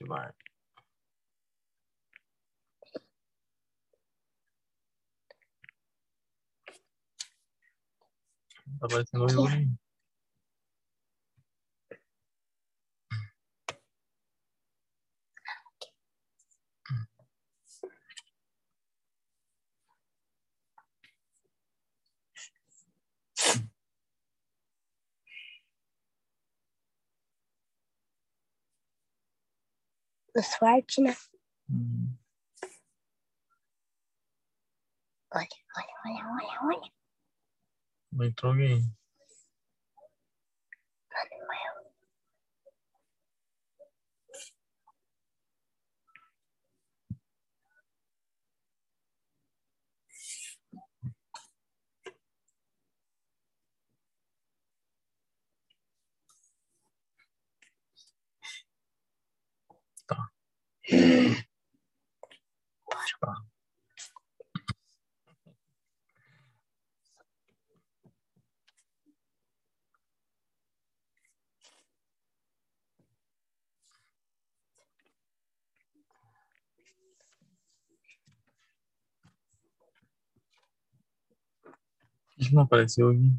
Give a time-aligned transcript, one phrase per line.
[0.00, 0.34] Ativar.
[8.80, 8.86] Tá
[30.42, 31.16] sorte, né?
[31.70, 32.16] Hum.
[35.34, 36.92] Olha, olha, olha, olha, olha.
[38.12, 38.82] Não entrou alguém.
[41.10, 41.77] Manuel.
[60.88, 61.44] Que
[82.54, 83.30] não apareceu aqui?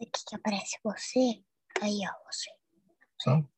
[0.00, 1.47] Aqui que aparece você.
[1.82, 2.50] Aí, ó, você.
[3.22, 3.38] Só?
[3.38, 3.48] O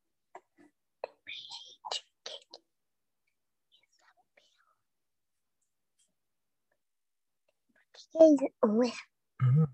[7.95, 8.45] que é isso?
[8.65, 8.91] Ué,
[9.41, 9.67] Uhum.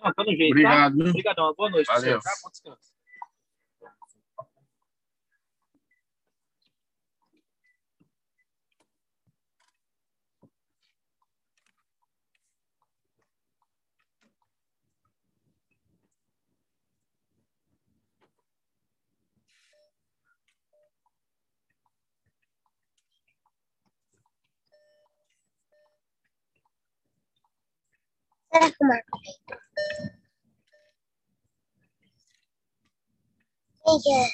[0.00, 0.96] Ah, tá no jeito, Obrigado.
[0.98, 1.10] tá?
[1.10, 1.54] Obrigadão.
[1.54, 1.86] Boa noite.
[1.86, 2.20] pra você, Valeu.
[2.20, 2.30] Tá?
[2.42, 2.89] Bom descanso.
[28.90, 30.10] Será que o Marco veio?
[33.84, 34.28] Quem que é?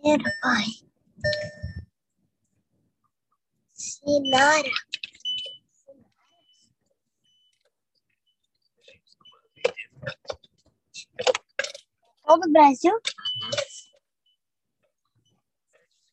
[0.00, 0.66] Primeiro, pai.
[3.74, 4.70] Sinara.
[12.32, 12.98] Todo o Brasil?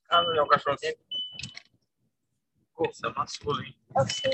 [0.10, 0.76] Ah, não é o cachorro?
[2.76, 3.74] Pô, você amassou, hein?
[3.96, 4.34] Eu sei.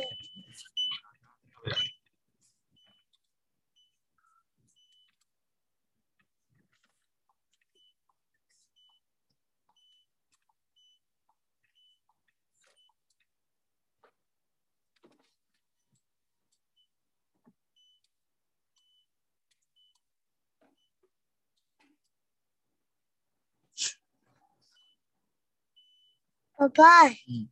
[26.69, 27.47] Papai, Hum.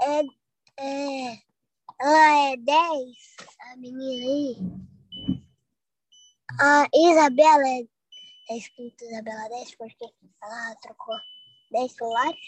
[0.00, 0.20] é,
[0.82, 1.42] é,
[2.00, 4.56] ela é 10, a menina aí.
[6.58, 7.82] A Isabela é,
[8.50, 10.06] é escrito Isabela 10 porque
[10.42, 11.14] ela trocou
[11.72, 12.40] 10 celulares.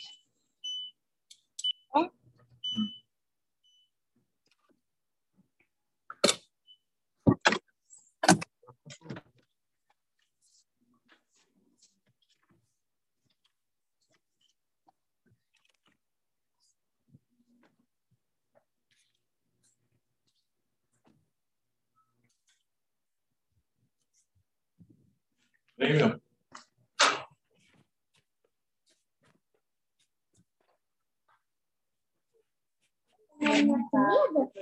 [25.83, 26.23] Vem, meu.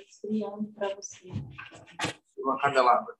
[0.08, 1.28] esfriando para você.
[2.38, 3.14] Uma canelada.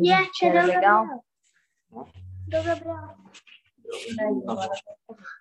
[0.00, 0.54] E a tia do?
[0.54, 1.24] Gabriel?
[1.90, 3.16] Do Gabriel.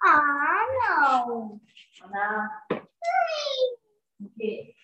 [0.04, 1.62] Ah, não.
[2.10, 2.68] na...
[4.20, 4.76] O quê?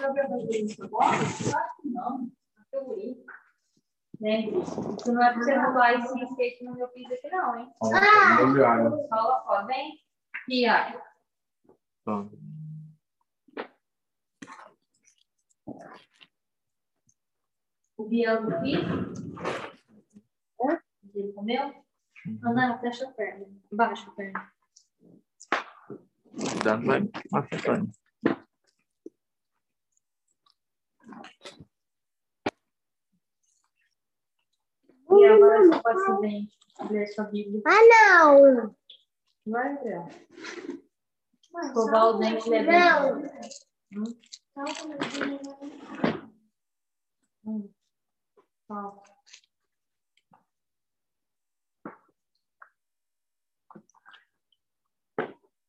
[0.00, 1.18] Gabriel vai fazer isso agora?
[1.50, 2.32] Claro que não.
[2.56, 3.43] Na teoria.
[4.24, 4.40] Né?
[4.48, 7.70] Isso não é pra você voar esse skate no meu piso aqui, não, hein?
[9.10, 10.00] Fala, ó, vem.
[10.48, 10.98] E aí?
[12.06, 12.26] Tá.
[17.98, 19.12] O Biel do filho?
[20.58, 20.80] Hã?
[21.14, 21.84] Ele comeu?
[22.40, 23.46] Não, não, fecha a perna.
[23.70, 24.52] Baixa a perna.
[26.32, 27.92] Cuidado, vai afetando.
[35.18, 36.58] E agora só para acidente.
[36.90, 37.62] Ler sua Bíblia.
[37.66, 38.74] Ah, não.
[39.46, 40.08] Vai, Gabriel.
[41.62, 42.66] Escovar o dente bem.
[42.66, 43.22] Não.
[47.46, 47.70] Hum?
[48.66, 49.02] Qual?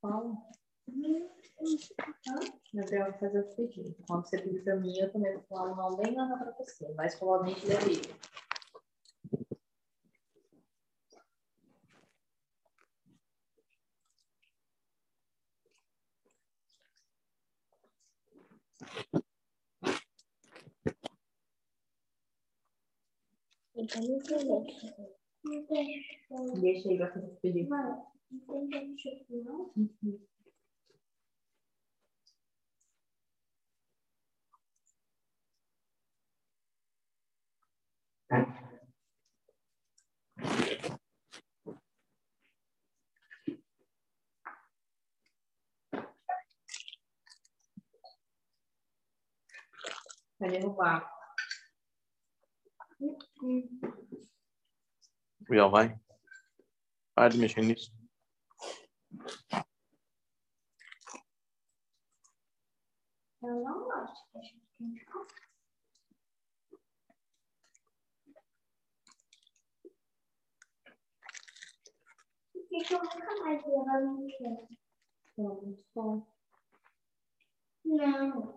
[0.02, 0.56] Qual?
[2.74, 3.96] Gabriel vai fazer o pedido.
[4.08, 6.92] Quando você pedir para mim, eu também vou falar o nome bem lá para você.
[6.94, 8.16] Vai escovar o dente da Bíblia.
[26.62, 27.70] Deixa aí, vai fazer pedido.
[27.70, 29.26] Não tem ketchup.
[50.40, 51.10] Vai derrubar.
[55.42, 56.00] Gabriel, vai.
[57.14, 57.94] Para de mexer nisso.
[63.42, 65.34] Eu não gosto de ketchup.
[72.52, 74.68] Por que eu nunca mais vi ela no chão?
[75.38, 76.28] Vamos, bom.
[77.86, 78.55] Não.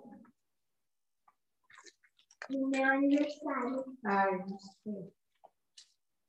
[2.51, 3.99] No meu aniversário.
[4.05, 5.13] Ai, não sei.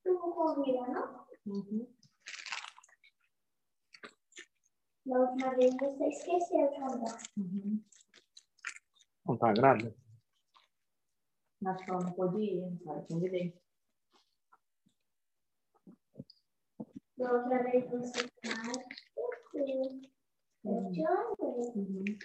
[0.04, 1.25] Tu não convida, não?
[1.45, 1.88] Uhum.
[5.06, 7.14] Da última vez você esqueceu também.
[7.38, 7.83] Uhum.
[9.26, 9.95] Não tá grávida?
[11.66, 13.57] Acho que ela não podia, cara, convidei.
[17.18, 18.78] Da outra vez você faz.
[19.54, 20.02] Eu
[20.66, 22.19] eu te amei.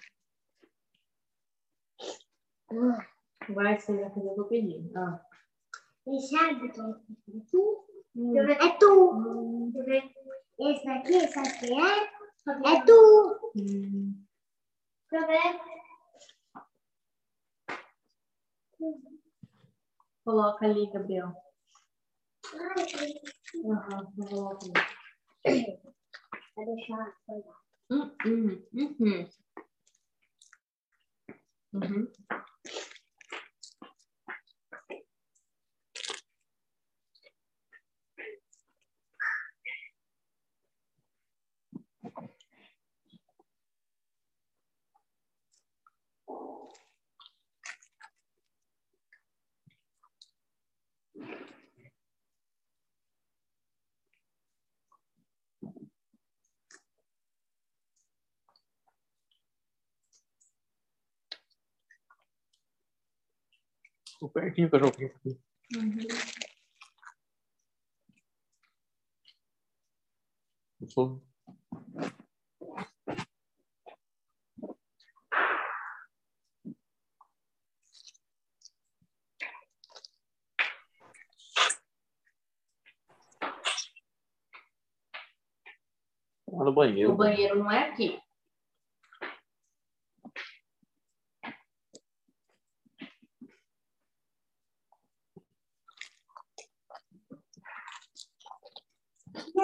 [2.71, 3.14] Uhum.
[3.51, 4.91] Vai, você vai fazer o que eu pedi.
[4.97, 5.21] Ah.
[6.07, 7.87] E sabe qual é tu?
[8.63, 9.73] É tu.
[9.85, 10.11] Ver.
[10.59, 12.05] Esse daqui, esse aqui é?
[12.47, 13.53] É tu.
[13.57, 14.25] Hum.
[15.11, 15.61] Deixa eu ver.
[20.25, 21.33] Coloca ali, Gabriel.
[23.65, 24.89] Aham, vou colocar
[25.45, 25.81] ali.
[26.57, 27.55] Vai deixar coisa.
[27.91, 29.29] Hum, hum, uhum.
[31.75, 32.13] Uhum.
[64.25, 65.07] Ficou pertinho cachorro aqui.
[65.77, 65.99] Uhum.
[70.81, 70.89] Eu
[86.49, 87.13] Lá no banheiro.
[87.13, 88.24] O banheiro não é aqui.
[99.57, 99.63] É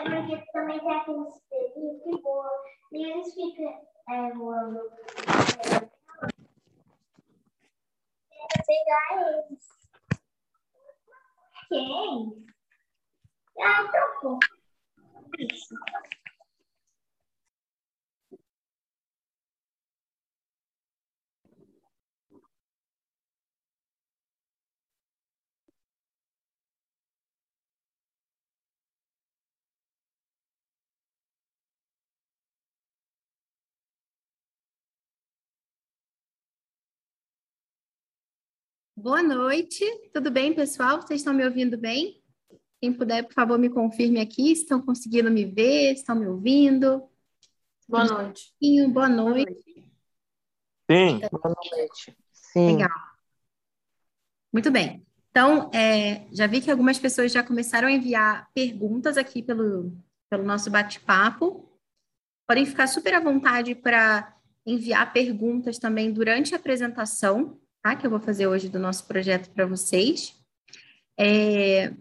[0.00, 2.50] porque também tem aqueles espelhinhos que voam
[2.92, 4.90] e eles ficam é, voando.
[8.30, 9.68] Tenta pegar eles.
[11.68, 12.46] Quem?
[13.60, 13.84] Ah,
[14.22, 14.38] pô.
[15.38, 15.74] Isso.
[39.00, 41.00] Boa noite, tudo bem, pessoal?
[41.00, 42.20] Vocês estão me ouvindo bem?
[42.80, 46.26] Quem puder, por favor, me confirme aqui se estão conseguindo me ver, se estão me
[46.26, 47.08] ouvindo.
[47.88, 48.52] Boa noite.
[48.60, 49.92] Sim, Boa noite.
[50.90, 51.20] Sim.
[51.30, 52.18] Boa noite.
[52.32, 52.72] Sim.
[52.72, 52.98] Legal.
[54.52, 55.06] Muito bem.
[55.30, 59.96] Então, é, já vi que algumas pessoas já começaram a enviar perguntas aqui pelo,
[60.28, 61.70] pelo nosso bate-papo.
[62.48, 64.36] podem ficar super à vontade para
[64.66, 67.96] enviar perguntas também durante a apresentação, tá?
[67.96, 70.34] Que eu vou fazer hoje do nosso projeto para vocês.
[71.18, 71.92] É,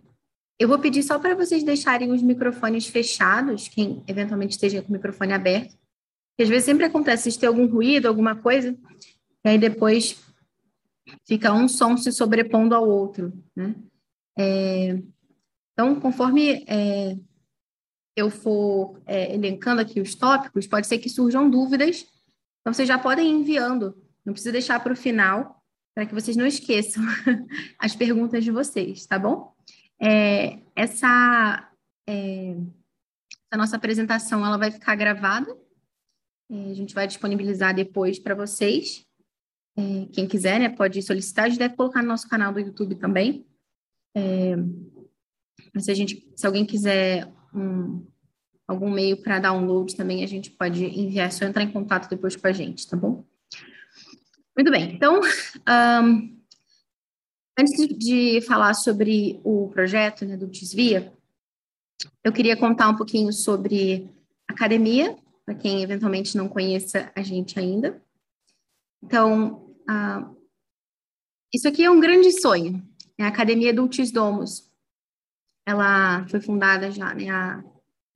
[0.59, 4.91] eu vou pedir só para vocês deixarem os microfones fechados, quem eventualmente esteja com o
[4.91, 5.77] microfone aberto.
[6.31, 8.77] Porque às vezes sempre acontece de ter algum ruído, alguma coisa,
[9.45, 10.21] e aí depois
[11.25, 13.75] fica um som se sobrepondo ao outro, né?
[14.37, 14.99] É,
[15.71, 17.17] então, conforme é,
[18.15, 22.05] eu for é, elencando aqui os tópicos, pode ser que surjam dúvidas,
[22.59, 25.56] então vocês já podem ir enviando, não precisa deixar para o final,
[25.97, 27.03] para que vocês não esqueçam
[27.79, 29.51] as perguntas de vocês, tá bom?
[29.99, 31.71] É, essa,
[32.07, 35.51] é, essa nossa apresentação ela vai ficar gravada,
[36.51, 39.07] é, a gente vai disponibilizar depois para vocês.
[39.75, 42.93] É, quem quiser, né, pode solicitar, a gente deve colocar no nosso canal do YouTube
[42.93, 43.43] também.
[44.15, 44.55] É,
[45.79, 48.05] se, a gente, se alguém quiser um,
[48.67, 52.35] algum meio para download também, a gente pode enviar, é só entrar em contato depois
[52.35, 53.25] com a gente, tá bom?
[54.57, 56.35] Muito bem, então, um,
[57.59, 61.13] antes de falar sobre o projeto né, do Desvia,
[62.23, 64.09] eu queria contar um pouquinho sobre
[64.47, 68.01] academia, para quem eventualmente não conheça a gente ainda.
[69.03, 70.35] Então, uh,
[71.53, 72.83] isso aqui é um grande sonho,
[73.15, 74.71] é a Academia Dulcis Domus.
[75.67, 77.63] Ela foi fundada já né, há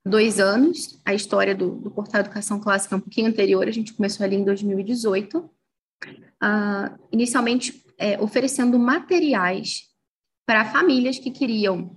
[0.04, 1.00] dois anos.
[1.04, 4.34] A história do, do Portal Educação Clássica é um pouquinho anterior, a gente começou ali
[4.34, 5.48] em 2018.
[6.10, 9.84] Uh, inicialmente é, oferecendo materiais
[10.44, 11.96] para famílias que queriam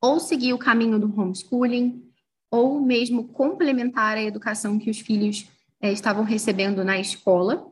[0.00, 2.02] ou seguir o caminho do homeschooling,
[2.50, 5.48] ou mesmo complementar a educação que os filhos
[5.80, 7.66] é, estavam recebendo na escola.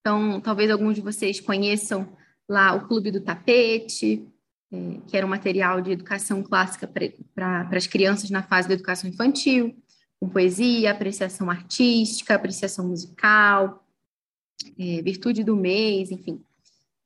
[0.00, 2.16] Então, talvez alguns de vocês conheçam
[2.48, 4.26] lá o Clube do Tapete,
[4.72, 9.08] é, que era um material de educação clássica para as crianças na fase da educação
[9.08, 9.76] infantil,
[10.20, 13.81] com poesia, apreciação artística, apreciação musical,
[14.78, 16.42] é, virtude do mês, enfim.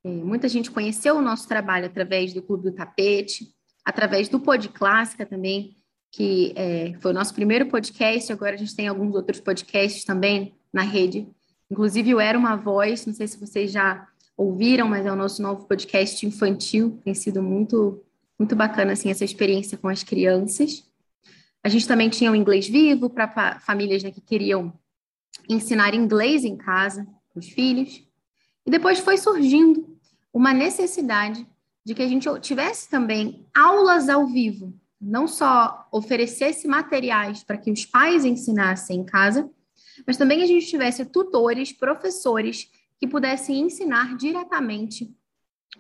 [0.05, 3.49] É, muita gente conheceu o nosso trabalho através do Clube do Tapete,
[3.85, 5.77] através do Pod Clássica também,
[6.13, 10.55] que é, foi o nosso primeiro podcast, agora a gente tem alguns outros podcasts também
[10.73, 11.29] na rede.
[11.71, 15.43] Inclusive o Era Uma Voz, não sei se vocês já ouviram, mas é o nosso
[15.43, 18.03] novo podcast infantil, tem sido muito,
[18.39, 20.85] muito bacana assim, essa experiência com as crianças.
[21.65, 24.73] A gente também tinha o Inglês Vivo para famílias né, que queriam
[25.49, 27.07] ensinar inglês em casa
[27.39, 28.03] os filhos.
[28.65, 29.97] E depois foi surgindo
[30.33, 31.47] uma necessidade
[31.85, 37.71] de que a gente tivesse também aulas ao vivo, não só oferecesse materiais para que
[37.71, 39.49] os pais ensinassem em casa,
[40.07, 45.15] mas também a gente tivesse tutores, professores que pudessem ensinar diretamente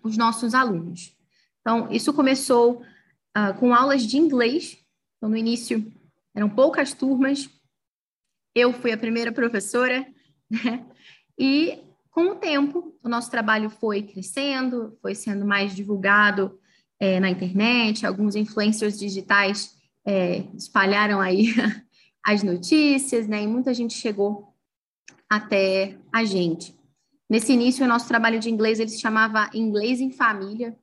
[0.02, 1.16] os nossos alunos.
[1.60, 2.82] Então, isso começou
[3.36, 4.78] uh, com aulas de inglês.
[5.16, 5.92] Então, no início,
[6.34, 7.50] eram poucas turmas.
[8.54, 10.06] Eu fui a primeira professora,
[10.48, 10.86] né?
[11.38, 16.58] E com o tempo, o nosso trabalho foi crescendo, foi sendo mais divulgado
[16.98, 19.76] é, na internet, alguns influencers digitais
[20.06, 21.48] é, espalharam aí
[22.24, 23.42] as notícias, né?
[23.42, 24.54] E muita gente chegou
[25.28, 26.74] até a gente.
[27.28, 30.76] Nesse início, o nosso trabalho de inglês ele se chamava Inglês em Família.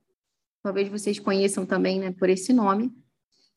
[0.62, 2.92] Talvez vocês conheçam também, né, por esse nome.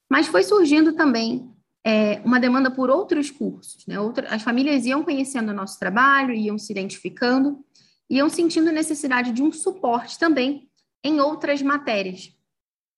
[0.10, 1.54] Mas foi surgindo também
[1.88, 3.88] é, uma demanda por outros cursos.
[3.88, 3.98] Né?
[3.98, 7.64] Outra, as famílias iam conhecendo o nosso trabalho, iam se identificando,
[8.10, 10.70] iam sentindo necessidade de um suporte também
[11.02, 12.36] em outras matérias.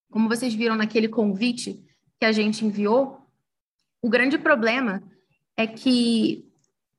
[0.10, 1.80] Como vocês viram naquele convite
[2.20, 3.20] que a gente enviou,
[4.02, 5.04] o grande problema
[5.56, 6.50] é que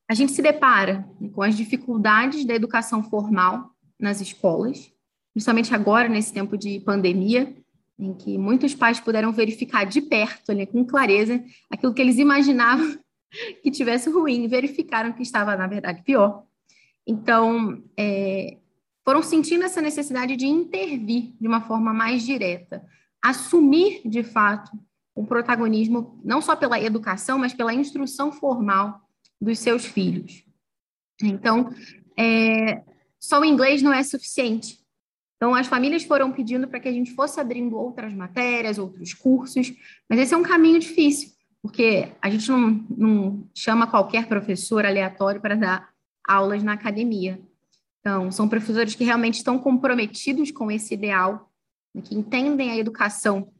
[0.09, 1.05] a gente se depara
[1.35, 4.93] com as dificuldades da educação formal nas escolas,
[5.33, 7.53] principalmente agora, nesse tempo de pandemia,
[8.01, 12.99] em que muitos pais puderam verificar de perto, né, com clareza, aquilo que eles imaginavam
[13.63, 16.45] que tivesse ruim, verificaram que estava, na verdade, pior.
[17.07, 18.57] Então, é,
[19.05, 22.85] foram sentindo essa necessidade de intervir de uma forma mais direta,
[23.23, 24.71] assumir, de fato,
[25.15, 29.01] o protagonismo, não só pela educação, mas pela instrução formal
[29.41, 30.43] dos seus filhos.
[31.23, 31.71] Então,
[32.17, 32.83] é,
[33.19, 34.80] só o inglês não é suficiente.
[35.41, 39.73] Então, as famílias foram pedindo para que a gente fosse abrindo outras matérias, outros cursos,
[40.07, 41.31] mas esse é um caminho difícil,
[41.63, 45.89] porque a gente não, não chama qualquer professor aleatório para dar
[46.29, 47.41] aulas na academia.
[48.01, 51.51] Então, são professores que realmente estão comprometidos com esse ideal,
[51.95, 53.51] né, que entendem a educação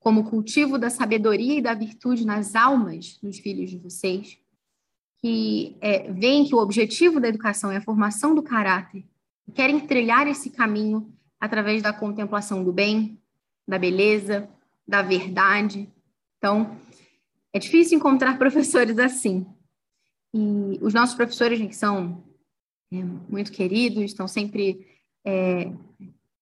[0.00, 4.36] como cultivo da sabedoria e da virtude nas almas dos filhos de vocês,
[5.20, 9.04] que é, veem que o objetivo da educação é a formação do caráter,
[9.54, 13.20] querem trilhar esse caminho através da contemplação do bem,
[13.66, 14.48] da beleza,
[14.86, 15.88] da verdade.
[16.38, 16.76] Então,
[17.52, 19.46] é difícil encontrar professores assim.
[20.34, 22.24] E os nossos professores, que são
[22.92, 24.86] é, muito queridos, estão sempre
[25.24, 25.70] é,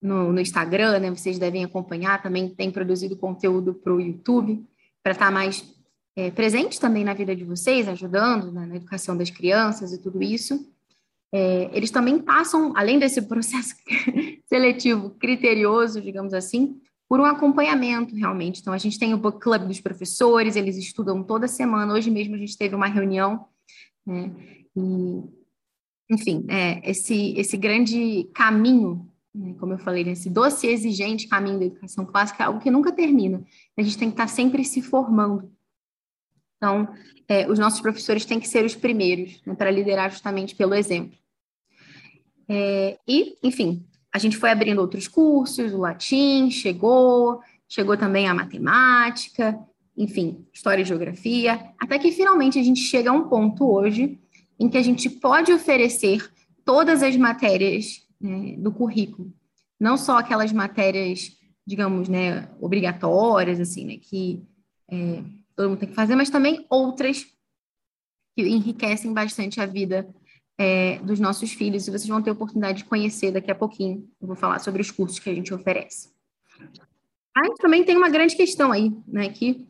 [0.01, 1.09] no, no, Instagram, né?
[1.09, 4.65] Vocês devem acompanhar, também tem produzido conteúdo para o YouTube,
[5.03, 5.65] para estar tá mais
[6.15, 10.21] é, presente também na vida de vocês, ajudando né, na educação das crianças e tudo
[10.21, 10.70] isso.
[11.33, 13.75] É, eles também passam, além desse processo
[14.45, 18.61] seletivo criterioso, digamos assim, por um acompanhamento realmente.
[18.61, 21.93] Então, a gente tem o book club dos professores, eles estudam toda semana.
[21.93, 23.47] Hoje mesmo a gente teve uma reunião,
[24.05, 24.31] né?
[24.75, 25.23] E,
[26.09, 31.59] enfim, é, esse, esse grande caminho, né, como eu falei, esse doce e exigente caminho
[31.59, 33.43] da educação clássica é algo que nunca termina.
[33.77, 35.51] A gente tem que estar sempre se formando.
[36.57, 36.87] Então,
[37.27, 41.17] é, os nossos professores têm que ser os primeiros né, para liderar justamente pelo exemplo.
[42.53, 48.33] É, e, enfim, a gente foi abrindo outros cursos, o latim chegou, chegou também a
[48.33, 49.57] matemática,
[49.97, 54.19] enfim, história e geografia, até que finalmente a gente chega a um ponto hoje
[54.59, 56.29] em que a gente pode oferecer
[56.65, 59.33] todas as matérias né, do currículo,
[59.79, 61.31] não só aquelas matérias,
[61.65, 64.43] digamos, né, obrigatórias, assim, né, que
[64.91, 65.23] é,
[65.55, 67.25] todo mundo tem que fazer, mas também outras
[68.35, 70.13] que enriquecem bastante a vida
[70.61, 74.07] é, dos nossos filhos, e vocês vão ter a oportunidade de conhecer daqui a pouquinho.
[74.21, 76.11] Eu vou falar sobre os cursos que a gente oferece.
[77.35, 79.67] Aí também tem uma grande questão aí, né, que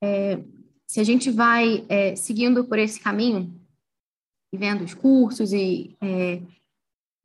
[0.00, 0.40] é,
[0.86, 3.52] se a gente vai é, seguindo por esse caminho,
[4.52, 6.40] e vendo os cursos, e é,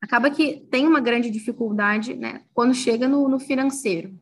[0.01, 4.19] acaba que tem uma grande dificuldade, né, quando chega no, no financeiro.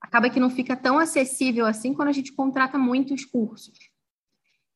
[0.00, 3.78] Acaba que não fica tão acessível assim quando a gente contrata muitos cursos.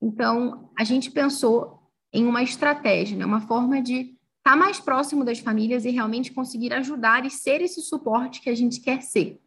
[0.01, 3.25] Então, a gente pensou em uma estratégia, né?
[3.25, 3.95] uma forma de
[4.39, 8.51] estar tá mais próximo das famílias e realmente conseguir ajudar e ser esse suporte que
[8.51, 9.41] a gente quer ser.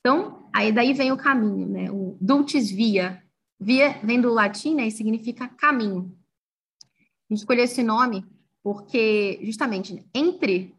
[0.00, 1.90] Então, aí daí vem o caminho, né?
[1.90, 3.22] O dulcis via.
[3.60, 4.86] Via vem do latim, né?
[4.86, 6.16] E significa caminho.
[6.82, 8.24] A gente escolheu esse nome
[8.62, 10.74] porque, justamente, entre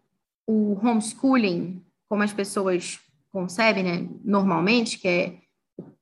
[0.48, 3.00] o homeschooling, como as pessoas
[3.32, 4.10] concebem, né?
[4.24, 5.38] Normalmente, que é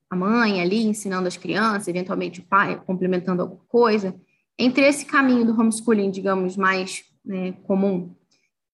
[0.10, 4.20] a mãe ali ensinando as crianças, eventualmente o pai complementando alguma coisa,
[4.60, 8.14] entre esse caminho do homeschooling, digamos, mais né, comum,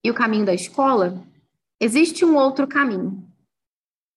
[0.03, 1.23] e o caminho da escola,
[1.79, 3.23] existe um outro caminho,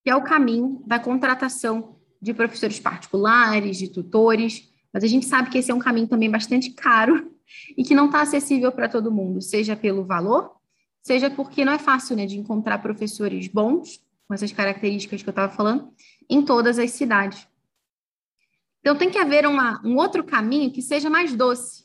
[0.03, 5.51] que é o caminho da contratação de professores particulares, de tutores, mas a gente sabe
[5.51, 7.31] que esse é um caminho também bastante caro
[7.77, 10.53] e que não está acessível para todo mundo, seja pelo valor,
[11.03, 15.33] seja porque não é fácil né, de encontrar professores bons, com essas características que eu
[15.33, 15.91] estava falando,
[16.29, 17.48] em todas as cidades.
[18.89, 21.85] Então, tem que haver uma, um outro caminho que seja mais doce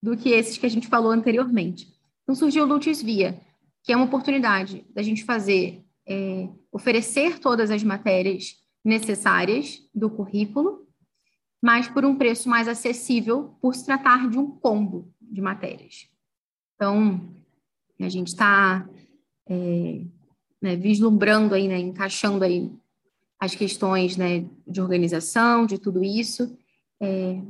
[0.00, 1.92] do que esses que a gente falou anteriormente.
[2.22, 3.36] Então, surgiu o Lutes Via,
[3.82, 8.54] que é uma oportunidade da gente fazer, é, oferecer todas as matérias
[8.84, 10.86] necessárias do currículo,
[11.60, 16.08] mas por um preço mais acessível, por se tratar de um combo de matérias.
[16.76, 17.28] Então,
[18.00, 18.88] a gente está
[19.48, 20.00] é,
[20.62, 22.72] né, vislumbrando aí, né, encaixando aí
[23.38, 26.56] as questões né, de organização, de tudo isso.
[27.00, 27.40] É,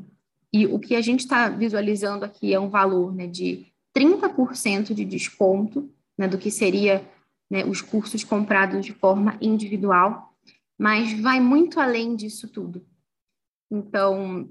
[0.53, 5.05] e o que a gente está visualizando aqui é um valor né, de 30% de
[5.05, 7.07] desconto né, do que seria
[7.51, 10.35] né, os cursos comprados de forma individual,
[10.79, 12.85] mas vai muito além disso tudo.
[13.71, 14.49] Então,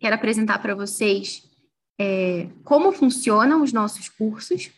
[0.00, 1.50] quero apresentar para vocês
[1.98, 4.70] é, como funcionam os nossos cursos,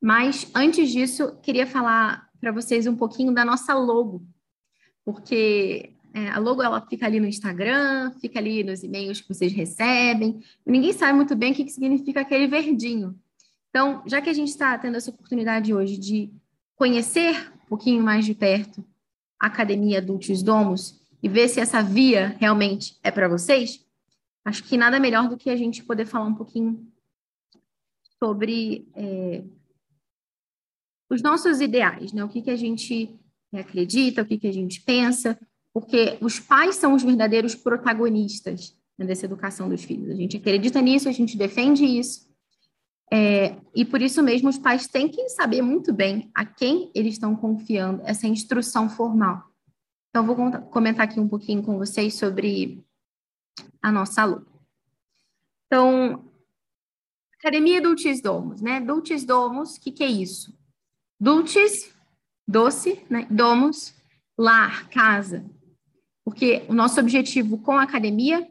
[0.00, 4.22] mas antes disso, queria falar para vocês um pouquinho da nossa logo,
[5.10, 9.54] porque é, a logo ela fica ali no Instagram, fica ali nos e-mails que vocês
[9.54, 13.18] recebem, ninguém sabe muito bem o que, que significa aquele verdinho.
[13.70, 16.30] Então, já que a gente está tendo essa oportunidade hoje de
[16.76, 18.84] conhecer um pouquinho mais de perto
[19.40, 23.82] a Academia Adultos Domos e ver se essa via realmente é para vocês,
[24.44, 26.86] acho que nada melhor do que a gente poder falar um pouquinho
[28.22, 29.42] sobre é,
[31.08, 32.22] os nossos ideais, né?
[32.22, 33.17] O que, que a gente
[33.56, 35.38] acredita, o que, que a gente pensa,
[35.72, 40.10] porque os pais são os verdadeiros protagonistas né, dessa educação dos filhos.
[40.10, 42.28] A gente acredita nisso, a gente defende isso.
[43.10, 47.14] É, e por isso mesmo os pais têm que saber muito bem a quem eles
[47.14, 49.44] estão confiando essa instrução formal.
[50.10, 50.36] Então, vou
[50.70, 52.84] comentar aqui um pouquinho com vocês sobre
[53.80, 54.46] a nossa aluna.
[55.66, 56.24] Então,
[57.38, 58.80] Academia Dulcis Domus, né?
[58.80, 60.52] Dulcis Domus, o que, que é isso?
[61.20, 61.94] Dulcis
[62.48, 63.28] doce, né?
[64.38, 65.44] Lar, casa.
[66.24, 68.48] Porque o nosso objetivo com a academia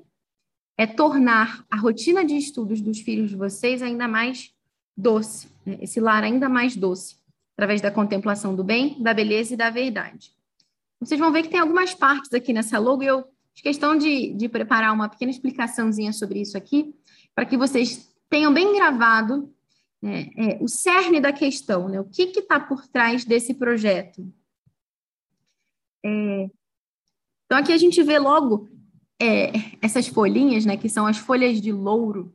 [0.77, 4.51] é tornar a rotina de estudos dos filhos de vocês ainda mais
[4.95, 5.77] doce, né?
[5.81, 7.15] esse lar ainda mais doce,
[7.55, 10.31] através da contemplação do bem, da beleza e da verdade.
[10.99, 13.25] Vocês vão ver que tem algumas partes aqui nessa logo e eu
[13.57, 16.93] Fiz questão de, de preparar uma pequena explicaçãozinha sobre isso aqui,
[17.33, 19.51] para que vocês tenham bem gravado
[20.07, 21.99] né, é, o cerne da questão, né?
[21.99, 24.25] O que está por trás desse projeto?
[26.05, 26.49] É,
[27.45, 28.69] então, aqui a gente vê logo
[29.21, 32.33] é, essas folhinhas, né, que são as folhas de louro,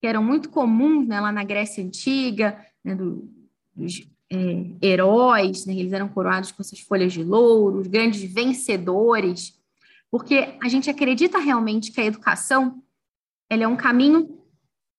[0.00, 3.28] que eram muito comuns né, lá na Grécia Antiga, né, do,
[3.74, 9.56] dos é, heróis, né, eles eram coroados com essas folhas de louro, os grandes vencedores,
[10.10, 12.82] porque a gente acredita realmente que a educação
[13.50, 14.37] ela é um caminho,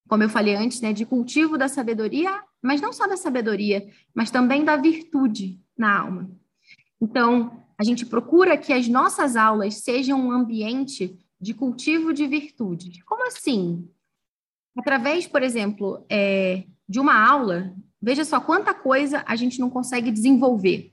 [0.09, 4.31] como eu falei antes, né, de cultivo da sabedoria, mas não só da sabedoria, mas
[4.31, 6.31] também da virtude na alma.
[6.99, 13.01] Então, a gente procura que as nossas aulas sejam um ambiente de cultivo de virtudes.
[13.03, 13.87] Como assim?
[14.75, 20.09] Através, por exemplo, é, de uma aula, veja só quanta coisa a gente não consegue
[20.09, 20.91] desenvolver.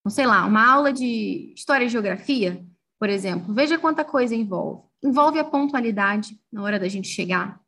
[0.00, 2.66] Então, sei lá, uma aula de história e geografia,
[2.98, 4.82] por exemplo, veja quanta coisa envolve.
[5.02, 7.60] Envolve a pontualidade na hora da gente chegar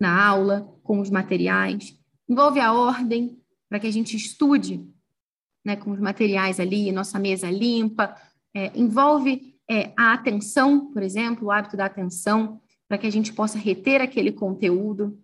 [0.00, 1.94] na aula, com os materiais,
[2.28, 4.84] envolve a ordem para que a gente estude
[5.64, 8.16] né, com os materiais ali, nossa mesa limpa,
[8.54, 13.32] é, envolve é, a atenção, por exemplo, o hábito da atenção, para que a gente
[13.32, 15.16] possa reter aquele conteúdo,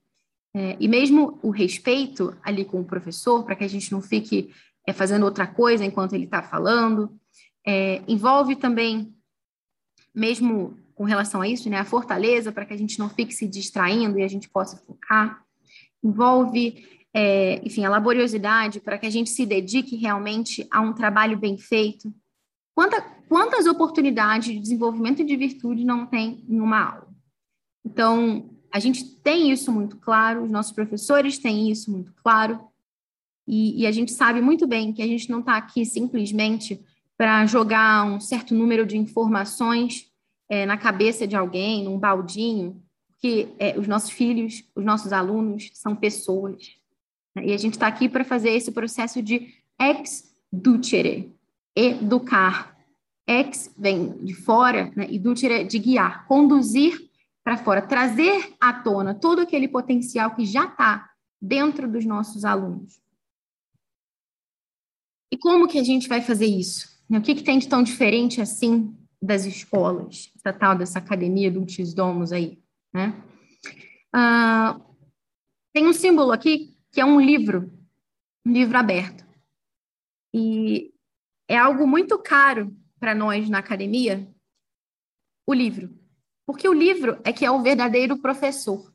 [0.55, 4.51] é, e mesmo o respeito ali com o professor, para que a gente não fique
[4.87, 7.19] é, fazendo outra coisa enquanto ele está falando,
[7.67, 9.13] é, envolve também,
[10.15, 13.47] mesmo com relação a isso, né, a fortaleza, para que a gente não fique se
[13.47, 15.45] distraindo e a gente possa focar,
[16.03, 21.39] envolve é, enfim, a laboriosidade para que a gente se dedique realmente a um trabalho
[21.39, 22.13] bem feito.
[22.75, 27.09] Quanta, quantas oportunidades de desenvolvimento de virtude não tem em uma aula?
[27.85, 32.61] Então, a gente tem isso muito claro, os nossos professores têm isso muito claro,
[33.47, 36.83] e, e a gente sabe muito bem que a gente não está aqui simplesmente
[37.17, 40.11] para jogar um certo número de informações
[40.49, 45.71] é, na cabeça de alguém, num baldinho, porque é, os nossos filhos, os nossos alunos
[45.75, 46.77] são pessoas.
[47.43, 51.35] E a gente está aqui para fazer esse processo de ex ducere,
[51.75, 52.77] educar.
[53.27, 55.07] Ex vem de fora, né?
[55.11, 57.11] e ducere de guiar, conduzir
[57.43, 63.01] para fora, trazer à tona todo aquele potencial que já está dentro dos nossos alunos.
[65.31, 66.97] E como que a gente vai fazer isso?
[67.11, 72.33] O que, que tem de tão diferente assim das escolas, tal dessa academia do Domus
[72.33, 73.23] aí, né?
[74.13, 74.81] Ah,
[75.73, 77.71] tem um símbolo aqui que é um livro,
[78.47, 79.27] um livro aberto.
[80.33, 80.93] E
[81.49, 84.27] é algo muito caro para nós na academia,
[85.47, 85.99] o livro.
[86.47, 88.93] Porque o livro é que é o verdadeiro professor.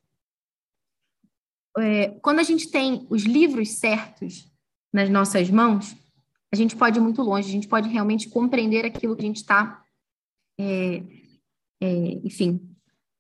[1.78, 4.52] É, quando a gente tem os livros certos
[4.92, 5.96] nas nossas mãos,
[6.52, 9.38] a gente pode ir muito longe, a gente pode realmente compreender aquilo que a gente
[9.38, 9.81] está,
[10.62, 11.04] é,
[11.82, 11.90] é,
[12.24, 12.62] enfim,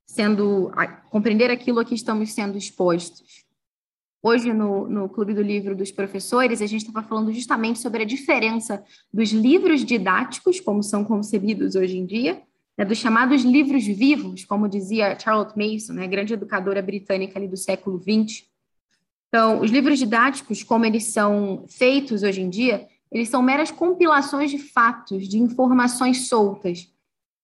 [0.06, 3.44] sendo, a, compreender aquilo a que estamos sendo expostos.
[4.24, 8.06] Hoje, no, no Clube do Livro dos Professores, a gente estava falando justamente sobre a
[8.06, 12.44] diferença dos livros didáticos, como são concebidos hoje em dia,
[12.78, 17.58] né, dos chamados livros vivos, como dizia Charlotte Mason, né, grande educadora britânica ali do
[17.58, 18.46] século XX.
[19.30, 24.52] Então, os livros didáticos, como eles são feitos hoje em dia, eles são meras compilações
[24.52, 26.91] de fatos, de informações soltas.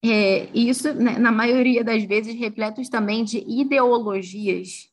[0.04, 4.90] É, isso, né, na maioria das vezes, repletos também de ideologias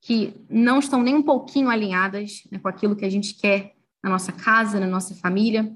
[0.00, 4.10] que não estão nem um pouquinho alinhadas né, com aquilo que a gente quer na
[4.10, 5.74] nossa casa, na nossa família.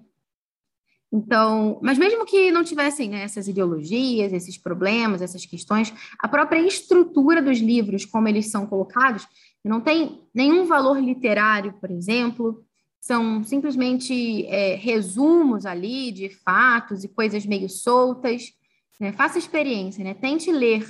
[1.11, 6.61] Então, mas mesmo que não tivessem né, essas ideologias, esses problemas, essas questões, a própria
[6.61, 9.26] estrutura dos livros, como eles são colocados,
[9.64, 12.62] não tem nenhum valor literário, por exemplo,
[13.00, 18.52] são simplesmente é, resumos ali de fatos e coisas meio soltas.
[18.98, 19.12] Né?
[19.12, 20.14] Faça experiência, né?
[20.14, 20.87] tente ler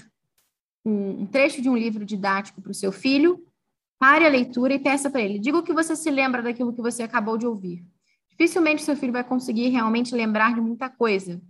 [0.84, 3.44] um, trecho de um livro didático para o seu filho,
[3.98, 5.38] pare a leitura e peça para ele.
[5.38, 7.84] Diga o que você se lembra daquilo que você acabou de ouvir.
[8.30, 11.40] Dificilmente seu filho vai conseguir realmente lembrar de muita coisa.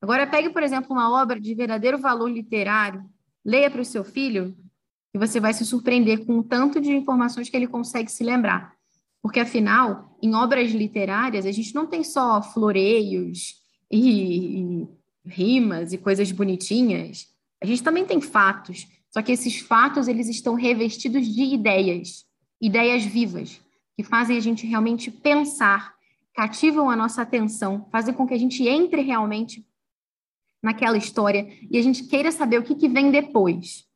[0.00, 3.04] Agora, pegue, por exemplo, uma obra de verdadeiro valor literário,
[3.44, 4.56] leia para o seu filho,
[5.14, 8.74] e você vai se surpreender com o tanto de informações que ele consegue se lembrar.
[9.22, 13.54] Porque, afinal, em obras literárias, a gente não tem só floreios
[13.90, 14.88] e, e
[15.28, 17.26] rimas e coisas bonitinhas.
[17.62, 22.24] A gente também tem fatos, só que esses fatos eles estão revestidos de ideias,
[22.60, 23.60] ideias vivas,
[23.96, 25.94] que fazem a gente realmente pensar,
[26.34, 29.66] cativam a nossa atenção, fazem com que a gente entre realmente
[30.62, 33.86] naquela história e a gente queira saber o que, que vem depois.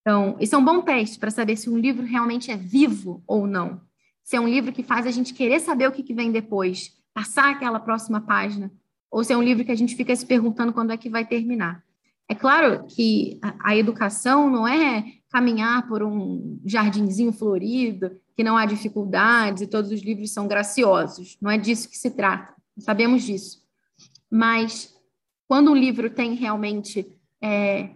[0.00, 3.46] Então, isso é um bom teste para saber se um livro realmente é vivo ou
[3.46, 3.80] não.
[4.22, 6.96] Se é um livro que faz a gente querer saber o que, que vem depois,
[7.12, 8.72] passar aquela próxima página,
[9.10, 11.26] ou se é um livro que a gente fica se perguntando quando é que vai
[11.26, 11.82] terminar.
[12.28, 18.64] É claro que a, educação não é caminhar por um jardinzinho florido, que não há
[18.64, 21.36] dificuldades e todos os livros são graciosos.
[21.40, 23.60] Não é disso que se trata, sabemos disso.
[24.30, 24.94] Mas
[25.48, 27.04] quando um livro tem realmente
[27.42, 27.90] é,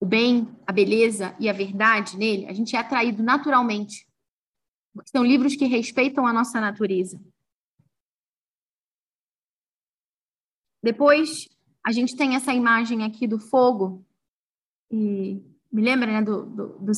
[0.00, 4.04] o bem, a beleza e a verdade nele, a gente é atraído naturalmente.
[5.04, 7.20] São livros que respeitam a nossa natureza.
[10.86, 11.48] Depois,
[11.84, 14.06] a gente tem essa imagem aqui do fogo,
[14.88, 16.92] e me lembra né, do, do, do,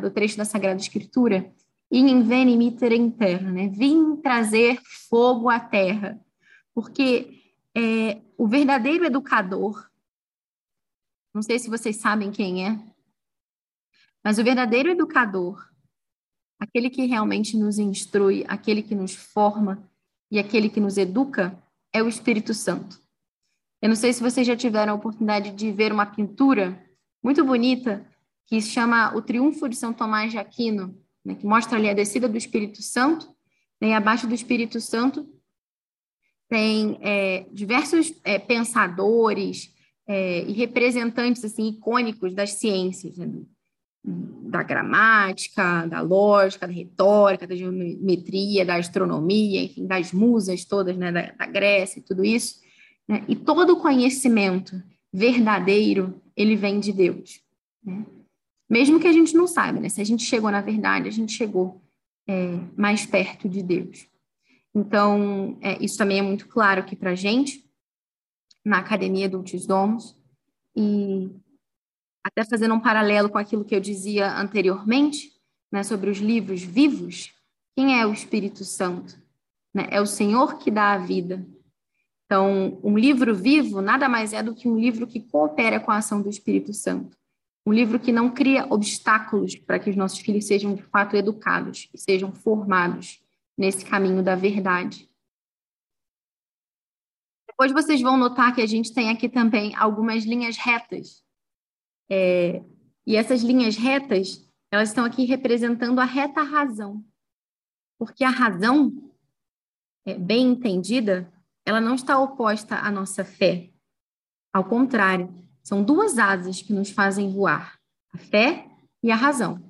[0.00, 1.52] do trecho da Sagrada Escritura?
[1.92, 3.68] In veni mitere in terra, né?
[3.68, 6.18] Vim trazer fogo à terra.
[6.74, 7.42] Porque
[7.76, 9.86] é, o verdadeiro educador,
[11.34, 12.78] não sei se vocês sabem quem é,
[14.24, 15.68] mas o verdadeiro educador,
[16.58, 19.86] aquele que realmente nos instrui, aquele que nos forma
[20.30, 21.62] e aquele que nos educa,
[21.92, 23.06] é o Espírito Santo.
[23.80, 26.84] Eu não sei se vocês já tiveram a oportunidade de ver uma pintura
[27.22, 28.04] muito bonita
[28.46, 31.94] que se chama O Triunfo de São Tomás de Aquino, né, que mostra ali a
[31.94, 33.28] descida do Espírito Santo,
[33.80, 35.28] né, e abaixo do Espírito Santo
[36.48, 39.70] tem é, diversos é, pensadores
[40.08, 43.28] é, e representantes assim icônicos das ciências, né,
[44.02, 51.12] da gramática, da lógica, da retórica, da geometria, da astronomia, enfim, das musas todas, né,
[51.12, 52.66] da, da Grécia e tudo isso.
[53.08, 53.24] Né?
[53.26, 57.40] E todo conhecimento verdadeiro, ele vem de Deus.
[57.82, 58.04] Né?
[58.68, 59.88] Mesmo que a gente não saiba, né?
[59.88, 61.80] se a gente chegou na verdade, a gente chegou
[62.28, 64.06] é, mais perto de Deus.
[64.74, 67.64] Então, é, isso também é muito claro aqui para a gente,
[68.64, 70.14] na Academia do Domos,
[70.76, 71.30] e
[72.22, 75.32] até fazendo um paralelo com aquilo que eu dizia anteriormente,
[75.72, 77.32] né, sobre os livros vivos,
[77.74, 79.20] quem é o Espírito Santo?
[79.74, 79.88] Né?
[79.90, 81.46] É o Senhor que dá a vida,
[82.28, 85.96] então, um livro vivo nada mais é do que um livro que coopera com a
[85.96, 87.16] ação do Espírito Santo.
[87.66, 91.88] Um livro que não cria obstáculos para que os nossos filhos sejam de fato educados
[91.92, 93.24] e sejam formados
[93.56, 95.08] nesse caminho da verdade.
[97.46, 101.24] Depois vocês vão notar que a gente tem aqui também algumas linhas retas.
[102.10, 102.62] É,
[103.06, 107.02] e essas linhas retas, elas estão aqui representando a reta razão.
[107.98, 109.10] Porque a razão,
[110.04, 111.32] é, bem entendida,
[111.68, 113.68] ela não está oposta à nossa fé.
[114.50, 115.28] Ao contrário,
[115.62, 117.78] são duas asas que nos fazem voar:
[118.10, 118.66] a fé
[119.02, 119.62] e a razão.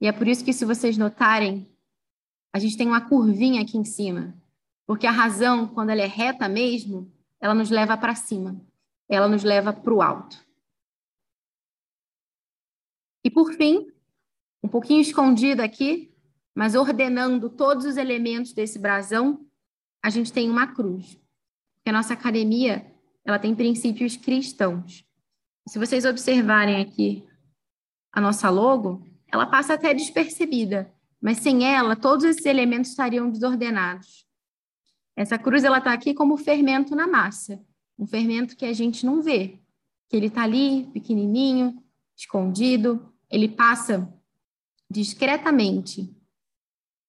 [0.00, 1.70] E é por isso que, se vocês notarem,
[2.54, 4.34] a gente tem uma curvinha aqui em cima.
[4.86, 8.58] Porque a razão, quando ela é reta mesmo, ela nos leva para cima,
[9.06, 10.42] ela nos leva para o alto.
[13.22, 13.92] E por fim,
[14.62, 16.10] um pouquinho escondido aqui,
[16.54, 19.44] mas ordenando todos os elementos desse brasão,
[20.02, 21.20] a gente tem uma cruz
[21.82, 22.86] que a nossa academia
[23.24, 25.04] ela tem princípios cristãos.
[25.68, 27.24] Se vocês observarem aqui
[28.12, 34.26] a nossa logo, ela passa até despercebida, mas sem ela todos esses elementos estariam desordenados.
[35.16, 37.64] Essa cruz ela está aqui como fermento na massa,
[37.98, 39.60] um fermento que a gente não vê,
[40.08, 41.82] que ele está ali pequenininho,
[42.16, 44.12] escondido, ele passa
[44.90, 46.14] discretamente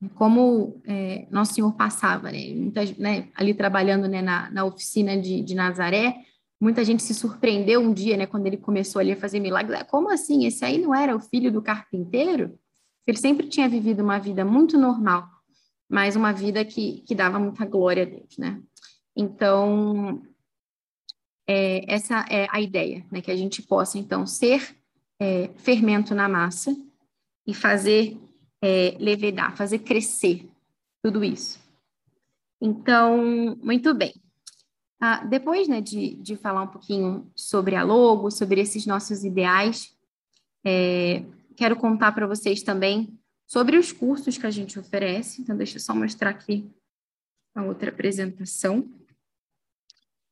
[0.09, 2.53] como é, Nosso Senhor passava, né?
[2.53, 6.15] Muitas, né, ali trabalhando né, na, na oficina de, de Nazaré,
[6.59, 9.79] muita gente se surpreendeu um dia, né, quando ele começou ali a fazer milagres.
[9.79, 10.45] Ah, como assim?
[10.45, 12.57] Esse aí não era o filho do carpinteiro?
[13.05, 15.27] Ele sempre tinha vivido uma vida muito normal,
[15.89, 18.61] mas uma vida que, que dava muita glória a Deus, né?
[19.15, 20.21] Então,
[21.47, 23.21] é, essa é a ideia, né?
[23.21, 24.75] Que a gente possa, então, ser
[25.19, 26.75] é, fermento na massa
[27.45, 28.17] e fazer
[28.63, 30.49] é, levedar, fazer crescer
[31.03, 31.59] tudo isso.
[32.61, 34.13] Então, muito bem.
[35.01, 39.93] Ah, depois né, de, de falar um pouquinho sobre a logo, sobre esses nossos ideais,
[40.65, 41.25] é,
[41.57, 45.41] quero contar para vocês também sobre os cursos que a gente oferece.
[45.41, 46.71] Então, deixa eu só mostrar aqui
[47.53, 48.89] a outra apresentação.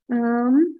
[0.09, 0.79] Um...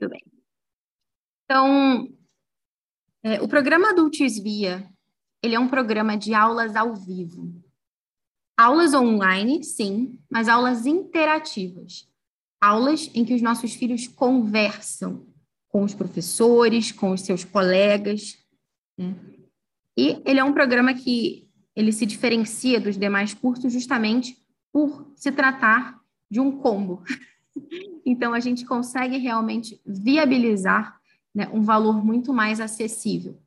[0.00, 0.24] Muito bem.
[1.44, 2.08] Então,
[3.22, 4.88] é, o programa Adultos Via,
[5.42, 7.52] ele é um programa de aulas ao vivo.
[8.56, 12.08] Aulas online, sim, mas aulas interativas.
[12.62, 15.26] Aulas em que os nossos filhos conversam
[15.68, 18.38] com os professores, com os seus colegas.
[18.96, 19.14] Né?
[19.98, 24.36] E ele é um programa que ele se diferencia dos demais cursos justamente
[24.72, 27.02] por se tratar de um combo.
[28.04, 31.00] Então, a gente consegue realmente viabilizar
[31.34, 33.38] né, um valor muito mais acessível.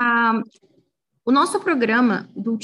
[0.00, 0.42] Ah,
[1.24, 2.58] o nosso programa do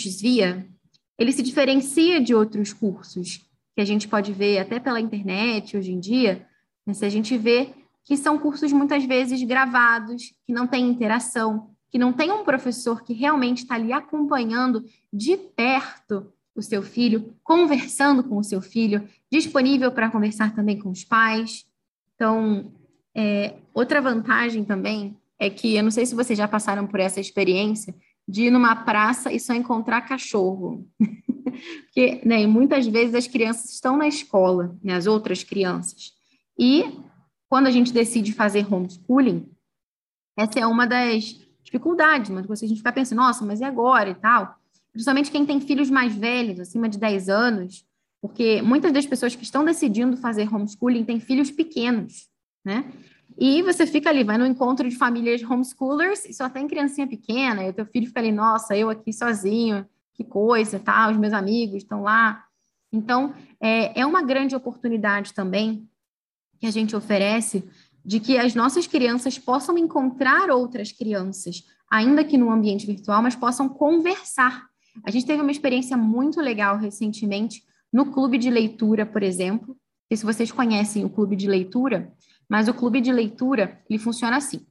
[1.18, 5.92] ele se diferencia de outros cursos que a gente pode ver até pela internet hoje
[5.92, 6.46] em dia,
[6.85, 7.72] né, se a gente vê
[8.05, 13.03] que são cursos muitas vezes gravados, que não tem interação, que não tem um professor
[13.03, 19.09] que realmente está ali acompanhando de perto o seu filho, conversando com o seu filho,
[19.31, 21.66] disponível para conversar também com os pais.
[22.14, 22.73] Então,
[23.14, 27.21] é, outra vantagem também é que, eu não sei se vocês já passaram por essa
[27.21, 27.94] experiência,
[28.27, 30.87] de ir numa praça e só encontrar cachorro.
[31.85, 36.12] Porque né, muitas vezes as crianças estão na escola, né, as outras crianças.
[36.59, 37.01] E
[37.49, 39.49] quando a gente decide fazer homeschooling,
[40.37, 44.14] essa é uma das dificuldades, mas a gente fica pensando, nossa, mas e agora e
[44.14, 44.58] tal?
[44.99, 47.85] Principalmente quem tem filhos mais velhos, acima de 10 anos,
[48.21, 52.27] porque muitas das pessoas que estão decidindo fazer homeschooling têm filhos pequenos,
[52.65, 52.85] né?
[53.39, 57.63] E você fica ali, vai no encontro de famílias homeschoolers e só tem criancinha pequena,
[57.63, 61.09] e o teu filho fica ali, nossa, eu aqui sozinho, que coisa, tá?
[61.09, 62.45] Os meus amigos estão lá.
[62.93, 65.89] Então, é, é uma grande oportunidade também
[66.59, 67.63] que a gente oferece
[68.05, 73.37] de que as nossas crianças possam encontrar outras crianças, ainda que no ambiente virtual, mas
[73.37, 74.67] possam conversar.
[75.05, 79.77] A gente teve uma experiência muito legal recentemente no clube de leitura, por exemplo.
[80.11, 82.13] E se vocês conhecem o clube de leitura,
[82.49, 84.67] mas o clube de leitura ele funciona assim: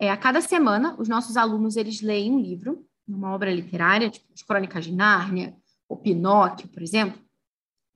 [0.00, 4.26] é, a cada semana os nossos alunos eles leem um livro, uma obra literária, tipo
[4.32, 5.56] as Crônicas de Nárnia,
[5.88, 7.18] ou Pinóquio, por exemplo,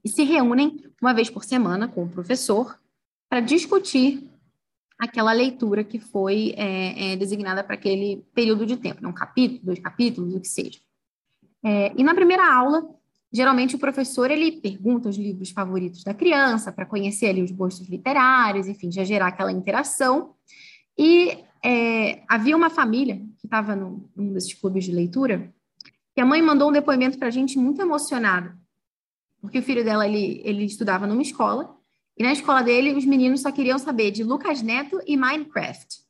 [0.05, 2.79] e se reúnem uma vez por semana com o professor
[3.29, 4.29] para discutir
[4.99, 9.79] aquela leitura que foi é, é, designada para aquele período de tempo, um capítulo, dois
[9.79, 10.79] capítulos, o que seja.
[11.65, 12.89] É, e na primeira aula,
[13.33, 17.89] geralmente o professor ele pergunta os livros favoritos da criança para conhecer ali os gostos
[17.89, 20.35] literários, enfim, já gerar aquela interação.
[20.99, 25.53] E é, havia uma família que estava num, desses clubes de leitura
[26.15, 28.55] que a mãe mandou um depoimento para a gente muito emocionada,
[29.41, 31.75] porque o filho dela ele, ele estudava numa escola
[32.17, 36.03] e na escola dele, os meninos só queriam saber de Lucas Neto e Minecraft.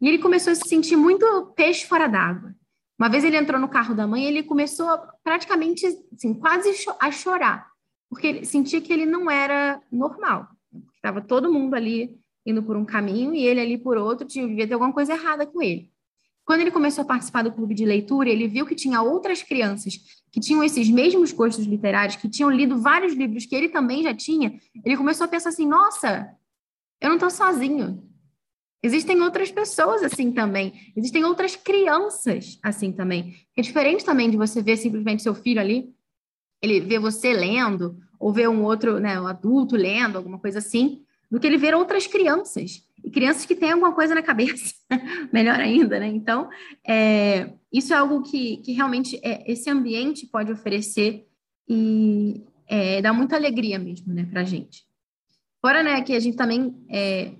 [0.00, 2.54] E ele começou a se sentir muito peixe fora d'água.
[3.00, 4.86] Uma vez ele entrou no carro da mãe, ele começou
[5.24, 7.66] praticamente, assim, quase a chorar,
[8.10, 10.46] porque ele sentia que ele não era normal.
[10.96, 14.74] Estava todo mundo ali indo por um caminho e ele ali por outro, devia ter
[14.74, 15.90] alguma coisa errada com ele.
[16.44, 19.94] Quando ele começou a participar do clube de leitura, ele viu que tinha outras crianças
[20.30, 24.14] que tinham esses mesmos gostos literários, que tinham lido vários livros que ele também já
[24.14, 24.60] tinha.
[24.84, 26.28] Ele começou a pensar assim: nossa,
[27.00, 28.09] eu não estou sozinho.
[28.82, 30.72] Existem outras pessoas assim também.
[30.96, 33.36] Existem outras crianças assim também.
[33.56, 35.92] É diferente também de você ver simplesmente seu filho ali,
[36.62, 41.02] ele vê você lendo, ou ver um outro, né, um adulto lendo, alguma coisa assim,
[41.30, 44.74] do que ele ver outras crianças e crianças que têm alguma coisa na cabeça,
[45.32, 46.08] melhor ainda, né?
[46.08, 46.50] Então,
[46.86, 51.26] é, isso é algo que, que realmente é, esse ambiente pode oferecer
[51.68, 54.84] e é, dá muita alegria mesmo, né, para a gente.
[55.60, 57.32] Fora, né, que a gente também é,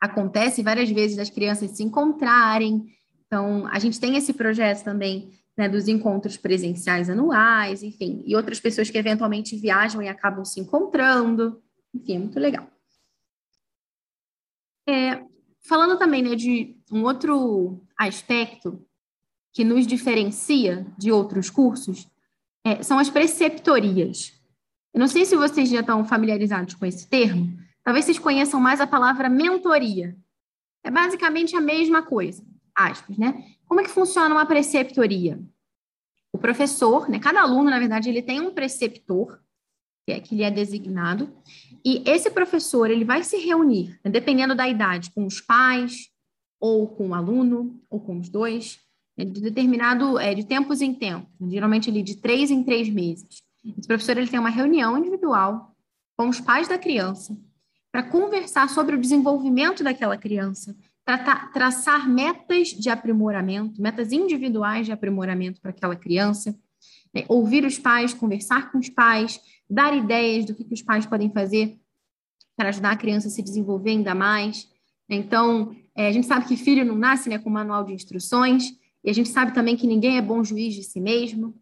[0.00, 2.86] acontece várias vezes das crianças se encontrarem,
[3.26, 8.58] então a gente tem esse projeto também né, dos encontros presenciais anuais, enfim, e outras
[8.58, 11.62] pessoas que eventualmente viajam e acabam se encontrando,
[11.94, 12.66] enfim, é muito legal.
[14.88, 15.22] É,
[15.60, 18.84] falando também né, de um outro aspecto
[19.52, 22.08] que nos diferencia de outros cursos,
[22.64, 24.32] é, são as preceptorias.
[24.92, 28.80] Eu não sei se vocês já estão familiarizados com esse termo, talvez vocês conheçam mais
[28.80, 30.16] a palavra mentoria.
[30.84, 33.44] É basicamente a mesma coisa, aspas, né?
[33.66, 35.40] Como é que funciona uma preceptoria?
[36.32, 39.38] O professor, né, cada aluno, na verdade, ele tem um preceptor,
[40.06, 41.32] que é que ele é designado,
[41.84, 46.08] e esse professor, ele vai se reunir, né, dependendo da idade, com os pais,
[46.60, 48.78] ou com o aluno, ou com os dois,
[49.16, 52.88] né, de determinado, é, de tempos em tempos, né, geralmente ele de três em três
[52.88, 53.42] meses.
[53.64, 55.74] Esse professor, ele tem uma reunião individual
[56.16, 57.36] com os pais da criança,
[57.92, 64.92] para conversar sobre o desenvolvimento daquela criança, tratar, traçar metas de aprimoramento, metas individuais de
[64.92, 66.56] aprimoramento para aquela criança,
[67.12, 71.04] né, ouvir os pais, conversar com os pais, dar ideias do que, que os pais
[71.04, 71.76] podem fazer
[72.56, 74.68] para ajudar a criança a se desenvolver ainda mais.
[75.08, 78.70] Então, é, a gente sabe que filho não nasce né, com manual de instruções,
[79.02, 81.54] e a gente sabe também que ninguém é bom juiz de si mesmo.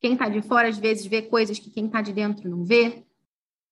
[0.00, 3.04] Quem está de fora, às vezes, vê coisas que quem está de dentro não vê.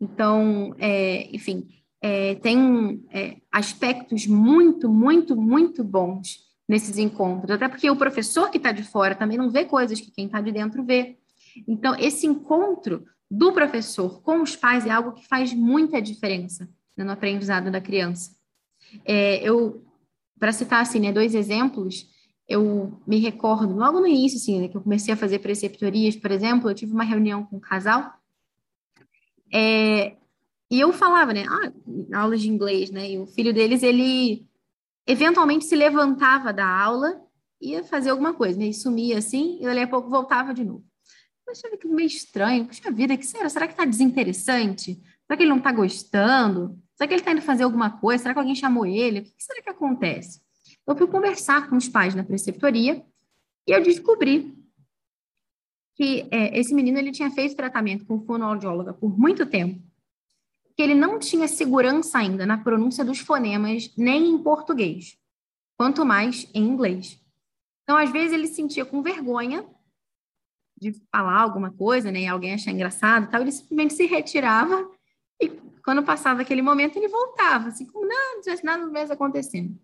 [0.01, 1.67] Então, é, enfim,
[2.01, 7.51] é, tem é, aspectos muito, muito, muito bons nesses encontros.
[7.51, 10.41] Até porque o professor que está de fora também não vê coisas que quem está
[10.41, 11.19] de dentro vê.
[11.67, 17.05] Então, esse encontro do professor com os pais é algo que faz muita diferença né,
[17.05, 18.31] no aprendizado da criança.
[19.05, 19.85] É, eu,
[20.39, 22.09] para citar assim, né, dois exemplos,
[22.49, 26.31] eu me recordo, logo no início, assim, né, que eu comecei a fazer preceptorias, por
[26.31, 28.13] exemplo, eu tive uma reunião com um casal,
[29.53, 30.17] é,
[30.71, 34.47] e eu falava, né, ah, aulas de inglês, né, e o filho deles, ele
[35.07, 37.21] eventualmente se levantava da aula,
[37.61, 40.85] ia fazer alguma coisa, né, e sumia assim, e dali a pouco voltava de novo.
[41.47, 43.49] Eu achava que meio estranho, puxa vida, que será?
[43.49, 44.95] Será que tá desinteressante?
[45.27, 46.79] Será que ele não tá gostando?
[46.95, 48.23] Será que ele tá indo fazer alguma coisa?
[48.23, 49.21] Será que alguém chamou ele?
[49.21, 50.41] O que será que acontece?
[50.87, 53.05] Eu fui conversar com os pais na preceptoria
[53.67, 54.57] e eu descobri
[55.97, 59.83] que é, esse menino ele tinha feito tratamento com fonoaudióloga por muito tempo,
[60.77, 65.17] que ele não tinha segurança ainda na pronúncia dos fonemas nem em português,
[65.77, 67.21] quanto mais em inglês.
[67.83, 69.67] Então, às vezes, ele sentia com vergonha
[70.81, 74.91] de falar alguma coisa, né, e alguém achar engraçado, tal, ele simplesmente se retirava
[75.41, 75.49] e
[75.85, 79.79] quando passava aquele momento ele voltava, assim como não, não tivesse nada mais acontecendo.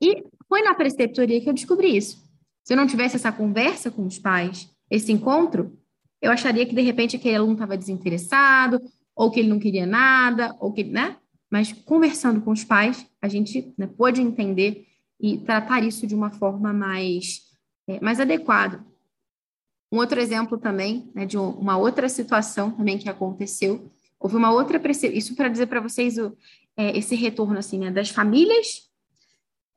[0.00, 2.26] E foi na preceptoria que eu descobri isso.
[2.64, 5.78] Se eu não tivesse essa conversa com os pais, esse encontro,
[6.22, 8.80] eu acharia que de repente aquele aluno estava desinteressado,
[9.20, 11.18] ou que ele não queria nada, ou que, né?
[11.50, 14.86] Mas conversando com os pais, a gente né, pôde entender
[15.20, 17.42] e tratar isso de uma forma mais,
[17.86, 18.82] é, mais adequada.
[19.92, 24.80] Um outro exemplo também, né, de uma outra situação também que aconteceu, houve uma outra
[25.12, 26.34] isso para dizer para vocês o,
[26.74, 28.88] é, esse retorno assim, né, das famílias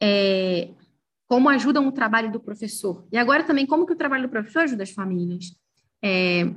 [0.02, 0.70] é,
[1.28, 3.06] como ajudam o trabalho do professor.
[3.12, 5.54] E agora também, como que o trabalho do professor ajuda as famílias.
[6.02, 6.50] É,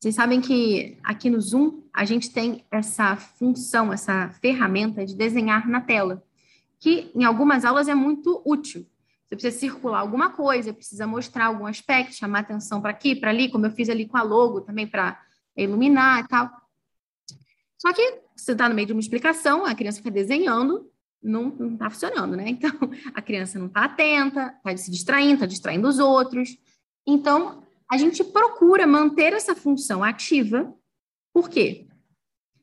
[0.00, 5.68] vocês sabem que aqui no Zoom a gente tem essa função, essa ferramenta de desenhar
[5.68, 6.22] na tela,
[6.78, 8.86] que em algumas aulas é muito útil.
[9.26, 13.50] Você precisa circular alguma coisa, precisa mostrar algum aspecto, chamar atenção para aqui, para ali,
[13.50, 15.20] como eu fiz ali com a logo também para
[15.56, 16.48] iluminar e tal.
[17.76, 20.88] Só que você está no meio de uma explicação, a criança fica desenhando,
[21.20, 22.48] não está funcionando, né?
[22.48, 22.70] Então,
[23.12, 26.56] a criança não está atenta, está se distraindo, está distraindo os outros.
[27.04, 30.72] Então, a gente procura manter essa função ativa.
[31.32, 31.86] Por quê?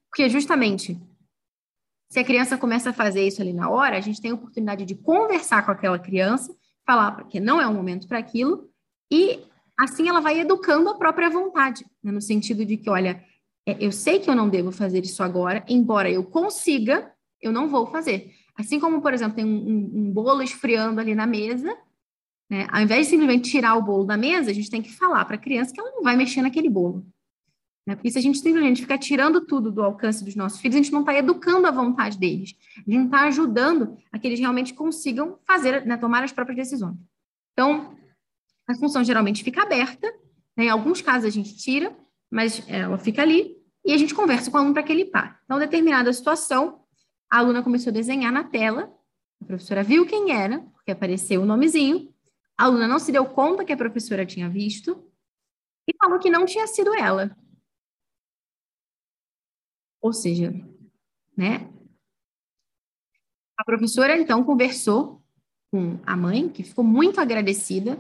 [0.09, 0.99] Porque justamente
[2.09, 4.86] se a criança começa a fazer isso ali na hora, a gente tem a oportunidade
[4.86, 6.55] de conversar com aquela criança,
[6.86, 8.69] falar que não é o momento para aquilo,
[9.11, 9.41] e
[9.78, 12.11] assim ela vai educando a própria vontade, né?
[12.11, 13.23] no sentido de que, olha,
[13.67, 17.11] é, eu sei que eu não devo fazer isso agora, embora eu consiga,
[17.41, 18.32] eu não vou fazer.
[18.55, 21.76] Assim como, por exemplo, tem um, um, um bolo esfriando ali na mesa,
[22.49, 22.67] né?
[22.71, 25.35] Ao invés de simplesmente tirar o bolo da mesa, a gente tem que falar para
[25.35, 27.05] a criança que ela não vai mexer naquele bolo.
[27.87, 27.95] Né?
[27.95, 30.91] Porque se a gente simplesmente ficar tirando tudo do alcance dos nossos filhos, a gente
[30.91, 32.55] não está educando a vontade deles.
[32.77, 36.57] A gente não está ajudando a que eles realmente consigam fazer, né, tomar as próprias
[36.57, 36.97] decisões.
[37.53, 37.95] Então,
[38.67, 40.07] a função geralmente fica aberta.
[40.57, 40.65] Né?
[40.65, 41.95] Em alguns casos a gente tira,
[42.31, 45.35] mas ela fica ali e a gente conversa com o aluno para que ele pare.
[45.45, 46.79] Então, determinada situação,
[47.31, 48.91] a aluna começou a desenhar na tela,
[49.41, 52.11] a professora viu quem era, porque apareceu o nomezinho,
[52.57, 55.11] a aluna não se deu conta que a professora tinha visto
[55.87, 57.35] e falou que não tinha sido ela.
[60.01, 60.53] Ou seja,
[61.35, 61.69] né?
[63.57, 65.21] A professora então conversou
[65.71, 67.97] com a mãe, que ficou muito agradecida,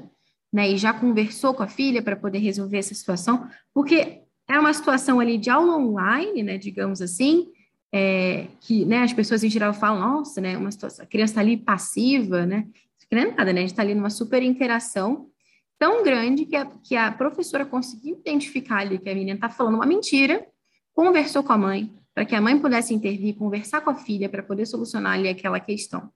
[0.51, 0.69] né?
[0.69, 5.19] E já conversou com a filha para poder resolver essa situação, porque é uma situação
[5.19, 6.57] ali de aula online, né?
[6.57, 7.51] Digamos assim,
[7.93, 11.41] é, que né, as pessoas em geral falam, nossa, né, uma situação, a criança está
[11.41, 12.67] ali passiva, né?
[13.11, 13.59] É nada, né?
[13.59, 15.29] A gente está ali numa super interação
[15.77, 19.75] tão grande que a, que a professora conseguiu identificar ali que a menina está falando
[19.75, 20.45] uma mentira,
[20.93, 24.41] conversou com a mãe, para que a mãe pudesse intervir, conversar com a filha para
[24.41, 26.09] poder solucionar ali aquela questão.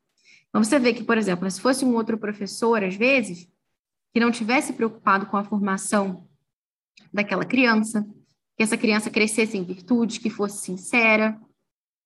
[0.47, 3.47] Então, você vê que, por exemplo, se fosse um outro professor, às vezes,
[4.13, 6.27] que não tivesse preocupado com a formação
[7.13, 8.07] daquela criança,
[8.57, 11.39] que essa criança crescesse em virtude, que fosse sincera,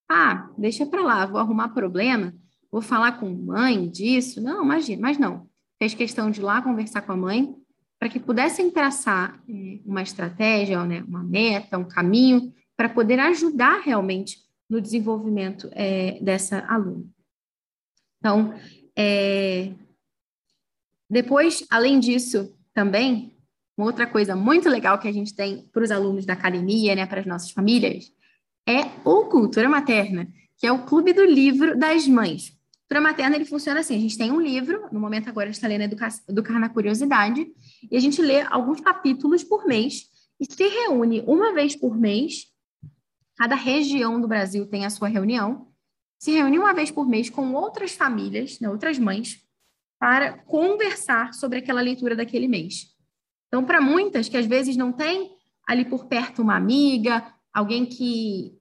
[0.09, 2.33] ah, deixa para lá, vou arrumar problema,
[2.73, 4.41] vou falar com mãe disso.
[4.41, 5.47] Não, imagina, mas não.
[5.77, 7.55] Fez questão de ir lá conversar com a mãe
[7.99, 13.81] para que pudessem traçar é, uma estratégia, né, uma meta, um caminho para poder ajudar
[13.81, 17.05] realmente no desenvolvimento é, dessa aluna.
[18.17, 18.55] Então,
[18.97, 19.71] é,
[21.07, 23.37] depois, além disso, também,
[23.77, 27.05] uma outra coisa muito legal que a gente tem para os alunos da academia, né,
[27.05, 28.11] para as nossas famílias,
[28.67, 32.62] é o Cultura Materna, que é o Clube do Livro das Mães.
[32.83, 35.55] Cultura Materna, ele funciona assim, a gente tem um livro, no momento agora a gente
[35.55, 37.47] está lendo Educa Educar na Curiosidade,
[37.89, 40.09] e a gente lê alguns capítulos por mês,
[40.39, 42.47] e se reúne uma vez por mês,
[43.37, 45.67] cada região do Brasil tem a sua reunião,
[46.19, 49.41] se reúne uma vez por mês com outras famílias, né, outras mães,
[49.99, 52.93] para conversar sobre aquela leitura daquele mês.
[53.47, 55.31] Então, para muitas que às vezes não tem
[55.67, 58.57] ali por perto uma amiga, alguém que,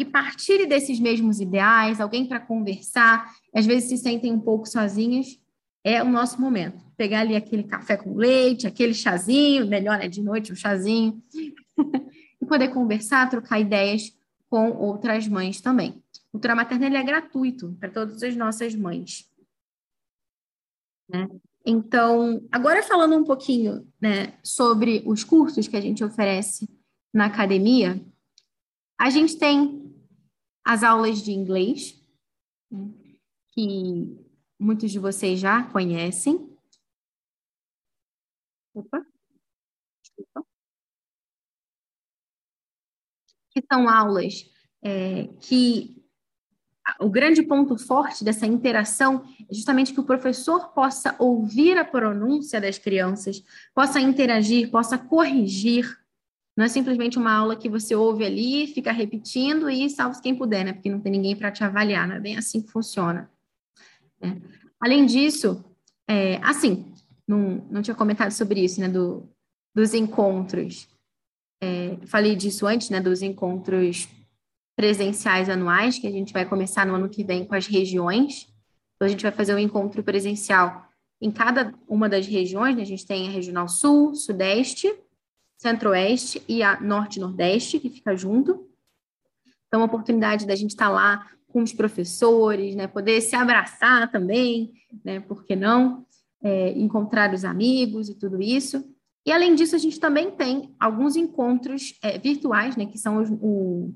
[0.00, 5.38] que partilhe desses mesmos ideais, alguém para conversar, às vezes se sentem um pouco sozinhas.
[5.84, 6.82] é o nosso momento.
[6.96, 11.22] Pegar ali aquele café com leite, aquele chazinho, melhor é né, de noite um chazinho,
[12.40, 14.16] e poder conversar, trocar ideias
[14.48, 16.02] com outras mães também.
[16.32, 19.28] Cultura materna é gratuito para todas as nossas mães.
[21.10, 21.28] Né?
[21.64, 26.66] Então, agora falando um pouquinho né, sobre os cursos que a gente oferece
[27.12, 28.02] na academia,
[28.98, 29.89] a gente tem
[30.70, 32.00] as aulas de inglês,
[33.50, 34.16] que
[34.56, 36.56] muitos de vocês já conhecem.
[38.72, 39.04] Opa.
[40.00, 40.46] Desculpa.
[43.50, 44.48] Que são aulas
[44.80, 46.00] é, que
[47.00, 52.60] o grande ponto forte dessa interação é justamente que o professor possa ouvir a pronúncia
[52.60, 53.42] das crianças,
[53.74, 55.99] possa interagir, possa corrigir.
[56.56, 60.64] Não é simplesmente uma aula que você ouve ali, fica repetindo e salve quem puder,
[60.64, 60.72] né?
[60.72, 63.30] Porque não tem ninguém para te avaliar, não é bem assim que funciona.
[64.20, 64.40] Né?
[64.80, 65.64] Além disso,
[66.08, 66.92] é, assim,
[67.26, 68.88] não, não tinha comentado sobre isso, né?
[68.88, 69.28] Do,
[69.74, 70.88] dos encontros.
[71.62, 73.00] É, falei disso antes, né?
[73.00, 74.08] Dos encontros
[74.76, 78.48] presenciais anuais, que a gente vai começar no ano que vem com as regiões.
[78.96, 80.90] Então, a gente vai fazer um encontro presencial
[81.20, 82.82] em cada uma das regiões, né?
[82.82, 84.92] a gente tem a Regional Sul, Sudeste,
[85.60, 88.66] Centro-Oeste e a Norte-Nordeste, que fica junto.
[89.68, 92.86] Então, a oportunidade da gente estar lá com os professores, né?
[92.86, 94.72] poder se abraçar também,
[95.04, 95.20] né?
[95.20, 96.06] por que não?
[96.42, 98.82] É, encontrar os amigos e tudo isso.
[99.26, 102.86] E, além disso, a gente também tem alguns encontros é, virtuais, né?
[102.86, 103.92] que são os, o,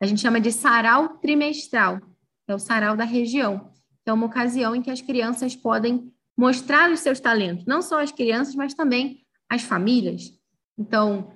[0.00, 2.00] a gente chama de sarau trimestral,
[2.48, 3.70] é o sarau da região.
[4.04, 8.10] É uma ocasião em que as crianças podem mostrar os seus talentos, não só as
[8.10, 10.37] crianças, mas também as famílias.
[10.78, 11.32] Então,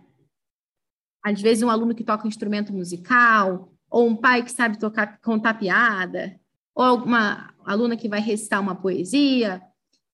[1.22, 5.18] às vezes um aluno que toca um instrumento musical, ou um pai que sabe tocar,
[5.20, 6.38] contar piada,
[6.74, 9.62] ou alguma aluna que vai recitar uma poesia,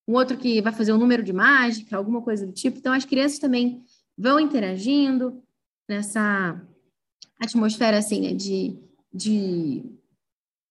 [0.06, 2.78] um outro que vai fazer um número de mágica, alguma coisa do tipo.
[2.78, 3.84] Então, as crianças também
[4.16, 5.42] vão interagindo
[5.88, 6.60] nessa
[7.40, 8.76] atmosfera assim, né, de,
[9.12, 9.84] de,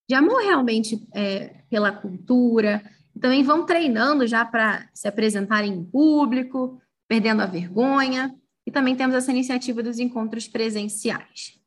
[0.09, 2.83] de amor realmente é, pela cultura.
[3.21, 8.35] Também vão treinando já para se apresentarem em público, perdendo a vergonha.
[8.67, 11.57] E também temos essa iniciativa dos encontros presenciais.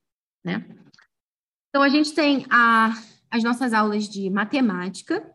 [0.45, 0.67] Né?
[1.71, 2.93] Então, a gente tem a,
[3.31, 5.35] as nossas aulas de matemática,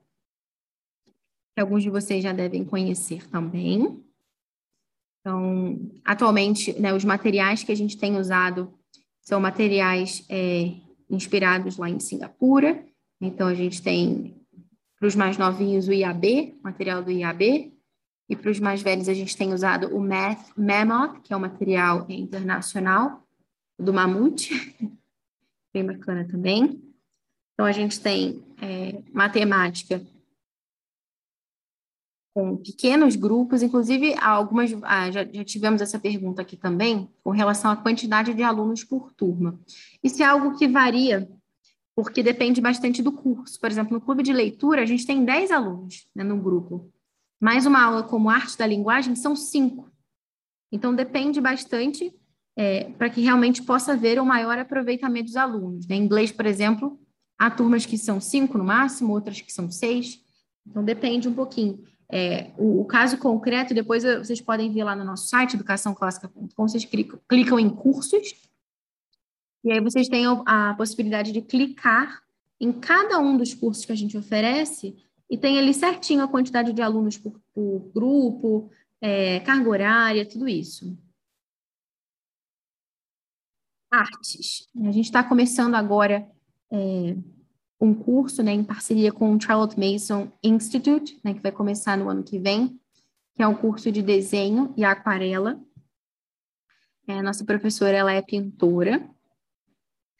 [1.55, 3.99] que alguns de vocês já devem conhecer também.
[5.20, 8.72] Então, atualmente, né, os materiais que a gente tem usado
[9.20, 10.72] são materiais é,
[11.09, 12.86] inspirados lá em Singapura.
[13.20, 14.39] Então, a gente tem,
[14.99, 17.74] para os mais novinhos, o IAB, material do IAB.
[18.28, 21.41] E para os mais velhos, a gente tem usado o Math Mammoth, que é um
[21.41, 23.23] material internacional,
[23.78, 24.76] do Mamute.
[25.73, 26.82] Bem bacana também.
[27.53, 30.01] Então, a gente tem é, matemática
[32.36, 37.71] com pequenos grupos, inclusive algumas ah, já, já, tivemos essa pergunta aqui também com relação
[37.71, 39.57] à quantidade de alunos por turma.
[40.03, 41.30] Isso é algo que varia,
[41.95, 43.57] porque depende bastante do curso.
[43.57, 46.91] Por exemplo, no clube de leitura, a gente tem 10 alunos né, no grupo,
[47.45, 49.91] mais uma aula como arte da linguagem são cinco.
[50.71, 52.11] Então, depende bastante
[52.57, 55.85] é, para que realmente possa haver um maior aproveitamento dos alunos.
[55.85, 55.95] Né?
[55.95, 56.99] Em inglês, por exemplo,
[57.37, 60.19] há turmas que são cinco no máximo, outras que são seis.
[60.65, 61.83] Então, depende um pouquinho.
[62.11, 66.83] É, o, o, caso concreto, depois vocês podem ver lá no nosso site, educaçãoclássica.com, vocês
[66.83, 68.41] clicam, clicam, em cursos,
[69.63, 72.23] e aí vocês têm a possibilidade de clicar
[72.59, 74.95] em cada um dos cursos que a gente oferece,
[75.30, 78.69] e tem ali certinho a quantidade de alunos por, por grupo,
[79.01, 80.97] é, carga horária, tudo isso.
[83.91, 84.67] Artes.
[84.76, 86.30] A gente está começando agora
[86.71, 87.15] é,
[87.80, 92.09] um curso né, em parceria com o Charlotte Mason Institute, né, que vai começar no
[92.09, 92.80] ano que vem,
[93.36, 95.59] que é um curso de desenho e aquarela.
[97.07, 99.07] É, nossa professora ela é pintora,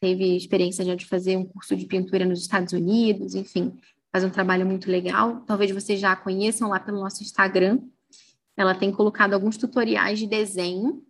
[0.00, 3.76] teve experiência já de fazer um curso de pintura nos Estados Unidos, enfim,
[4.16, 5.42] faz um trabalho muito legal.
[5.42, 7.82] Talvez vocês já a conheçam lá pelo nosso Instagram.
[8.56, 11.04] Ela tem colocado alguns tutoriais de desenho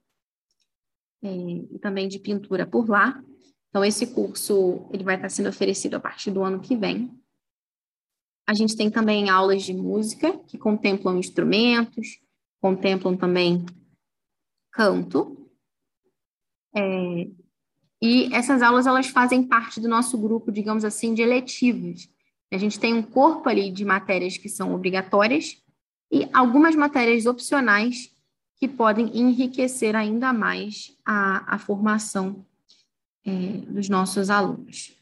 [1.22, 3.22] é, e também de pintura por lá.
[3.68, 7.16] Então, esse curso ele vai estar sendo oferecido a partir do ano que vem.
[8.44, 12.18] A gente tem também aulas de música, que contemplam instrumentos,
[12.60, 13.64] contemplam também
[14.72, 15.48] canto.
[16.74, 17.28] É,
[18.02, 22.10] e essas aulas elas fazem parte do nosso grupo, digamos assim, de eletivos.
[22.52, 25.62] A gente tem um corpo ali de matérias que são obrigatórias
[26.10, 28.14] e algumas matérias opcionais
[28.56, 32.46] que podem enriquecer ainda mais a, a formação
[33.24, 33.30] é,
[33.68, 34.96] dos nossos alunos.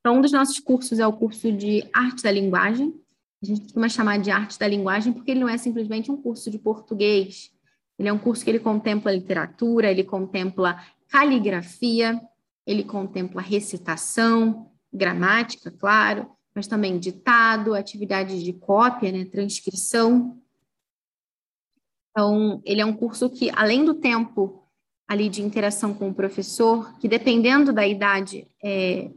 [0.00, 3.00] Então, um dos nossos cursos é o curso de Arte da Linguagem.
[3.40, 6.50] A gente costuma chamar de Arte da Linguagem porque ele não é simplesmente um curso
[6.50, 7.51] de português.
[8.02, 12.20] Ele é um curso que ele contempla literatura, ele contempla caligrafia,
[12.66, 20.36] ele contempla recitação, gramática, claro, mas também ditado, atividades de cópia, né, transcrição.
[22.10, 24.64] Então, ele é um curso que, além do tempo
[25.06, 29.12] ali de interação com o professor, que dependendo da idade é,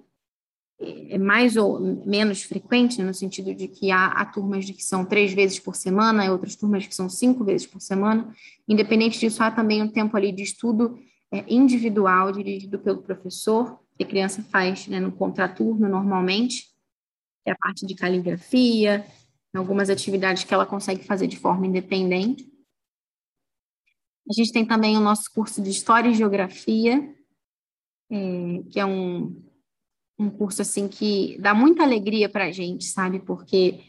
[0.80, 5.06] é mais ou menos frequente, né, no sentido de que há, há, turmas que são
[5.06, 8.34] três vezes por semana, e outras turmas que são cinco vezes por semana.
[8.68, 11.00] Independente disso, há também um tempo ali de estudo
[11.32, 16.66] é, individual, dirigido pelo professor, que a criança faz né, no contraturno normalmente,
[17.44, 19.06] que é a parte de caligrafia,
[19.56, 22.52] algumas atividades que ela consegue fazer de forma independente.
[24.30, 27.16] A gente tem também o nosso curso de História e Geografia,
[28.12, 29.45] é, que é um,
[30.18, 33.20] um curso assim que dá muita alegria para a gente, sabe?
[33.20, 33.82] Porque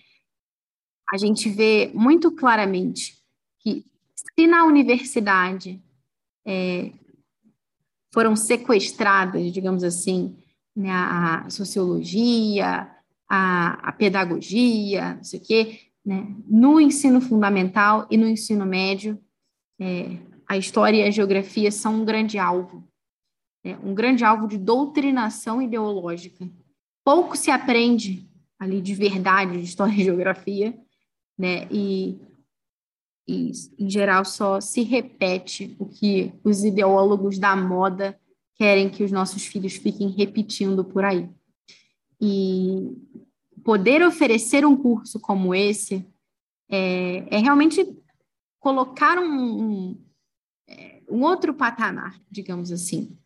[1.12, 3.16] a gente vê muito claramente
[3.60, 5.80] que se na universidade
[6.44, 6.92] é,
[8.12, 10.36] foram sequestradas, digamos assim,
[10.74, 12.90] né, a sociologia,
[13.28, 19.18] a, a, pedagogia, não sei o quê, né, no ensino fundamental e no ensino médio,
[19.80, 20.18] é,
[20.48, 22.86] a história e a geografia são um grande alvo
[23.66, 26.48] né, um grande alvo de doutrinação ideológica.
[27.04, 28.24] Pouco se aprende
[28.58, 30.78] ali de verdade de história e geografia,
[31.36, 32.16] né, e,
[33.26, 38.18] e em geral só se repete o que os ideólogos da moda
[38.54, 41.28] querem que os nossos filhos fiquem repetindo por aí.
[42.20, 42.96] E
[43.64, 46.06] poder oferecer um curso como esse
[46.70, 47.84] é, é realmente
[48.60, 50.04] colocar um, um,
[50.68, 53.18] é, um outro patamar, digamos assim.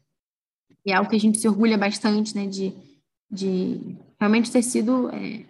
[0.84, 2.74] E é algo que a gente se orgulha bastante, né, de,
[3.30, 5.44] de realmente ter sido é,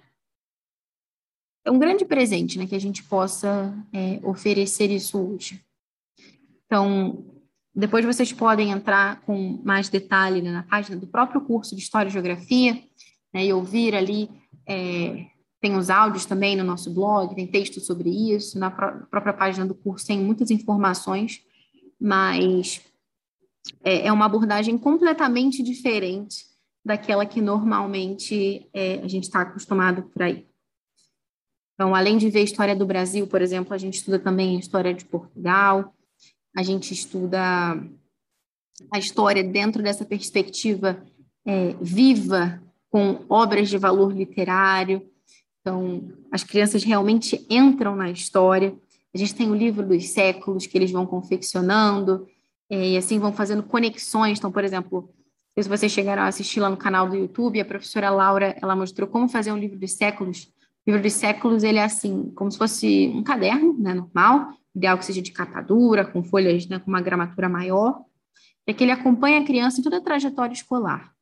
[1.71, 5.65] um grande presente, né, que a gente possa é, oferecer isso hoje.
[6.67, 7.25] Então,
[7.75, 12.09] depois vocês podem entrar com mais detalhe né, na página do próprio curso de História
[12.09, 12.83] e Geografia,
[13.33, 14.29] né, e ouvir ali,
[14.67, 15.27] é,
[15.61, 19.67] tem os áudios também no nosso blog, tem texto sobre isso, na pró própria página
[19.67, 21.43] do curso tem muitas informações,
[22.01, 22.81] mas
[23.83, 26.45] é, é uma abordagem completamente diferente
[26.85, 30.47] daquela que normalmente é, a gente está acostumado por aí.
[31.75, 34.61] Então, além de ver a história do Brasil, por exemplo, a gente estuda também a
[34.61, 35.95] história de Portugal,
[36.57, 37.41] a gente estuda
[38.93, 41.03] a história dentro dessa perspectiva
[41.45, 45.09] é, viva, com obras de valor literário.
[45.61, 48.77] Então, as crianças realmente entram na história.
[49.15, 52.27] A gente tem o livro dos séculos que eles vão confeccionando,
[52.71, 54.39] e assim vão fazendo conexões.
[54.39, 55.13] Então, por exemplo,
[55.59, 59.09] se vocês chegaram a assistir lá no canal do YouTube, a professora Laura, ela mostrou
[59.09, 60.45] como fazer um livro dos séculos.
[60.87, 64.97] O livro dos séculos, ele é assim, como se fosse um caderno, né, normal, ideal
[64.97, 68.05] que seja de capa dura, com folhas, né, com uma gramatura maior,
[68.67, 71.13] é que ele acompanha a criança em toda a trajetória escolar.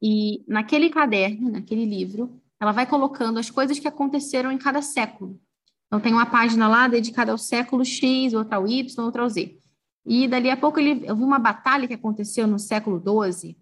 [0.00, 5.38] E naquele caderno, naquele livro, ela vai colocando as coisas que aconteceram em cada século.
[5.86, 9.61] Então, tem uma página lá dedicada ao século X, outra ao Y, outra ao Z.
[10.04, 13.56] E dali a pouco ele, vi uma batalha que aconteceu no século XII,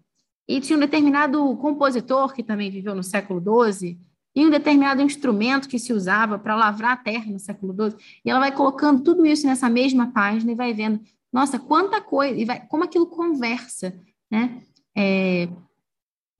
[0.47, 3.99] e tinha um determinado compositor que também viveu no século XII,
[4.35, 7.97] e um determinado instrumento que se usava para lavrar a terra no século XII.
[8.23, 12.39] E ela vai colocando tudo isso nessa mesma página e vai vendo, nossa, quanta coisa,
[12.39, 13.93] e vai, como aquilo conversa,
[14.29, 14.61] né?
[14.95, 15.49] É,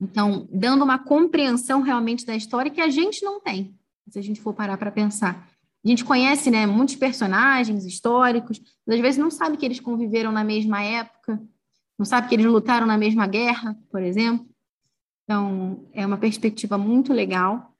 [0.00, 3.74] então, dando uma compreensão realmente da história que a gente não tem,
[4.08, 5.48] se a gente for parar para pensar.
[5.84, 10.30] A gente conhece né, muitos personagens históricos, mas às vezes não sabe que eles conviveram
[10.30, 11.42] na mesma época,
[11.98, 14.48] não sabe que eles lutaram na mesma guerra, por exemplo.
[15.24, 17.76] Então, é uma perspectiva muito legal.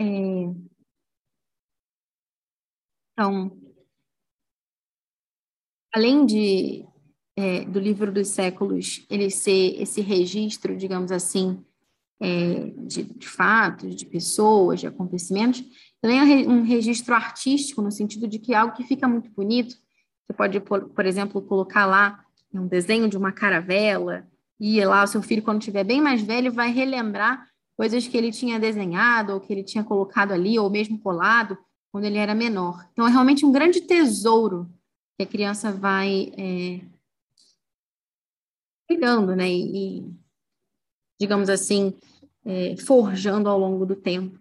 [0.00, 0.04] É...
[3.12, 3.56] Então,
[5.94, 6.84] além de,
[7.36, 11.64] é, do livro dos séculos, ele ser esse registro, digamos assim,
[12.20, 15.64] é, de, de, fatos, de pessoas, de acontecimentos,
[16.00, 19.74] também é um registro artístico, no sentido de que é algo que fica muito bonito.
[20.26, 24.26] Você pode, por, por exemplo, colocar lá um desenho de uma caravela,
[24.60, 28.30] e lá o seu filho, quando estiver bem mais velho, vai relembrar coisas que ele
[28.30, 31.58] tinha desenhado, ou que ele tinha colocado ali, ou mesmo colado,
[31.90, 32.88] quando ele era menor.
[32.92, 34.70] Então, é realmente um grande tesouro
[35.16, 36.80] que a criança vai é,
[38.86, 39.50] pegando, né?
[39.50, 40.06] E,
[41.18, 41.94] digamos assim,
[42.44, 44.38] é, forjando ao longo do tempo.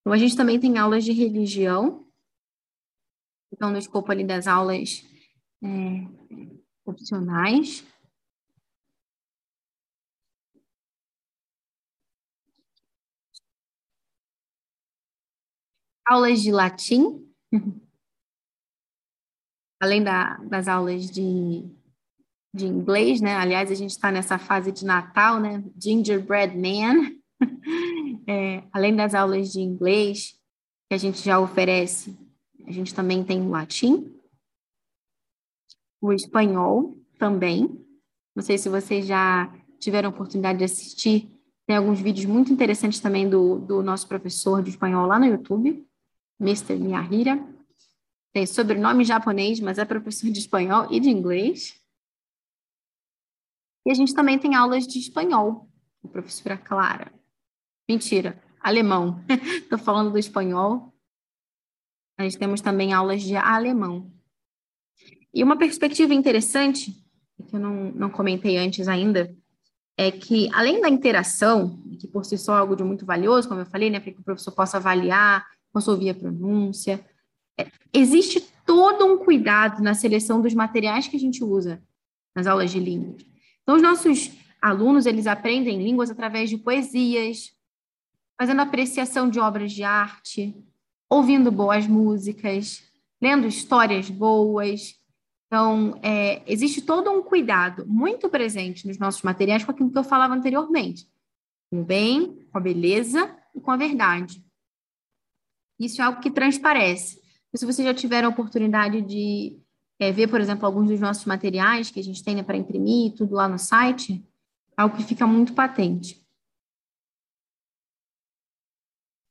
[0.00, 2.06] Então, a gente também tem aulas de religião,
[3.52, 5.04] então, no escopo ali das aulas
[5.62, 5.68] é,
[6.84, 7.84] opcionais.
[16.06, 17.30] Aulas de latim,
[19.80, 21.77] além da, das aulas de
[22.54, 23.36] de inglês, né?
[23.36, 25.62] Aliás, a gente está nessa fase de Natal, né?
[25.80, 27.16] Gingerbread Man.
[28.30, 30.38] É, além das aulas de inglês
[30.86, 32.14] que a gente já oferece,
[32.66, 34.14] a gente também tem o latim,
[35.98, 37.82] o espanhol também.
[38.36, 41.30] Não sei se vocês já tiveram oportunidade de assistir,
[41.66, 45.86] tem alguns vídeos muito interessantes também do, do nosso professor de espanhol lá no YouTube,
[46.40, 46.76] Mr.
[46.76, 47.42] Miyahira.
[48.32, 51.77] Tem sobrenome japonês, mas é professor de espanhol e de inglês.
[53.88, 55.66] E a gente também tem aulas de espanhol,
[56.04, 57.10] a professora Clara.
[57.88, 59.24] Mentira, alemão.
[59.62, 60.92] Estou falando do espanhol.
[62.18, 64.12] Nós temos também aulas de alemão.
[65.32, 67.02] E uma perspectiva interessante,
[67.48, 69.34] que eu não, não comentei antes ainda,
[69.96, 73.62] é que, além da interação, que por si só é algo de muito valioso, como
[73.62, 77.02] eu falei, né, para que o professor possa avaliar, possa ouvir a pronúncia,
[77.58, 81.82] é, existe todo um cuidado na seleção dos materiais que a gente usa
[82.36, 83.26] nas aulas de línguas.
[83.68, 87.52] Então, os nossos alunos, eles aprendem línguas através de poesias,
[88.40, 90.56] fazendo apreciação de obras de arte,
[91.06, 92.82] ouvindo boas músicas,
[93.20, 94.98] lendo histórias boas,
[95.46, 100.04] então, é, existe todo um cuidado muito presente nos nossos materiais com aquilo que eu
[100.04, 101.06] falava anteriormente,
[101.70, 104.42] com o bem, com a beleza e com a verdade.
[105.78, 107.20] Isso é algo que transparece.
[107.54, 109.58] Se você já tiver a oportunidade de
[109.98, 113.14] é, ver, por exemplo, alguns dos nossos materiais que a gente tem né, para imprimir,
[113.14, 114.24] tudo lá no site,
[114.76, 116.24] é algo que fica muito patente.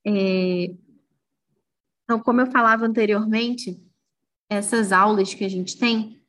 [0.06, 0.76] É,
[2.04, 3.82] então, como eu falava anteriormente,
[4.50, 6.22] essas aulas que a gente tem,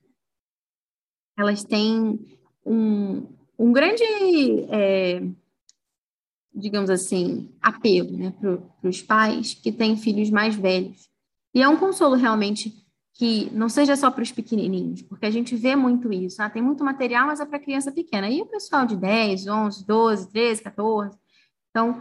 [1.36, 2.18] elas têm
[2.64, 4.02] um, um grande,
[4.70, 5.22] é,
[6.52, 11.08] digamos assim, apelo né, para os pais que têm filhos mais velhos.
[11.54, 12.87] E é um consolo realmente
[13.18, 16.40] que não seja só para os pequenininhos, porque a gente vê muito isso.
[16.40, 18.30] Ah, tem muito material, mas é para criança pequena.
[18.30, 21.18] E o pessoal de 10, 11, 12, 13, 14.
[21.68, 22.00] Então,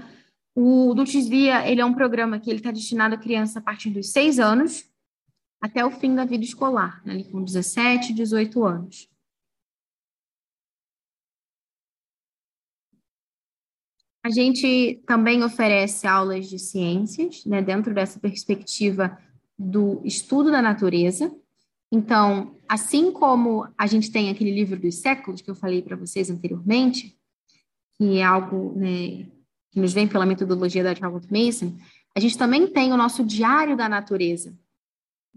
[0.54, 3.90] o Dulcis Via, ele é um programa que ele está destinado a criança a partir
[3.90, 4.88] dos 6 anos,
[5.60, 9.10] até o fim da vida escolar, né, com 17, 18 anos.
[14.24, 19.18] A gente também oferece aulas de ciências, né, dentro dessa perspectiva
[19.58, 21.34] do estudo da natureza.
[21.92, 26.30] Então, assim como a gente tem aquele livro dos séculos que eu falei para vocês
[26.30, 27.18] anteriormente,
[27.98, 29.26] que é algo né,
[29.72, 31.76] que nos vem pela metodologia da Charlotte Mason,
[32.16, 34.58] a gente também tem o nosso diário da natureza,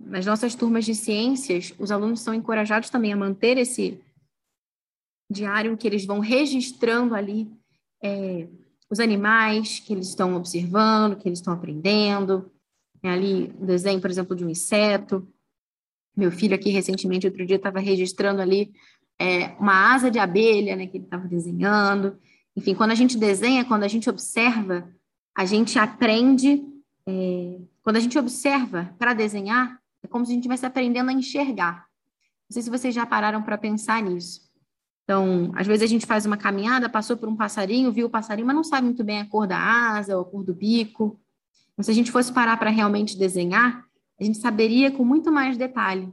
[0.01, 4.01] nas nossas turmas de ciências, os alunos são encorajados também a manter esse
[5.31, 7.51] diário que eles vão registrando ali
[8.03, 8.49] é,
[8.91, 12.51] os animais que eles estão observando, que eles estão aprendendo.
[13.03, 15.27] É ali o desenho, por exemplo, de um inseto.
[16.17, 18.73] Meu filho aqui recentemente, outro dia, estava registrando ali
[19.19, 22.19] é, uma asa de abelha, né, que ele estava desenhando.
[22.57, 24.89] Enfim, quando a gente desenha, quando a gente observa,
[25.37, 26.63] a gente aprende.
[27.07, 31.13] É, quando a gente observa para desenhar, é como se a gente estivesse aprendendo a
[31.13, 31.87] enxergar.
[32.49, 34.51] Não sei se vocês já pararam para pensar nisso.
[35.05, 38.47] Então, às vezes a gente faz uma caminhada, passou por um passarinho, viu o passarinho,
[38.47, 41.21] mas não sabe muito bem a cor da asa ou a cor do bico.
[41.81, 43.87] Então, se a gente fosse parar para realmente desenhar,
[44.21, 46.13] a gente saberia com muito mais detalhe.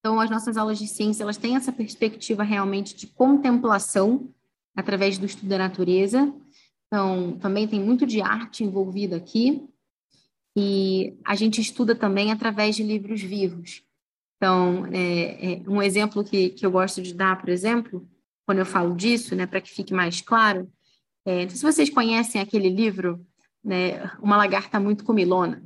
[0.00, 4.28] Então, as nossas aulas de ciência, elas têm essa perspectiva realmente de contemplação
[4.74, 6.34] através do estudo da natureza.
[6.88, 9.64] Então, também tem muito de arte envolvido aqui.
[10.56, 13.84] E a gente estuda também através de livros vivos.
[14.36, 18.04] Então, é, é um exemplo que, que eu gosto de dar, por exemplo,
[18.44, 20.68] quando eu falo disso, né, para que fique mais claro,
[21.24, 23.24] é, se vocês conhecem aquele livro,
[23.64, 25.62] né, Uma Lagarta Muito Comilona,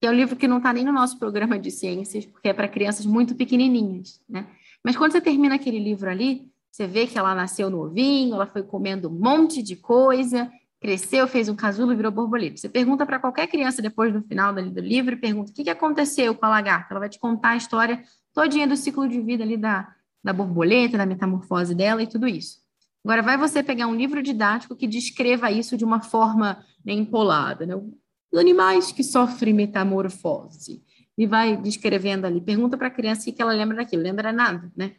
[0.00, 2.52] que é um livro que não está nem no nosso programa de ciências, porque é
[2.52, 4.46] para crianças muito pequenininhas, né?
[4.84, 8.46] Mas quando você termina aquele livro ali, você vê que ela nasceu no ovinho, ela
[8.46, 12.56] foi comendo um monte de coisa, cresceu, fez um casulo e virou borboleta.
[12.56, 16.34] Você pergunta para qualquer criança depois do final do livro, pergunta o que, que aconteceu
[16.34, 16.88] com a lagarta.
[16.90, 18.02] Ela vai te contar a história
[18.34, 22.60] todinha do ciclo de vida ali da, da borboleta, da metamorfose dela e tudo isso.
[23.04, 27.66] Agora, vai você pegar um livro didático que descreva isso de uma forma né, empolada,
[27.66, 27.74] né?
[27.76, 30.82] Os animais que sofrem metamorfose.
[31.16, 32.40] E vai descrevendo ali.
[32.40, 34.02] Pergunta para a criança o que ela lembra daquilo.
[34.02, 34.96] Lembra nada, né?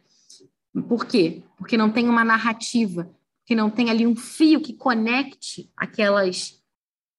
[0.88, 1.42] Por quê?
[1.56, 3.10] Porque não tem uma narrativa,
[3.46, 6.60] que não tem ali um fio que conecte aquelas,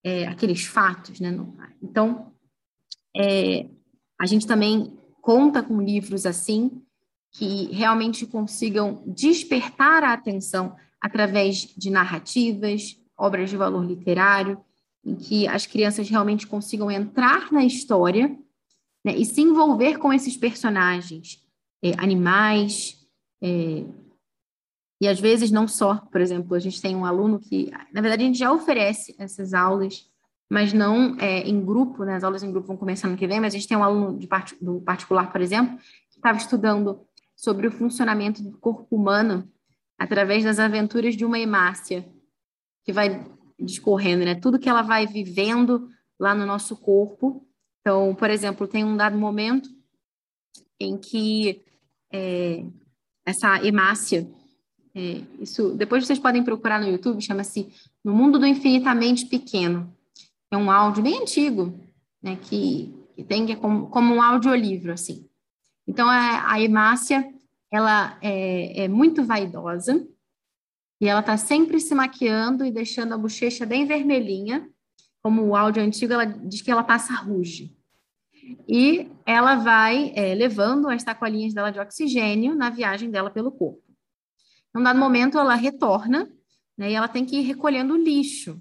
[0.04, 1.20] é, aqueles fatos.
[1.20, 1.38] Né?
[1.82, 2.34] Então,
[3.16, 3.70] é,
[4.20, 6.82] a gente também conta com livros assim,
[7.32, 14.60] que realmente consigam despertar a atenção através de narrativas, obras de valor literário,
[15.04, 18.36] em que as crianças realmente consigam entrar na história
[19.04, 21.40] né, e se envolver com esses personagens,
[21.84, 22.98] é, animais,
[23.42, 23.84] é,
[25.00, 28.24] e às vezes não só, por exemplo, a gente tem um aluno que, na verdade,
[28.24, 30.10] a gente já oferece essas aulas,
[30.50, 32.16] mas não é, em grupo, né?
[32.16, 34.18] As aulas em grupo vão começar no que vem, mas a gente tem um aluno
[34.18, 35.78] de part do particular, por exemplo,
[36.10, 37.02] que estava estudando
[37.36, 39.48] sobre o funcionamento do corpo humano
[39.98, 42.08] através das aventuras de uma hemácia,
[42.86, 43.26] que vai
[43.60, 44.36] discorrendo, né?
[44.36, 47.46] Tudo que ela vai vivendo lá no nosso corpo.
[47.82, 49.70] Então, por exemplo, tem um dado momento
[50.80, 51.64] em que
[52.12, 52.64] é,
[53.26, 54.30] essa hemácia
[54.96, 57.68] é, isso, depois vocês podem procurar no YouTube, chama-se
[58.02, 59.94] No Mundo do Infinitamente Pequeno.
[60.50, 61.78] É um áudio bem antigo,
[62.24, 65.28] né, que, que tem é como, como um audiolivro, assim.
[65.86, 67.30] Então, a, a Emácia,
[67.70, 70.08] ela é, é muito vaidosa,
[71.06, 74.68] e ela está sempre se maquiando e deixando a bochecha bem vermelhinha,
[75.22, 77.78] como o áudio antigo, ela diz que ela passa ruge.
[78.68, 83.84] E ela vai é, levando as sacolinhas dela de oxigênio na viagem dela pelo corpo.
[84.74, 86.28] Num dado momento, ela retorna,
[86.76, 88.60] né, e ela tem que ir recolhendo o lixo.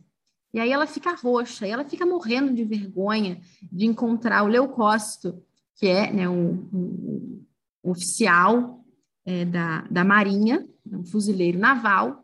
[0.52, 3.40] E aí ela fica roxa, e ela fica morrendo de vergonha
[3.72, 5.42] de encontrar o Leucócito,
[5.76, 7.46] que é né, um, um
[7.82, 8.84] oficial
[9.24, 12.23] é, da, da Marinha, um fuzileiro naval,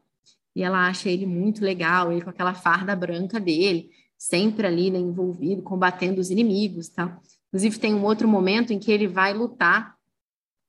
[0.60, 3.88] e ela acha ele muito legal, ele com aquela farda branca dele,
[4.18, 6.90] sempre ali né, envolvido, combatendo os inimigos.
[6.90, 7.18] Tá?
[7.48, 9.96] Inclusive, tem um outro momento em que ele vai lutar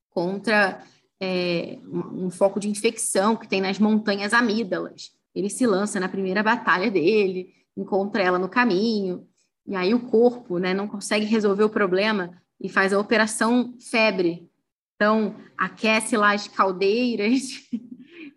[0.10, 0.82] contra
[1.20, 5.12] é, um foco de infecção que tem nas montanhas amígdalas.
[5.36, 9.28] Ele se lança na primeira batalha dele, encontra ela no caminho,
[9.68, 14.50] e aí o corpo né, não consegue resolver o problema e faz a operação febre.
[14.96, 17.42] Então, aquece lá as caldeiras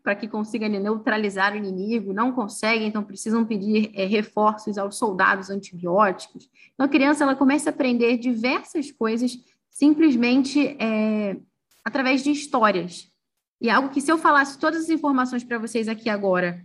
[0.05, 5.49] para que consiga neutralizar o inimigo, não consegue, então precisam pedir é, reforços aos soldados
[5.49, 6.47] antibióticos.
[6.75, 9.39] Então, a criança ela começa a aprender diversas coisas
[9.71, 11.39] simplesmente é,
[11.83, 13.11] através de histórias.
[13.59, 16.63] E algo que, se eu falasse todas as informações para vocês aqui agora,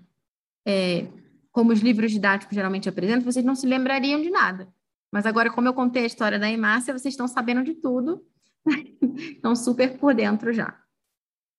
[0.68, 1.08] é,
[1.50, 4.68] como os livros didáticos geralmente apresentam, vocês não se lembrariam de nada.
[5.10, 8.22] Mas agora, como eu contei a história da Emácia, vocês estão sabendo de tudo,
[9.18, 10.78] estão super por dentro já.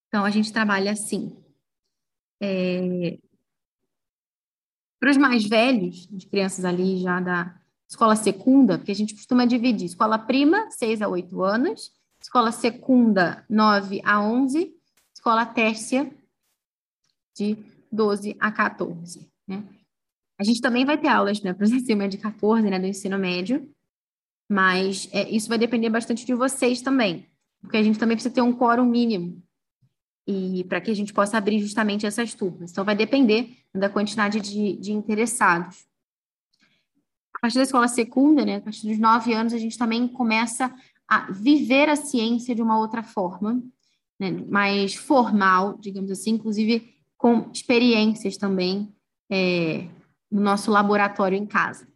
[0.08, 1.40] Então, a gente trabalha assim.
[2.40, 3.18] É...
[4.98, 9.44] Para os mais velhos, de crianças ali já da escola secunda, porque a gente costuma
[9.44, 14.74] dividir escola prima, 6 a 8 anos, escola secunda, 9 a 11,
[15.14, 16.10] escola tércia,
[17.34, 17.56] de
[17.90, 19.28] 12 a 14.
[19.48, 19.64] Né?
[20.38, 23.18] A gente também vai ter aulas né, para os acima de 14, né, do ensino
[23.18, 23.68] médio,
[24.48, 27.26] mas é, isso vai depender bastante de vocês também,
[27.60, 29.42] porque a gente também precisa ter um quórum mínimo
[30.30, 32.70] e para que a gente possa abrir justamente essas turmas.
[32.70, 35.86] Então, vai depender da quantidade de, de interessados.
[37.34, 40.74] A partir da escola secunda, né, a partir dos nove anos, a gente também começa
[41.08, 43.62] a viver a ciência de uma outra forma,
[44.18, 48.94] né, mais formal, digamos assim, inclusive com experiências também
[49.30, 49.88] é,
[50.30, 51.88] no nosso laboratório em casa.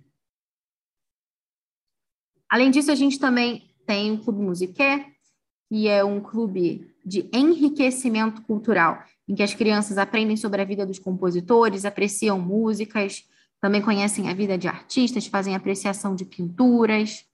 [2.48, 5.12] Além disso, a gente também tem o Clube Musiqué,
[5.68, 10.86] que é um clube de enriquecimento cultural, em que as crianças aprendem sobre a vida
[10.86, 13.28] dos compositores, apreciam músicas,
[13.60, 17.26] também conhecem a vida de artistas, fazem apreciação de pinturas,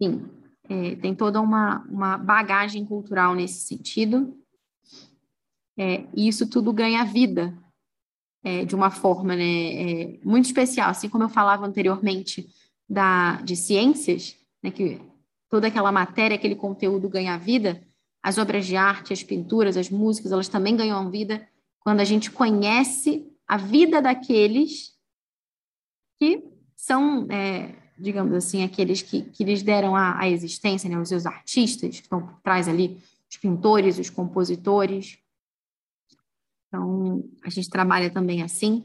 [0.00, 0.24] enfim,
[0.68, 4.36] é, tem toda uma, uma bagagem cultural nesse sentido.
[5.76, 7.56] É, e isso tudo ganha vida
[8.42, 10.90] é, de uma forma né, é, muito especial.
[10.90, 12.48] Assim como eu falava anteriormente
[12.88, 15.00] da, de ciências, né, que
[15.50, 17.82] toda aquela matéria, aquele conteúdo ganha vida,
[18.24, 21.46] as obras de arte, as pinturas, as músicas, elas também ganham vida
[21.78, 24.94] quando a gente conhece a vida daqueles
[26.18, 26.42] que
[26.74, 31.26] são é, digamos assim, aqueles que, que lhes deram a, a existência, né, os seus
[31.26, 32.98] artistas, que estão por trás ali,
[33.30, 35.18] os pintores, os compositores.
[36.68, 38.84] Então, a gente trabalha também assim.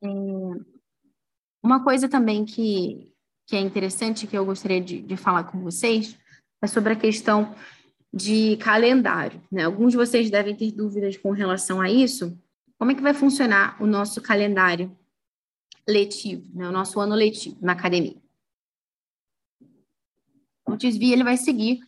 [0.00, 0.08] É,
[1.64, 3.10] uma coisa também que,
[3.46, 6.14] que é interessante, que eu gostaria de, de falar com vocês,
[6.62, 7.54] é sobre a questão
[8.12, 9.42] de calendário.
[9.50, 9.64] Né?
[9.64, 12.38] Alguns de vocês devem ter dúvidas com relação a isso,
[12.78, 14.94] como é que vai funcionar o nosso calendário
[15.88, 16.68] letivo, né?
[16.68, 18.22] o nosso ano letivo na academia?
[20.66, 21.80] O desvio ele vai seguir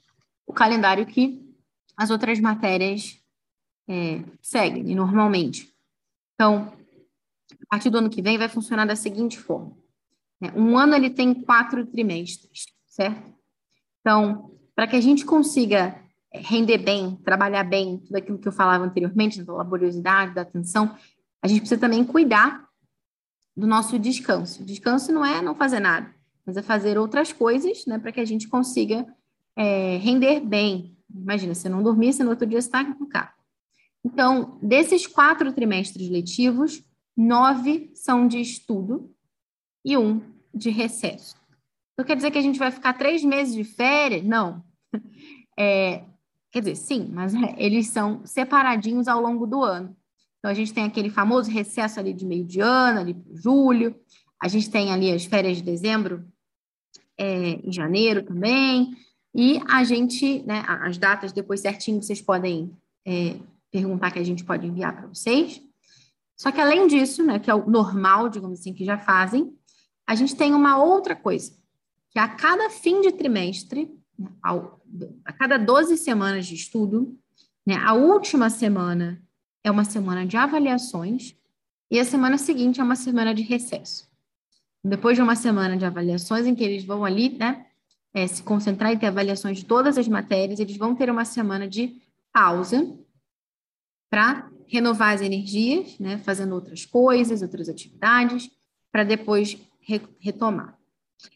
[0.46, 1.44] o calendário que
[1.94, 3.20] as outras matérias
[3.88, 5.70] é, seguem normalmente.
[6.34, 6.72] Então,
[7.52, 9.76] a partir do ano que vem vai funcionar da seguinte forma:
[10.40, 10.52] né?
[10.56, 13.34] um ano ele tem quatro trimestres, certo?
[14.00, 16.00] Então, para que a gente consiga
[16.32, 20.96] render bem, trabalhar bem, tudo aquilo que eu falava anteriormente, da laboriosidade, da atenção,
[21.42, 22.66] a gente precisa também cuidar
[23.56, 24.64] do nosso descanso.
[24.64, 28.24] Descanso não é não fazer nada, mas é fazer outras coisas, né, para que a
[28.24, 29.06] gente consiga
[29.56, 30.96] é, render bem.
[31.12, 33.32] Imagina, se não dormir, se no outro dia está no carro.
[34.04, 36.82] Então, desses quatro trimestres letivos,
[37.16, 39.10] nove são de estudo
[39.84, 40.20] e um
[40.54, 41.36] de recesso.
[41.92, 44.24] Então, quer dizer que a gente vai ficar três meses de férias?
[44.24, 44.64] Não.
[45.58, 46.04] É,
[46.52, 49.96] quer dizer, sim, mas eles são separadinhos ao longo do ano.
[50.38, 53.96] Então, a gente tem aquele famoso recesso ali de meio de ano, ali para julho.
[54.38, 56.30] A gente tem ali as férias de dezembro,
[57.16, 58.94] é, em janeiro também.
[59.34, 62.70] E a gente, né, as datas depois certinho, vocês podem
[63.06, 63.36] é,
[63.70, 65.62] perguntar que a gente pode enviar para vocês.
[66.36, 69.56] Só que além disso, né, que é o normal, digamos assim, que já fazem,
[70.06, 71.52] a gente tem uma outra coisa,
[72.10, 73.90] que a cada fim de trimestre,
[74.42, 74.80] ao,
[75.24, 77.18] a cada 12 semanas de estudo,
[77.66, 79.20] né, a última semana
[79.64, 81.34] é uma semana de avaliações
[81.90, 84.08] e a semana seguinte é uma semana de recesso.
[84.84, 87.66] Depois de uma semana de avaliações, em que eles vão ali né,
[88.14, 91.66] é, se concentrar e ter avaliações de todas as matérias, eles vão ter uma semana
[91.66, 92.00] de
[92.32, 92.96] pausa
[94.08, 98.50] para renovar as energias, né, fazendo outras coisas, outras atividades,
[98.90, 100.76] para depois re retomar.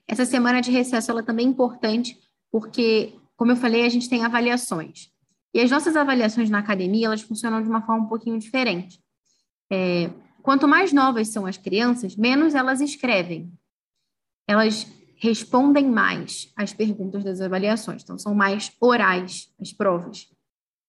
[0.07, 2.19] Essa semana de recesso ela também é importante
[2.51, 5.11] porque, como eu falei, a gente tem avaliações.
[5.55, 9.01] E as nossas avaliações na academia, elas funcionam de uma forma um pouquinho diferente.
[9.71, 10.11] É,
[10.43, 13.53] quanto mais novas são as crianças, menos elas escrevem.
[14.49, 20.29] Elas respondem mais às perguntas das avaliações, então são mais orais as provas.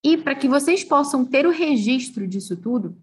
[0.03, 2.97] E para que vocês possam ter o registro disso tudo,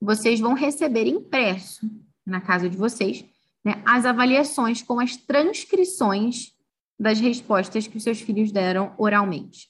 [0.00, 1.88] vocês vão receber impresso
[2.24, 3.24] na casa de vocês
[3.64, 6.52] né, as avaliações com as transcrições
[6.98, 9.68] das respostas que os seus filhos deram oralmente.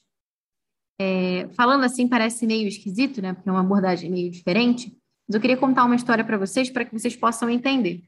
[0.99, 3.33] É, falando assim parece meio esquisito, né?
[3.33, 4.95] Porque é uma abordagem meio diferente.
[5.27, 8.03] Mas eu queria contar uma história para vocês para que vocês possam entender.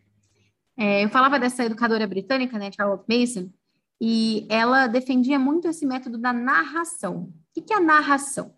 [0.78, 3.50] É, eu falava dessa educadora britânica, né, Charlotte Mason,
[4.00, 7.34] e ela defendia muito esse método da narração.
[7.60, 8.56] O que é a narração?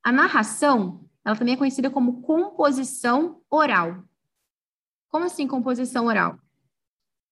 [0.00, 4.04] A narração, ela também é conhecida como composição oral.
[5.08, 6.38] Como assim composição oral?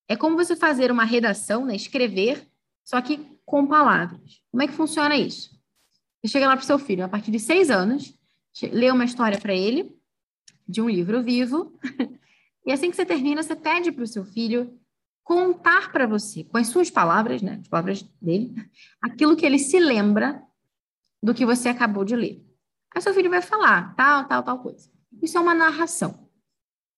[0.08, 2.50] É como você fazer uma redação, né, escrever,
[2.84, 4.42] só que com palavras.
[4.50, 5.56] Como é que funciona isso?
[6.20, 8.18] Você chega lá para o seu filho, a partir de seis anos,
[8.72, 9.96] lê uma história para ele,
[10.66, 11.78] de um livro vivo,
[12.66, 14.76] e assim que você termina, você pede para o seu filho
[15.22, 18.54] contar para você, com as suas palavras, né, as palavras dele,
[19.00, 20.42] aquilo que ele se lembra
[21.22, 22.44] do que você acabou de ler.
[22.94, 24.90] Aí seu filho vai falar tal, tal, tal coisa.
[25.22, 26.28] Isso é uma narração.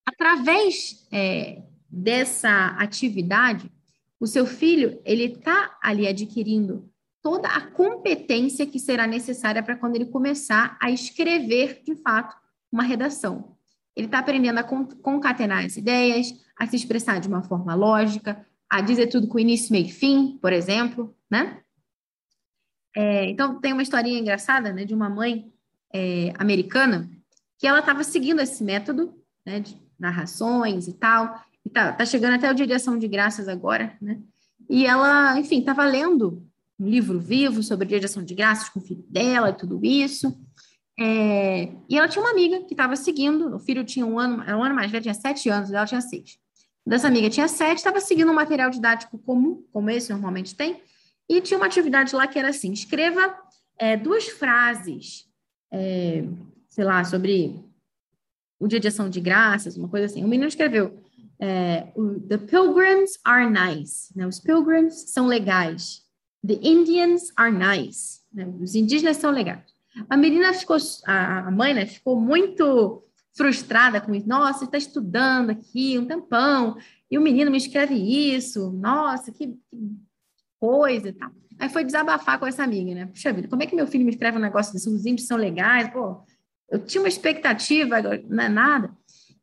[0.07, 3.71] Através é, dessa atividade,
[4.19, 6.91] o seu filho ele está ali adquirindo
[7.23, 12.37] toda a competência que será necessária para quando ele começar a escrever de fato
[12.71, 13.57] uma redação.
[13.97, 18.81] Ele está aprendendo a concatenar as ideias, a se expressar de uma forma lógica, a
[18.81, 21.63] dizer tudo com início, meio e fim, por exemplo, né?
[22.97, 25.53] É, então, tem uma historinha engraçada, né, de uma mãe
[25.93, 27.11] é, americana
[27.59, 29.15] que ela estava seguindo esse método,
[29.45, 33.09] né, de narrações e tal, e tá, tá chegando até o Dia de Ação de
[33.09, 34.21] Graças agora, né?
[34.69, 36.43] E ela, enfim, estava lendo
[36.79, 39.55] um livro vivo sobre o Dia de Ação de Graças com o filho dela e
[39.55, 40.37] tudo isso.
[40.99, 44.63] É, e ela tinha uma amiga que estava seguindo, o filho tinha um ano, um
[44.63, 46.39] ano mais velho, tinha sete anos, ela tinha seis.
[46.87, 50.81] Dessa amiga tinha sete, estava seguindo um material didático comum, como esse normalmente tem,
[51.29, 53.37] e tinha uma atividade lá que era assim: escreva
[53.79, 55.27] é, duas frases,
[55.73, 56.25] é,
[56.69, 57.65] sei lá, sobre
[58.59, 60.25] o dia de ação de graças, uma coisa assim.
[60.25, 60.99] O menino escreveu:
[61.39, 61.93] é,
[62.29, 64.17] The pilgrims are nice.
[64.17, 64.27] Né?
[64.27, 66.03] Os pilgrims são legais.
[66.47, 68.21] The Indians are nice.
[68.33, 68.47] Né?
[68.61, 69.75] Os indígenas são legais.
[70.09, 73.03] A menina ficou, a mãe, né, ficou muito
[73.37, 74.29] frustrada com isso.
[74.29, 76.77] Nossa, está estudando aqui um tempão
[77.11, 78.73] e o menino me escreve isso.
[78.73, 79.57] Nossa, que, que
[80.65, 81.31] coisa e tal.
[81.59, 83.07] Aí foi desabafar com essa amiga, né?
[83.07, 84.89] Puxa vida, como é que meu filho me escreve um negócio desse?
[84.89, 86.23] Os índios são legais, pô.
[86.71, 87.97] Eu tinha uma expectativa,
[88.29, 88.91] não é nada.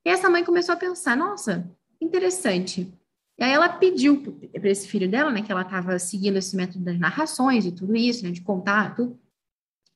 [0.03, 1.69] E essa mãe começou a pensar, nossa,
[2.01, 2.91] interessante.
[3.39, 4.21] E aí ela pediu
[4.59, 7.95] para esse filho dela, né, que ela estava seguindo esse método das narrações e tudo
[7.95, 9.17] isso, né, de contar tudo.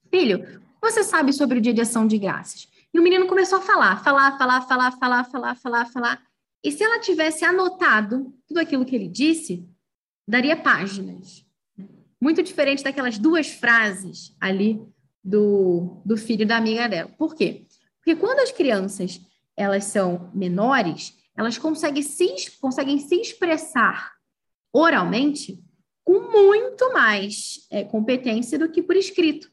[0.10, 2.68] Filho, você sabe sobre o dia de ação de graças?
[2.94, 6.24] E o menino começou a falar, falar, falar, falar, falar, falar, falar, falar.
[6.64, 9.68] E se ela tivesse anotado tudo aquilo que ele disse,
[10.28, 11.46] daria páginas.
[12.20, 14.82] Muito diferente daquelas duas frases ali
[15.24, 17.10] do, do filho da amiga dela.
[17.18, 17.66] Por quê?
[17.98, 19.22] Porque quando as crianças
[19.58, 24.14] elas são menores, elas conseguem se, conseguem se expressar
[24.72, 25.64] oralmente
[26.04, 29.50] com muito mais é, competência do que por escrito.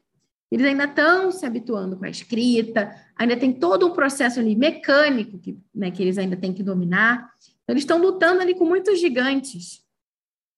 [0.51, 5.39] Eles ainda estão se habituando com a escrita, ainda tem todo um processo ali mecânico
[5.39, 7.33] que, né, que eles ainda têm que dominar.
[7.63, 9.81] Então, eles estão lutando ali com muitos gigantes.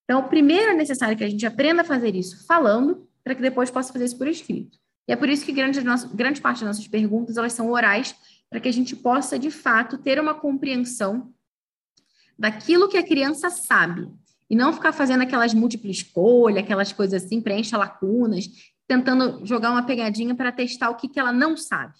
[0.05, 3.71] Então, primeiro é necessário que a gente aprenda a fazer isso falando, para que depois
[3.71, 4.79] possa fazer isso por escrito.
[5.09, 5.81] E é por isso que grande,
[6.15, 8.15] grande parte das nossas perguntas elas são orais,
[8.51, 11.33] para que a gente possa, de fato, ter uma compreensão
[12.39, 14.09] daquilo que a criança sabe.
[14.49, 18.47] E não ficar fazendo aquelas múltiplas escolhas, aquelas coisas assim, preencha lacunas,
[18.87, 21.95] tentando jogar uma pegadinha para testar o que, que ela não sabe.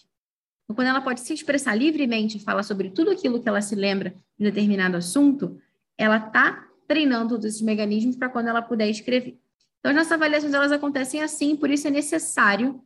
[0.65, 4.15] Então, quando ela pode se expressar livremente falar sobre tudo aquilo que ela se lembra
[4.39, 5.59] de determinado assunto,
[5.97, 9.37] ela está treinando todos esses mecanismos para quando ela puder escrever.
[9.81, 12.81] Então, as nossas avaliações elas acontecem assim, por isso é necessário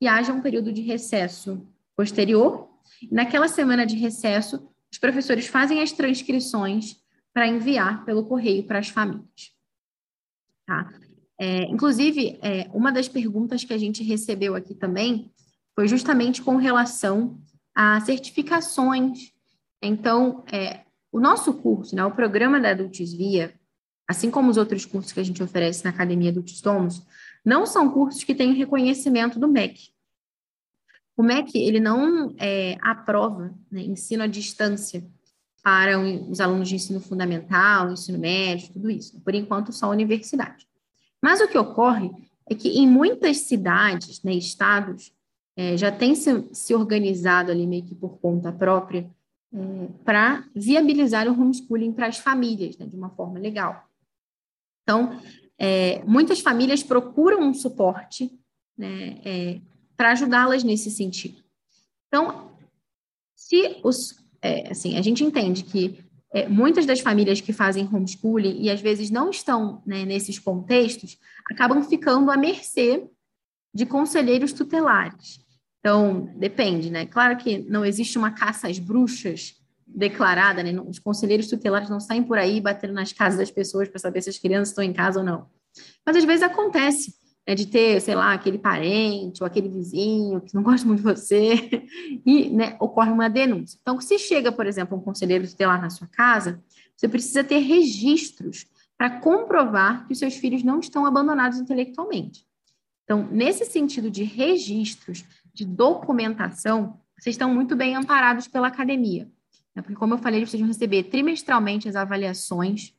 [0.00, 1.64] que haja um período de recesso
[1.96, 2.68] posterior.
[3.08, 6.96] Naquela semana de recesso, os professores fazem as transcrições
[7.32, 9.52] para enviar pelo correio para as famílias.
[10.66, 10.92] Tá?
[11.38, 15.30] É, inclusive, é, uma das perguntas que a gente recebeu aqui também
[15.72, 17.40] foi justamente com relação
[17.72, 19.32] a certificações.
[19.80, 20.81] Então, é,
[21.12, 23.54] o nosso curso, né, o programa da Adults Via,
[24.08, 27.02] assim como os outros cursos que a gente oferece na Academia Adults Tomos,
[27.44, 29.90] não são cursos que têm reconhecimento do MEC.
[31.16, 35.04] O MEC, ele não é, aprova né, ensino à distância
[35.62, 39.20] para os alunos de ensino fundamental, ensino médio, tudo isso.
[39.20, 40.66] Por enquanto, só a universidade.
[41.20, 42.10] Mas o que ocorre
[42.50, 45.12] é que em muitas cidades, né, estados,
[45.56, 49.08] é, já tem se, se, organizado ali meio que por conta própria
[49.54, 53.88] é, para viabilizar o homeschooling para as famílias, né, de uma forma legal.
[54.82, 55.20] Então,
[55.58, 58.30] é, muitas famílias procuram um suporte
[58.76, 59.60] né, é,
[59.96, 61.42] para ajudá-las nesse sentido.
[62.08, 62.50] Então,
[63.36, 66.02] se os, é, assim, a gente entende que
[66.32, 71.18] é, muitas das famílias que fazem homeschooling e às vezes não estão né, nesses contextos
[71.50, 73.06] acabam ficando à mercê
[73.74, 75.41] de conselheiros tutelares.
[75.82, 77.06] Então, depende, né?
[77.06, 80.72] Claro que não existe uma caça às bruxas declarada, né?
[80.80, 84.30] Os conselheiros tutelares não saem por aí batendo nas casas das pessoas para saber se
[84.30, 85.48] as crianças estão em casa ou não.
[86.06, 90.54] Mas às vezes acontece né, de ter, sei lá, aquele parente ou aquele vizinho que
[90.54, 91.84] não gosta muito de você
[92.24, 93.76] e né, ocorre uma denúncia.
[93.82, 96.62] Então, se chega, por exemplo, um conselheiro tutelar na sua casa,
[96.96, 102.46] você precisa ter registros para comprovar que os seus filhos não estão abandonados intelectualmente.
[103.02, 109.30] Então, nesse sentido de registros, de documentação, vocês estão muito bem amparados pela academia.
[109.74, 109.82] Né?
[109.82, 112.94] Porque, como eu falei, vocês vão receber trimestralmente as avaliações.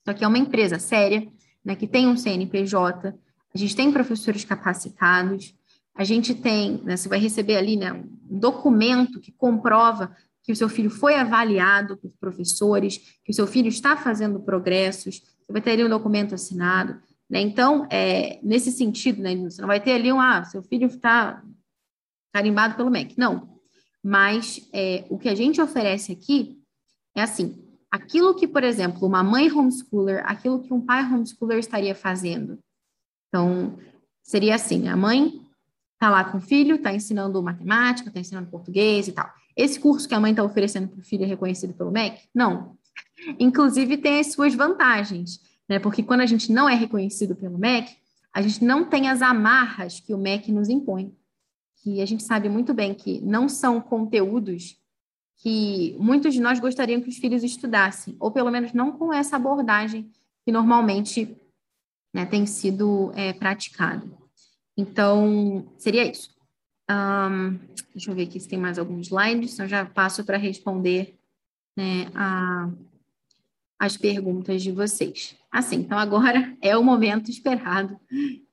[0.00, 1.28] Isso aqui é uma empresa séria,
[1.64, 3.14] né, que tem um CNPJ,
[3.54, 5.54] a gente tem professores capacitados,
[5.94, 10.56] a gente tem, né, você vai receber ali né, um documento que comprova que o
[10.56, 15.60] seu filho foi avaliado por professores, que o seu filho está fazendo progressos, você vai
[15.60, 16.98] ter ali um documento assinado.
[17.28, 17.40] Né?
[17.40, 21.42] Então, é, nesse sentido, né, você não vai ter ali um, ah, seu filho está
[22.32, 23.14] carimbado pelo MEC.
[23.18, 23.58] Não.
[24.02, 26.58] Mas é, o que a gente oferece aqui
[27.16, 31.94] é assim, aquilo que, por exemplo, uma mãe homeschooler, aquilo que um pai homeschooler estaria
[31.94, 32.58] fazendo,
[33.28, 33.78] então,
[34.22, 35.40] seria assim: a mãe
[35.94, 39.30] está lá com o filho, está ensinando matemática, está ensinando português e tal.
[39.56, 42.28] Esse curso que a mãe está oferecendo para o filho é reconhecido pelo MEC?
[42.34, 42.76] Não.
[43.38, 45.78] Inclusive, tem as suas vantagens, né?
[45.78, 47.96] Porque quando a gente não é reconhecido pelo MEC,
[48.32, 51.14] a gente não tem as amarras que o MEC nos impõe.
[51.82, 54.78] Que a gente sabe muito bem que não são conteúdos
[55.38, 59.36] que muitos de nós gostariam que os filhos estudassem, ou pelo menos não com essa
[59.36, 60.10] abordagem
[60.44, 61.36] que normalmente
[62.12, 64.16] né, tem sido é, praticado.
[64.76, 66.36] Então, seria isso.
[66.90, 67.58] Um,
[67.92, 71.18] deixa eu ver aqui se tem mais alguns slides, eu já passo para responder
[71.76, 72.70] né, a,
[73.78, 75.36] as perguntas de vocês.
[75.52, 77.98] Assim, então agora é o momento esperado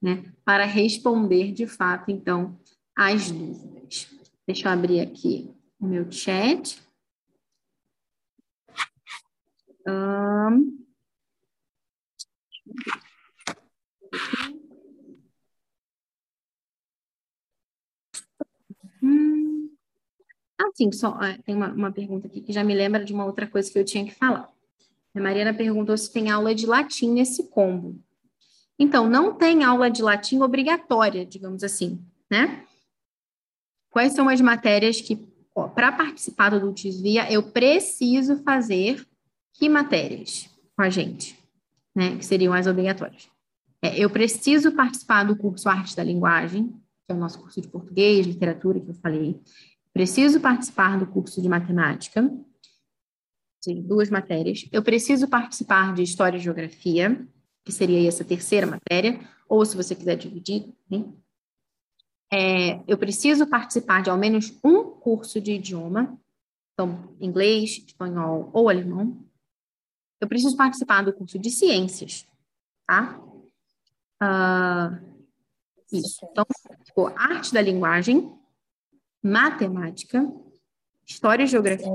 [0.01, 2.57] né, para responder de fato, então,
[2.95, 4.07] as dúvidas.
[4.47, 6.81] Deixa eu abrir aqui o meu chat.
[9.87, 10.85] Um.
[20.57, 23.25] Ah, sim, só é, tem uma, uma pergunta aqui que já me lembra de uma
[23.25, 24.49] outra coisa que eu tinha que falar.
[25.13, 27.99] A Mariana perguntou se tem aula de latim nesse combo.
[28.77, 31.99] Então, não tem aula de latim obrigatória, digamos assim,
[32.29, 32.65] né?
[33.95, 35.25] Quais são as matérias que,
[35.73, 39.07] para participar do Dulcis Via, eu preciso fazer
[39.53, 41.39] que matérias com a gente,
[41.95, 42.17] né?
[42.17, 43.29] Que seriam as obrigatórias.
[43.81, 47.69] É, eu preciso participar do curso Arte da Linguagem, que é o nosso curso de
[47.69, 49.39] português, literatura, que eu falei.
[49.93, 52.29] Preciso participar do curso de matemática,
[53.63, 54.67] sim, duas matérias.
[54.73, 57.25] Eu preciso participar de História e Geografia,
[57.63, 61.05] que seria essa terceira matéria, ou se você quiser dividir, né?
[62.31, 66.19] É, eu preciso participar de ao menos um curso de idioma,
[66.73, 69.25] então, inglês, espanhol ou alemão.
[70.19, 72.27] Eu preciso participar do curso de ciências,
[72.85, 73.19] tá?
[74.21, 75.15] Uh,
[75.91, 76.25] isso.
[76.31, 76.45] Então,
[76.85, 78.33] ficou arte da linguagem,
[79.23, 80.29] matemática,
[81.05, 81.93] história e geografia,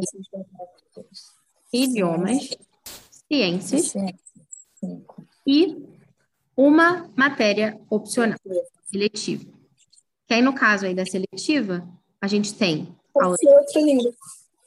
[1.73, 2.57] idiomas,
[3.28, 3.93] ciências
[5.47, 5.77] e
[6.57, 8.39] uma matéria opcional,
[8.85, 9.60] seletiva.
[10.31, 11.85] Que aí, no caso aí da seletiva,
[12.20, 13.48] a gente tem aula de...
[13.48, 14.15] outra língua.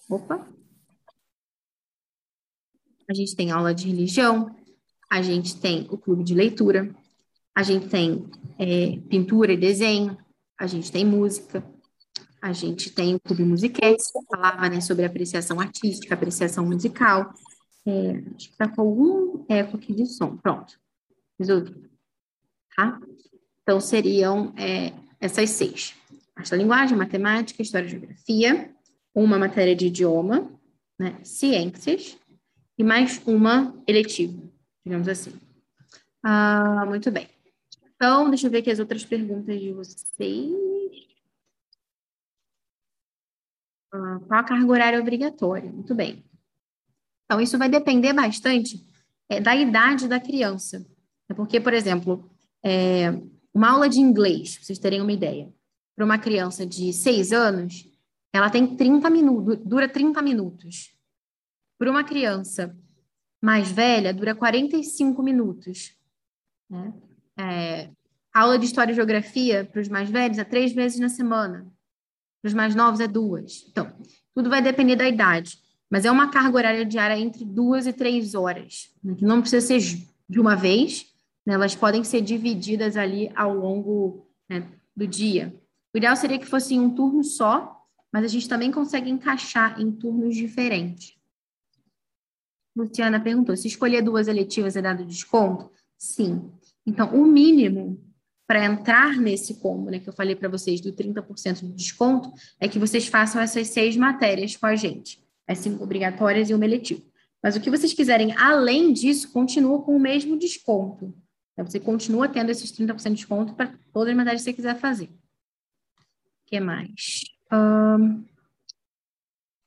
[0.09, 0.45] Opa!
[3.09, 4.53] A gente tem aula de religião,
[5.09, 6.93] a gente tem o clube de leitura,
[7.55, 8.29] a gente tem
[8.59, 10.17] é, pintura e desenho,
[10.59, 11.63] a gente tem música,
[12.41, 17.33] a gente tem o Clube Musiquete, que falava né, sobre apreciação artística, apreciação musical.
[17.85, 20.35] É, acho que está com algum eco aqui de som.
[20.35, 20.77] Pronto,
[21.39, 21.89] resolvi.
[22.75, 22.99] Tá?
[23.61, 24.91] Então, seriam é,
[25.23, 25.95] essas seis.
[26.35, 28.75] Arte da linguagem, matemática, história e geografia,
[29.15, 30.51] uma matéria de idioma,
[30.99, 32.17] né, ciências,
[32.77, 34.41] e mais uma eletiva,
[34.85, 35.39] digamos assim.
[36.21, 37.29] Ah, muito bem.
[37.95, 40.51] Então, deixa eu ver aqui as outras perguntas de vocês.
[43.93, 45.71] Ah, qual a carga horária obrigatória?
[45.71, 46.25] Muito bem.
[47.25, 48.85] Então, isso vai depender bastante
[49.29, 50.85] é, da idade da criança.
[51.29, 52.29] É porque, por exemplo,
[52.61, 53.13] é,
[53.53, 55.53] uma aula de inglês, para vocês terem uma ideia,
[55.95, 57.87] para uma criança de 6 anos,
[58.33, 60.95] ela tem 30 minutos, dura 30 minutos.
[61.77, 62.75] Para uma criança
[63.41, 65.95] mais velha, dura 45 minutos.
[66.69, 66.93] Né?
[67.37, 67.89] É,
[68.33, 71.67] aula de História e Geografia para os mais velhos é três vezes na semana.
[72.41, 73.65] Para os mais novos é duas.
[73.69, 73.93] Então,
[74.33, 75.61] tudo vai depender da idade.
[75.89, 78.91] Mas é uma carga horária diária entre duas e três horas.
[79.03, 79.13] Né?
[79.13, 79.79] Que não precisa ser
[80.27, 81.12] de uma vez.
[81.45, 81.53] Né?
[81.53, 85.53] Elas podem ser divididas ali ao longo né, do dia.
[85.93, 89.79] O ideal seria que fosse em um turno só, mas a gente também consegue encaixar
[89.79, 91.17] em turnos diferentes.
[92.75, 95.71] Luciana perguntou: se escolher duas eletivas é dado desconto?
[95.97, 96.51] Sim.
[96.85, 98.03] Então, o mínimo
[98.45, 102.67] para entrar nesse combo, né, que eu falei para vocês do 30% de desconto, é
[102.67, 107.01] que vocês façam essas seis matérias com a gente, as cinco obrigatórias e uma eletiva.
[107.41, 111.13] Mas o que vocês quiserem além disso, continua com o mesmo desconto.
[111.53, 114.79] Então, você continua tendo esses 30% de desconto para todas as matérias que você quiser
[114.79, 115.05] fazer.
[115.05, 117.21] O que mais?
[117.51, 118.25] Um,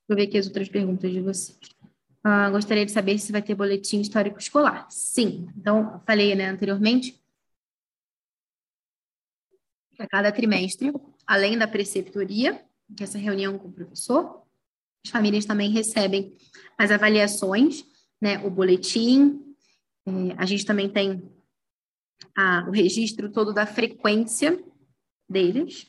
[0.09, 1.59] eu ver aqui as outras perguntas de vocês.
[2.27, 4.87] Uh, gostaria de saber se vai ter boletim histórico escolar.
[4.91, 5.49] Sim.
[5.57, 7.21] Então, falei né, anteriormente,
[9.99, 10.93] a cada trimestre,
[11.25, 12.65] além da preceptoria,
[12.97, 14.43] que é essa reunião com o professor,
[15.05, 16.37] as famílias também recebem
[16.77, 17.85] as avaliações,
[18.21, 19.55] né, o boletim,
[20.05, 21.23] é, a gente também tem
[22.37, 24.59] a, o registro todo da frequência
[25.29, 25.87] deles,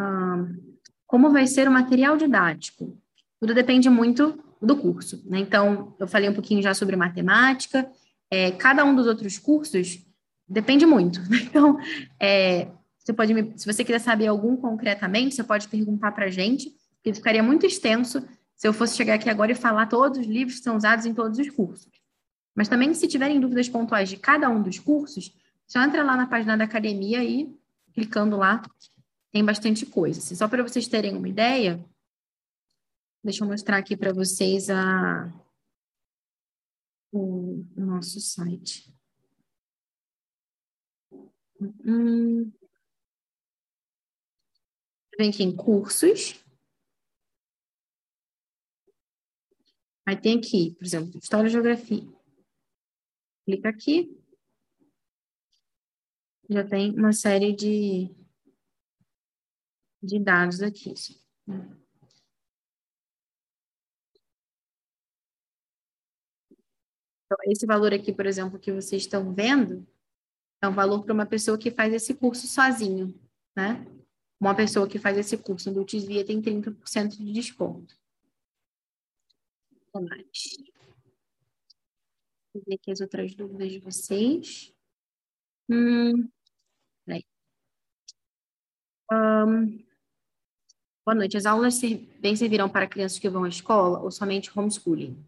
[0.00, 0.46] ah,
[1.06, 2.98] como vai ser o material didático.
[3.40, 5.22] Tudo depende muito do curso.
[5.26, 5.40] Né?
[5.40, 7.90] Então, eu falei um pouquinho já sobre matemática.
[8.30, 9.98] É, cada um dos outros cursos
[10.48, 11.20] depende muito.
[11.52, 11.78] Então,
[12.18, 12.68] é,
[12.98, 16.72] você pode me, se você quiser saber algum concretamente, você pode perguntar para a gente,
[16.96, 18.22] porque ficaria muito extenso
[18.54, 21.12] se eu fosse chegar aqui agora e falar todos os livros que são usados em
[21.12, 21.90] todos os cursos.
[22.54, 25.34] Mas também, se tiverem dúvidas pontuais de cada um dos cursos,
[25.66, 27.54] só entra lá na página da academia e
[27.94, 28.62] clicando lá,
[29.30, 30.20] tem bastante coisa.
[30.34, 31.82] Só para vocês terem uma ideia,
[33.24, 35.32] Deixa eu mostrar aqui para vocês a,
[37.12, 38.92] o, nosso site.
[41.86, 42.50] Hum.
[45.16, 46.44] Vem aqui em cursos.
[50.04, 52.21] Aí tem aqui, por exemplo, História e Geografia.
[53.44, 54.16] Clica aqui.
[56.48, 58.14] Já tem uma série de,
[60.02, 60.94] de dados aqui.
[67.32, 69.86] Então, esse valor aqui, por exemplo, que vocês estão vendo,
[70.60, 73.18] é um valor para uma pessoa que faz esse curso sozinho,
[73.56, 73.84] né?
[74.38, 77.96] Uma pessoa que faz esse curso no Desvia tem 30% de desconto.
[79.94, 80.71] Mais.
[82.54, 84.74] Vou ver aqui as outras dúvidas de vocês.
[85.70, 86.28] Hum,
[87.06, 87.24] peraí.
[89.10, 89.84] Um,
[91.06, 91.36] boa noite.
[91.36, 91.80] As aulas
[92.20, 95.24] bem servirão para crianças que vão à escola ou somente homeschooling?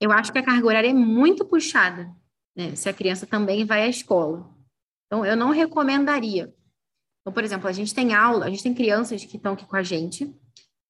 [0.00, 2.10] eu acho que a carga horária é muito puxada,
[2.56, 2.74] né?
[2.74, 4.48] Se a criança também vai à escola.
[5.06, 6.54] Então, eu não recomendaria.
[7.20, 9.76] Então, por exemplo, a gente tem aula, a gente tem crianças que estão aqui com
[9.76, 10.34] a gente,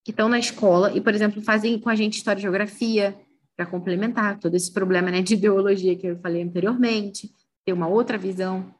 [0.04, 3.18] que estão na escola e, por exemplo, fazem com a gente história e geografia,
[3.60, 7.30] para complementar todo esse problema né, de ideologia que eu falei anteriormente,
[7.62, 8.74] ter uma outra visão.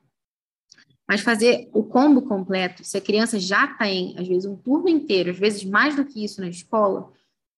[1.06, 5.32] Mas fazer o combo completo, se a criança já tem, às vezes, um turno inteiro,
[5.32, 7.12] às vezes mais do que isso na escola,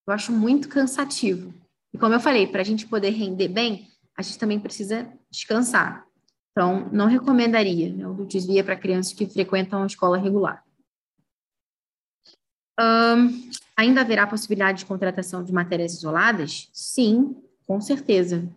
[0.05, 1.53] eu acho muito cansativo.
[1.93, 3.87] E como eu falei, para a gente poder render bem,
[4.17, 6.05] a gente também precisa descansar.
[6.51, 10.61] Então, não recomendaria né, o desvia para crianças que frequentam a escola regular.
[12.77, 16.69] Um, ainda haverá possibilidade de contratação de matérias isoladas?
[16.71, 17.35] Sim,
[17.65, 18.47] com certeza.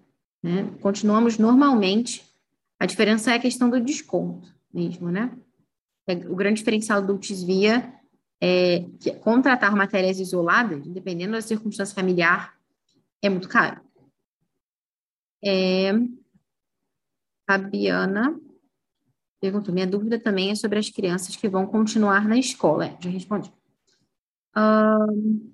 [0.43, 0.71] Né?
[0.81, 2.25] Continuamos normalmente.
[2.79, 5.35] A diferença é a questão do desconto mesmo, né?
[6.07, 7.93] É, o grande diferencial do desvia
[8.41, 12.55] é que contratar matérias isoladas, dependendo da circunstância familiar,
[13.23, 13.81] é muito caro.
[15.43, 15.93] É,
[17.49, 18.39] Fabiana
[19.41, 22.87] perguntou: minha dúvida também é sobre as crianças que vão continuar na escola.
[22.87, 23.53] É, já respondi.
[24.57, 25.53] Um,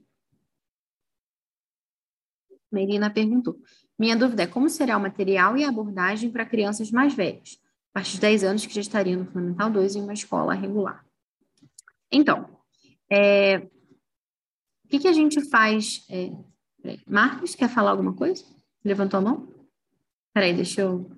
[2.71, 3.61] Melina perguntou:
[3.99, 7.59] Minha dúvida é como será o material e a abordagem para crianças mais velhas,
[7.91, 11.05] a partir de 10 anos que já estariam no Fundamental 2 em uma escola regular.
[12.11, 12.49] Então,
[13.11, 16.07] é, o que, que a gente faz?
[16.09, 16.31] É,
[17.07, 18.45] Marcos, quer falar alguma coisa?
[18.85, 19.49] Levantou a mão?
[20.33, 21.11] Peraí, deixa eu.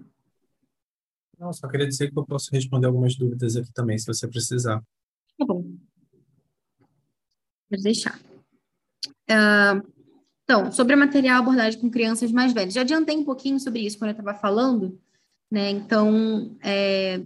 [1.39, 4.82] Não, só queria dizer que eu posso responder algumas dúvidas aqui também, se você precisar.
[5.39, 5.65] Tá bom.
[7.70, 8.18] Pode deixar.
[9.30, 9.94] Uh,
[10.44, 12.74] então, sobre material abordagem com crianças mais velhas.
[12.74, 15.00] Já adiantei um pouquinho sobre isso quando eu estava falando,
[15.50, 15.70] né?
[15.70, 17.22] Então, é,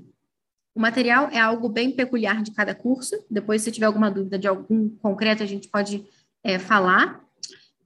[0.75, 3.17] o material é algo bem peculiar de cada curso.
[3.29, 6.07] Depois, se tiver alguma dúvida de algum concreto, a gente pode
[6.45, 7.21] é, falar.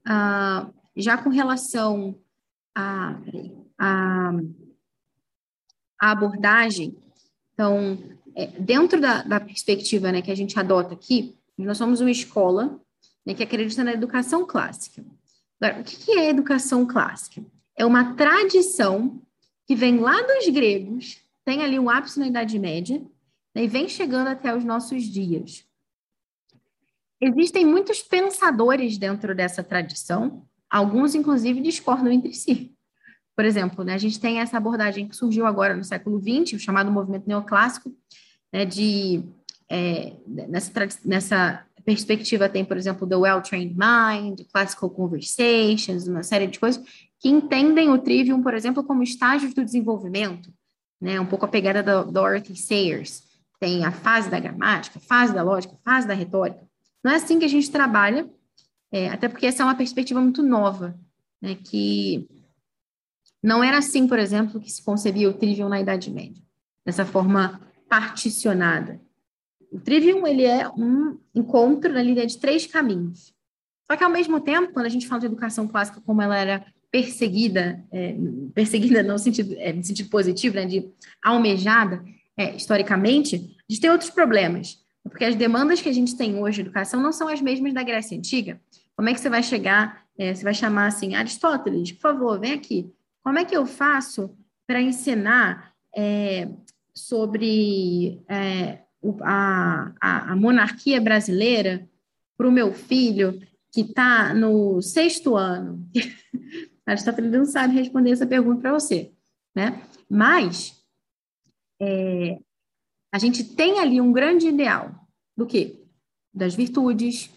[0.06, 2.18] Uh, já com relação
[2.76, 3.18] a,
[3.78, 4.32] a,
[6.00, 6.98] a abordagem,
[7.54, 7.98] então,
[8.34, 12.80] é, dentro da, da perspectiva né, que a gente adota aqui, nós somos uma escola
[13.24, 15.04] né, que acredita na educação clássica.
[15.60, 17.44] Agora, o que é educação clássica?
[17.76, 19.22] É uma tradição
[19.66, 23.00] que vem lá dos gregos, tem ali um ápice na Idade Média,
[23.54, 25.64] né, e vem chegando até os nossos dias.
[27.20, 32.74] Existem muitos pensadores dentro dessa tradição, alguns, inclusive, discordam entre si.
[33.36, 36.58] Por exemplo, né, a gente tem essa abordagem que surgiu agora no século XX, o
[36.58, 37.94] chamado movimento neoclássico,
[38.52, 39.22] né, de
[39.72, 40.70] é, nessa,
[41.02, 46.84] nessa perspectiva tem, por exemplo, The Well-Trained Mind, Classical Conversations, uma série de coisas
[47.18, 50.52] que entendem o Trivium, por exemplo, como estágios do desenvolvimento,
[51.00, 51.18] né?
[51.18, 53.22] Um pouco a pegada da Dorothy Sayers.
[53.58, 56.68] Tem a fase da gramática, fase da lógica, fase da retórica.
[57.02, 58.28] Não é assim que a gente trabalha,
[58.92, 60.98] é, até porque essa é uma perspectiva muito nova,
[61.40, 61.54] né?
[61.54, 62.28] Que
[63.42, 66.42] não era assim, por exemplo, que se concebia o Trivium na Idade Média,
[66.84, 67.58] dessa forma
[67.88, 69.00] particionada.
[69.72, 73.32] O Trivium, ele é um encontro na linha de três caminhos.
[73.90, 76.64] Só que, ao mesmo tempo, quando a gente fala de educação clássica como ela era
[76.90, 78.14] perseguida, é,
[78.54, 80.90] perseguida no sentido, é, no sentido positivo, né, de
[81.22, 82.04] almejada,
[82.36, 84.78] é, historicamente, a gente tem outros problemas.
[85.02, 87.82] Porque as demandas que a gente tem hoje de educação não são as mesmas da
[87.82, 88.60] Grécia Antiga.
[88.94, 92.52] Como é que você vai chegar, é, você vai chamar assim, Aristóteles, por favor, vem
[92.52, 92.92] aqui.
[93.24, 94.36] Como é que eu faço
[94.66, 96.48] para ensinar é,
[96.94, 98.80] sobre é,
[99.22, 101.88] a, a, a monarquia brasileira
[102.36, 103.40] para o meu filho
[103.72, 105.88] que está no sexto ano?
[106.86, 109.12] Aristóteles não sabe responder essa pergunta para você,
[109.54, 109.82] né?
[110.08, 110.82] Mas
[111.80, 112.38] é,
[113.12, 115.84] a gente tem ali um grande ideal do quê?
[116.34, 117.30] Das virtudes,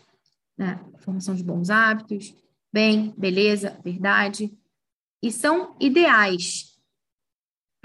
[0.58, 0.80] né?
[1.00, 2.34] formação de bons hábitos,
[2.74, 4.52] bem, beleza, verdade,
[5.22, 6.75] e são ideais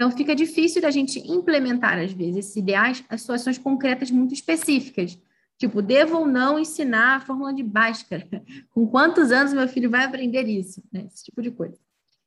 [0.01, 5.15] então, fica difícil da gente implementar, às vezes, esses ideais a situações concretas muito específicas.
[5.59, 8.27] Tipo, devo ou não ensinar a fórmula de Bhaskara?
[8.73, 10.81] Com quantos anos meu filho vai aprender isso?
[10.91, 11.05] Né?
[11.05, 11.77] Esse tipo de coisa.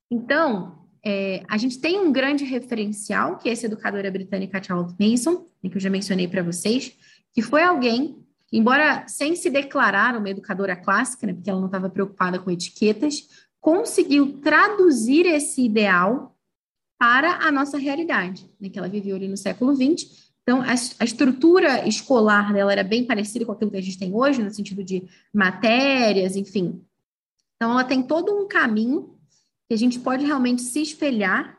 [0.09, 5.45] Então, é, a gente tem um grande referencial, que é essa educadora britânica Charlotte Mason,
[5.61, 6.97] né, que eu já mencionei para vocês,
[7.33, 11.91] que foi alguém, embora sem se declarar uma educadora clássica, né, porque ela não estava
[11.91, 13.29] preocupada com etiquetas,
[13.61, 16.34] conseguiu traduzir esse ideal
[17.05, 20.33] para a nossa realidade, né, que ela viveu ali no século XX.
[20.43, 24.15] Então, a, a, estrutura escolar dela era bem parecida com aquilo que a gente tem
[24.15, 26.83] hoje, no sentido de matérias, enfim.
[27.57, 29.19] Então, ela tem todo um caminho
[29.69, 31.59] que a gente pode realmente se espelhar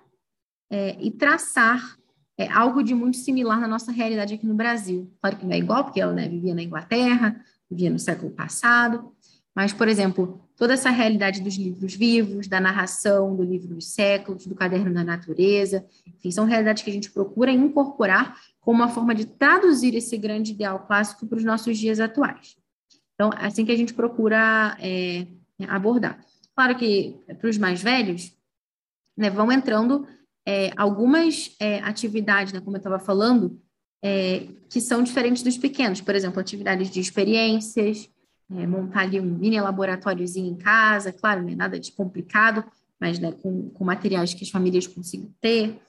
[0.71, 1.95] é, e traçar
[2.39, 5.13] é, algo de muito similar na nossa realidade aqui no Brasil.
[5.21, 7.39] Claro que não é igual, porque ela né, vivia na Inglaterra,
[7.69, 9.13] vivia no século passado,
[9.55, 14.45] mas, por exemplo, toda essa realidade dos livros vivos, da narração do livro dos séculos,
[14.45, 19.15] do caderno da natureza, enfim, são realidades que a gente procura incorporar como uma forma
[19.15, 22.57] de traduzir esse grande ideal clássico para os nossos dias atuais.
[23.13, 25.25] Então, é assim que a gente procura é,
[25.69, 26.19] abordar.
[26.53, 28.35] Claro que para os mais velhos,
[29.17, 30.05] né, vão entrando
[30.45, 33.57] é, algumas é, atividades, né, como eu estava falando,
[34.03, 36.01] é, que são diferentes dos pequenos.
[36.01, 38.09] Por exemplo, atividades de experiências,
[38.51, 42.63] é, montar ali um mini laboratóriozinho em casa, claro, não é nada de complicado,
[42.99, 45.79] mas né, com, com materiais que as famílias consigam ter.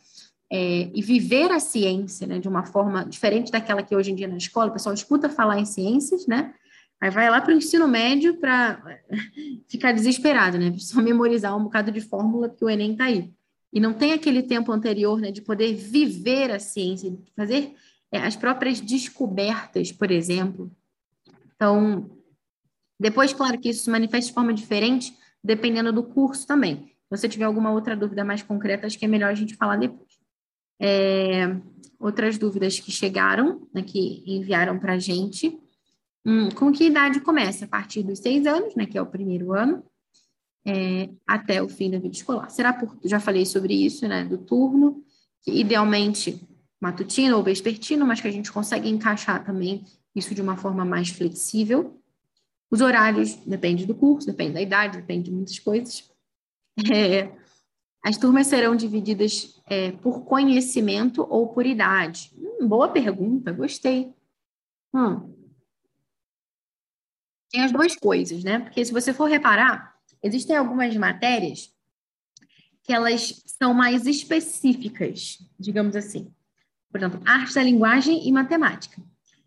[0.50, 4.28] É, e viver a ciência né, de uma forma diferente daquela que hoje em dia
[4.28, 6.54] na escola, o pessoal escuta falar em ciências, né?
[7.00, 8.80] Aí vai lá para o ensino médio para
[9.68, 10.72] ficar desesperado, né?
[10.78, 13.32] Só memorizar um bocado de fórmula que o Enem está aí.
[13.72, 17.74] E não tem aquele tempo anterior né, de poder viver a ciência, de fazer
[18.10, 20.70] é, as próprias descobertas, por exemplo.
[21.54, 22.08] Então,
[22.98, 26.86] depois, claro que isso se manifesta de forma diferente, dependendo do curso também.
[26.86, 29.76] Se você tiver alguma outra dúvida mais concreta, acho que é melhor a gente falar
[29.76, 30.18] depois.
[30.80, 31.56] É,
[31.98, 35.58] outras dúvidas que chegaram, né, que enviaram para a gente.
[36.24, 37.64] Hum, com que idade começa?
[37.64, 39.84] A partir dos seis anos, né, que é o primeiro ano,
[40.66, 42.50] é, até o fim da vida escolar.
[42.50, 45.04] Será por, já falei sobre isso, né, do turno,
[45.42, 46.40] que idealmente
[46.80, 51.08] matutino ou vespertino, mas que a gente consegue encaixar também isso de uma forma mais
[51.10, 52.00] flexível.
[52.70, 56.10] Os horários depende do curso, depende da idade, depende de muitas coisas.
[56.92, 57.32] É,
[58.04, 62.32] as turmas serão divididas é, por conhecimento ou por idade?
[62.36, 64.14] Hum, boa pergunta, gostei.
[64.94, 65.34] Hum.
[67.50, 68.58] Tem as duas coisas, né?
[68.58, 71.74] Porque se você for reparar, existem algumas matérias
[72.82, 76.32] que elas são mais específicas, digamos assim.
[76.90, 79.02] Por exemplo, arte da linguagem e matemática.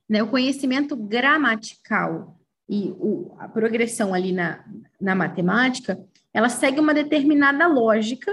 [0.07, 0.21] Né?
[0.23, 2.38] O conhecimento gramatical
[2.69, 4.63] e o, a progressão ali na,
[5.01, 5.99] na matemática,
[6.31, 8.31] ela segue uma determinada lógica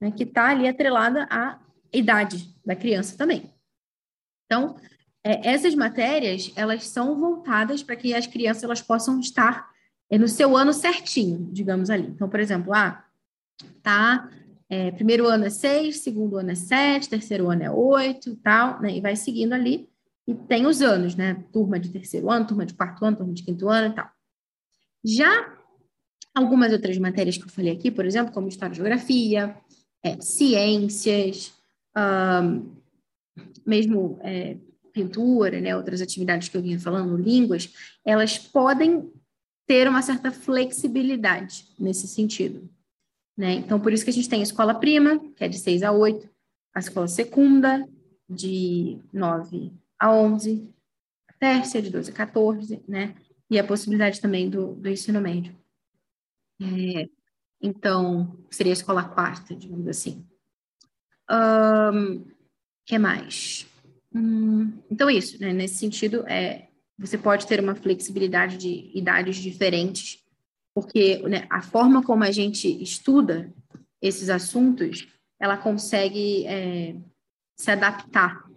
[0.00, 1.60] né, que está ali atrelada à
[1.92, 3.48] idade da criança também.
[4.44, 4.76] Então,
[5.22, 9.70] é, essas matérias, elas são voltadas para que as crianças elas possam estar
[10.10, 12.08] é, no seu ano certinho, digamos ali.
[12.08, 13.04] Então, por exemplo, ah,
[13.82, 14.28] tá,
[14.68, 18.96] é, primeiro ano é seis, segundo ano é sete, terceiro ano é oito, tal, né,
[18.96, 19.88] e vai seguindo ali,
[20.28, 23.42] e tem os anos, né, turma de terceiro ano, turma de quarto ano, turma de
[23.42, 24.10] quinto ano e tal.
[25.02, 25.56] Já
[26.34, 29.56] algumas outras matérias que eu falei aqui, por exemplo, como História e Geografia,
[30.04, 31.54] é, Ciências,
[31.96, 32.76] um,
[33.64, 34.58] mesmo é,
[34.92, 37.72] pintura, né, outras atividades que eu vinha falando, línguas,
[38.04, 39.10] elas podem
[39.66, 42.68] ter uma certa flexibilidade nesse sentido.
[43.34, 43.54] Né?
[43.54, 45.90] Então, por isso que a gente tem a escola prima, que é de 6 a
[45.90, 46.28] 8,
[46.74, 47.88] a escola secunda,
[48.28, 50.72] de 9 a 11,
[51.28, 53.14] a terça, de 12 a 14, né?
[53.50, 55.56] E a possibilidade também do, do ensino médio.
[56.60, 57.08] É,
[57.60, 60.24] então, seria a escola quarta, digamos assim.
[61.30, 62.26] O um,
[62.86, 63.66] que mais?
[64.14, 65.52] Hum, então, isso, né?
[65.52, 66.68] Nesse sentido, é,
[66.98, 70.24] você pode ter uma flexibilidade de idades diferentes,
[70.74, 73.52] porque né, a forma como a gente estuda
[74.00, 75.08] esses assuntos,
[75.40, 76.96] ela consegue é,
[77.56, 78.47] se adaptar.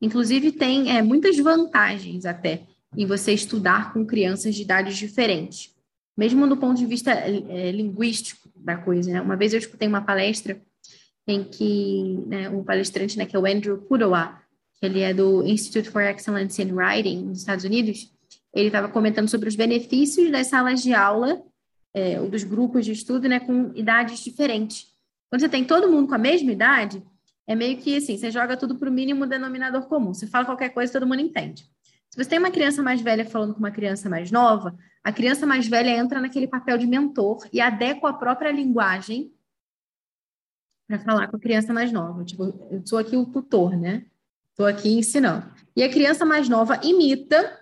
[0.00, 2.62] Inclusive, tem é, muitas vantagens até
[2.96, 5.74] em você estudar com crianças de idades diferentes,
[6.16, 9.12] mesmo do ponto de vista é, linguístico da coisa.
[9.12, 9.20] Né?
[9.20, 10.60] Uma vez eu escutei uma palestra
[11.26, 14.40] em que né, um palestrante, né, que é o Andrew Pudowa,
[14.80, 18.10] ele é do Institute for Excellence in Writing, nos Estados Unidos,
[18.54, 21.42] ele estava comentando sobre os benefícios das salas de aula,
[21.92, 24.86] é, ou dos grupos de estudo, né, com idades diferentes.
[25.28, 27.02] Quando você tem todo mundo com a mesma idade,
[27.48, 30.12] é meio que assim, você joga tudo para o mínimo denominador comum.
[30.12, 31.62] Você fala qualquer coisa, todo mundo entende.
[32.10, 35.46] Se você tem uma criança mais velha falando com uma criança mais nova, a criança
[35.46, 39.32] mais velha entra naquele papel de mentor e adequa a própria linguagem
[40.86, 42.22] para falar com a criança mais nova.
[42.22, 44.04] Tipo, eu sou aqui o tutor, né?
[44.50, 45.50] Estou aqui ensinando.
[45.74, 47.58] E a criança mais nova imita.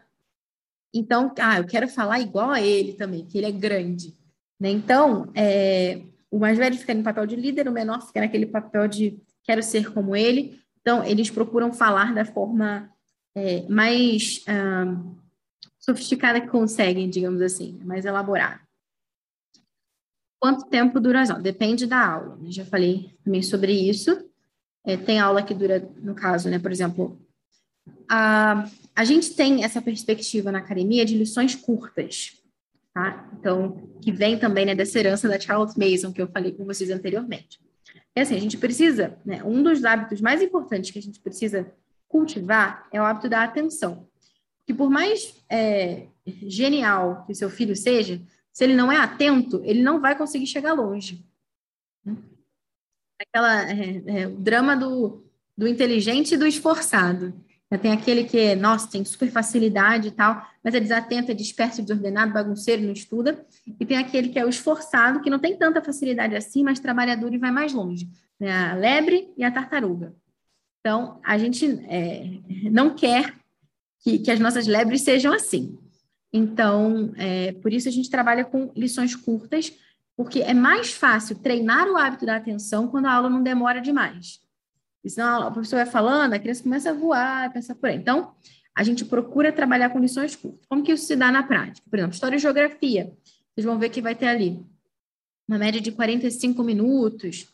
[0.93, 4.17] Então, ah, eu quero falar igual a ele também, que ele é grande.
[4.59, 4.71] Né?
[4.71, 8.89] Então, é, o mais velho fica no papel de líder, o menor fica naquele papel
[8.89, 10.61] de quero ser como ele.
[10.81, 12.91] Então, eles procuram falar da forma
[13.35, 14.45] é, mais
[15.79, 18.61] sofisticada que conseguem, digamos assim, mais elaborada.
[20.41, 21.43] Quanto tempo dura as aulas?
[21.43, 22.37] Depende da aula.
[22.37, 22.51] Né?
[22.51, 24.29] Já falei também sobre isso.
[24.85, 27.19] É, tem aula que dura, no caso, né, por exemplo,
[28.09, 32.41] a, a gente tem essa perspectiva na academia de lições curtas,
[32.95, 33.29] tá?
[33.39, 36.91] Então, que vem também né, dessa herança da Charles Mason, que eu falei com vocês
[36.91, 37.59] anteriormente.
[38.17, 41.71] É assim, a gente precisa, né, um dos hábitos mais importantes que a gente precisa
[42.09, 44.09] cultivar é o hábito da atenção.
[44.67, 48.21] Que por mais é, genial que seu filho seja,
[48.53, 51.25] se ele não é atento, ele não vai conseguir chegar longe
[53.19, 55.25] aquela é, é, o drama do,
[55.57, 57.35] do inteligente e do esforçado.
[57.83, 62.33] Tem aquele que, nossa, tem super facilidade e tal, mas é desatento, é disperso, desordenado,
[62.33, 63.45] bagunceiro, não estuda.
[63.81, 67.17] E tem aquele que é o esforçado, que não tem tanta facilidade assim, mas trabalha
[67.17, 68.09] duro e vai mais longe.
[68.39, 68.53] Né?
[68.53, 70.15] A lebre e a tartaruga.
[70.81, 72.39] Então, a gente é,
[72.71, 73.35] não quer
[73.99, 75.77] que, que, as nossas lebres sejam assim.
[76.33, 79.73] Então, é, por isso a gente trabalha com lições curtas,
[80.17, 84.46] porque é mais fácil treinar o hábito da atenção quando a aula não demora demais.
[85.09, 87.97] Senão o professor vai falando, a criança começa a voar, pensa por aí.
[87.97, 88.33] Então,
[88.75, 90.67] a gente procura trabalhar com lições curtas.
[90.69, 91.87] Como que isso se dá na prática?
[91.89, 93.13] Por exemplo, história e geografia.
[93.55, 94.63] Vocês vão ver que vai ter ali
[95.49, 97.49] uma média de 45 minutos,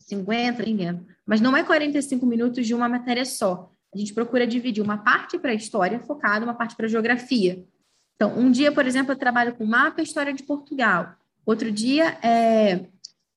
[0.00, 1.00] 50, ninguém.
[1.24, 3.70] Mas não é 45 minutos de uma matéria só.
[3.94, 7.64] A gente procura dividir uma parte para história focada, uma parte para geografia.
[8.14, 11.14] Então, um dia, por exemplo, eu trabalho com mapa e história de Portugal.
[11.44, 12.86] Outro dia é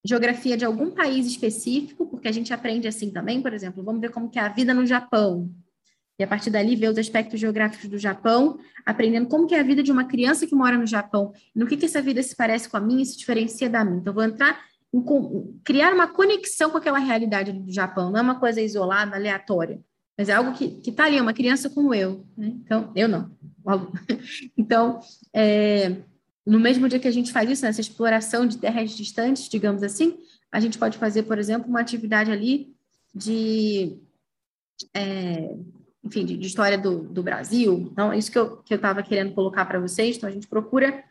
[0.03, 4.11] geografia de algum país específico, porque a gente aprende assim também, por exemplo, vamos ver
[4.11, 5.49] como que é a vida no Japão.
[6.17, 9.63] E a partir dali ver os aspectos geográficos do Japão, aprendendo como que é a
[9.63, 12.67] vida de uma criança que mora no Japão, no que que essa vida se parece
[12.67, 13.99] com a minha e se diferencia da minha.
[13.99, 14.61] Então, vou entrar
[14.93, 15.01] em
[15.63, 19.79] criar uma conexão com aquela realidade do Japão, não é uma coisa isolada, aleatória,
[20.17, 22.25] mas é algo que está ali, uma criança como eu.
[22.35, 22.47] Né?
[22.65, 23.31] Então, eu não.
[24.57, 24.99] Então,
[25.33, 25.95] é,
[26.49, 30.17] no mesmo dia que a gente faz isso, nessa exploração de terras distantes, digamos assim,
[30.51, 32.75] a gente pode fazer, por exemplo, uma atividade ali
[33.13, 33.99] de,
[34.91, 35.55] é,
[36.03, 37.87] enfim, de, de, história do, do Brasil.
[37.91, 40.17] Então, é isso que eu que eu estava querendo colocar para vocês.
[40.17, 41.03] Então, a gente procura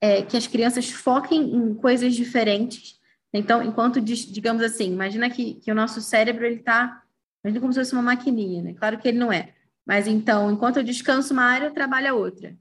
[0.00, 3.00] é, que as crianças foquem em coisas diferentes.
[3.32, 7.02] Então, enquanto, digamos assim, imagina que, que o nosso cérebro ele está,
[7.42, 8.74] imagina como se fosse uma maquininha, né?
[8.74, 9.54] Claro que ele não é.
[9.84, 12.56] Mas então, enquanto eu descanso uma área, eu trabalho a outra.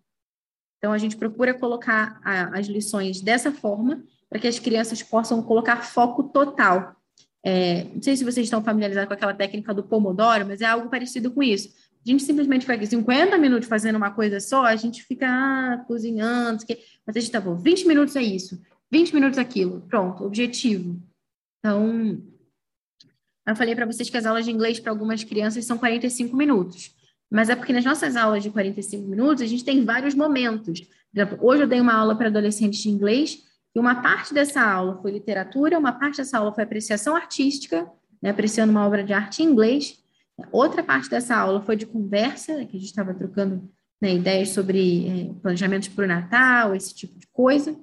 [0.84, 5.42] Então, a gente procura colocar a, as lições dessa forma, para que as crianças possam
[5.42, 6.98] colocar foco total.
[7.42, 10.90] É, não sei se vocês estão familiarizados com aquela técnica do Pomodoro, mas é algo
[10.90, 11.70] parecido com isso.
[12.06, 15.86] A gente simplesmente fica aqui 50 minutos fazendo uma coisa só, a gente fica ah,
[15.88, 16.78] cozinhando, que...
[17.08, 18.62] mas a gente tá bom, 20 minutos é isso,
[18.92, 21.02] 20 minutos aquilo, pronto, objetivo.
[21.60, 22.22] Então,
[23.48, 26.94] eu falei para vocês que as aulas de inglês para algumas crianças são 45 minutos.
[27.34, 30.82] Mas é porque nas nossas aulas de 45 minutos, a gente tem vários momentos.
[30.82, 33.44] Por exemplo, hoje eu dei uma aula para adolescentes de inglês,
[33.76, 37.92] e uma parte dessa aula foi literatura, uma parte dessa aula foi apreciação artística,
[38.22, 39.98] né, apreciando uma obra de arte em inglês.
[40.52, 43.68] Outra parte dessa aula foi de conversa, né, que a gente estava trocando
[44.00, 47.76] né, ideias sobre é, planejamentos para o Natal, esse tipo de coisa.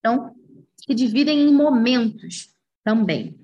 [0.00, 0.34] Então,
[0.76, 2.50] se dividem em momentos
[2.82, 3.38] também.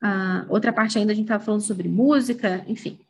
[0.00, 3.00] Ah, outra parte ainda a gente estava falando sobre música, enfim.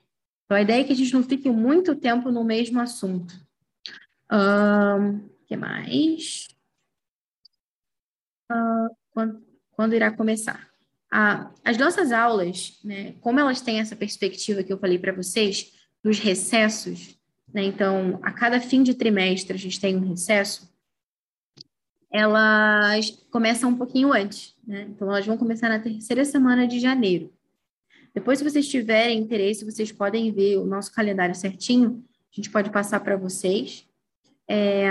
[0.46, 3.34] Então, a ideia é que a gente não fique muito tempo no mesmo assunto.
[4.30, 6.48] O um, que mais?
[8.50, 10.68] Uh, quando, quando, irá começar?
[11.12, 15.72] Ah, as nossas aulas, né, como elas têm essa perspectiva que eu falei para vocês,
[16.02, 17.18] dos recessos,
[17.52, 20.72] né, então, a cada fim de trimestre a gente tem um recesso,
[22.10, 24.56] elas começam um pouquinho antes.
[24.64, 24.82] Né?
[24.90, 27.35] Então, elas vão começar na terceira semana de janeiro.
[28.16, 32.02] Depois, se vocês tiverem interesse, vocês podem ver o nosso calendário certinho.
[32.32, 33.86] A gente pode passar para vocês.
[34.48, 34.88] É,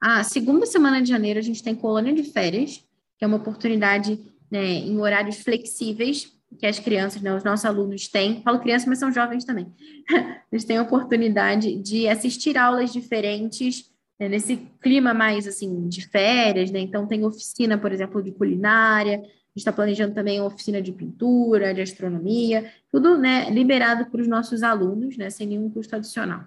[0.00, 2.76] a segunda semana de janeiro, a gente tem colônia de férias,
[3.18, 8.06] que é uma oportunidade né, em horários flexíveis que as crianças, né, os nossos alunos
[8.06, 8.40] têm.
[8.42, 9.72] Falo crianças, mas são jovens também.
[10.52, 13.90] Eles têm a oportunidade de assistir aulas diferentes
[14.20, 16.78] né, nesse clima mais assim de férias, né?
[16.78, 19.20] Então tem oficina, por exemplo, de culinária,
[19.52, 24.62] gente está planejando também oficina de pintura, de astronomia, tudo né, liberado para os nossos
[24.62, 26.46] alunos, né, sem nenhum custo adicional.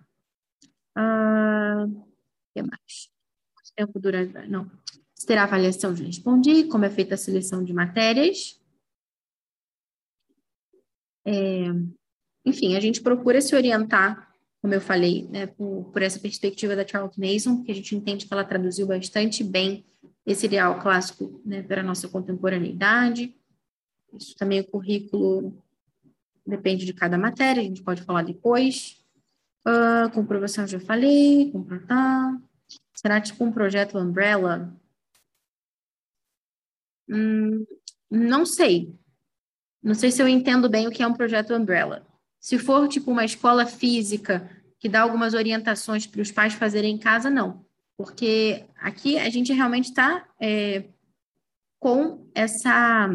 [0.95, 2.05] Ah, o
[2.53, 3.11] que mais?
[3.53, 4.25] Quanto tempo dura?
[4.47, 4.69] Não.
[5.27, 8.59] Terá avaliação de respondi, como é feita a seleção de matérias.
[11.25, 11.65] É,
[12.43, 16.87] enfim, a gente procura se orientar, como eu falei, né, por, por essa perspectiva da
[16.87, 19.85] Charlotte Mason, que a gente entende que ela traduziu bastante bem
[20.25, 23.35] esse ideal clássico né, para a nossa contemporaneidade.
[24.13, 25.63] Isso também o currículo
[26.45, 29.03] depende de cada matéria, a gente pode falar depois.
[29.67, 32.39] Uh, comprovação já falei, completar.
[32.93, 34.73] Será tipo um projeto umbrella?
[37.09, 37.65] Hum,
[38.09, 38.97] não sei.
[39.81, 42.05] Não sei se eu entendo bem o que é um projeto umbrella.
[42.39, 44.49] Se for tipo uma escola física
[44.79, 47.64] que dá algumas orientações para os pais fazerem em casa, não
[47.97, 50.85] porque aqui a gente realmente está é,
[51.79, 53.09] com essa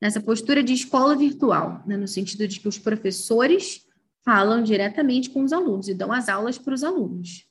[0.00, 3.84] nessa postura de escola virtual, né, no sentido de que os professores
[4.24, 7.46] falam diretamente com os alunos e dão as aulas para os alunos.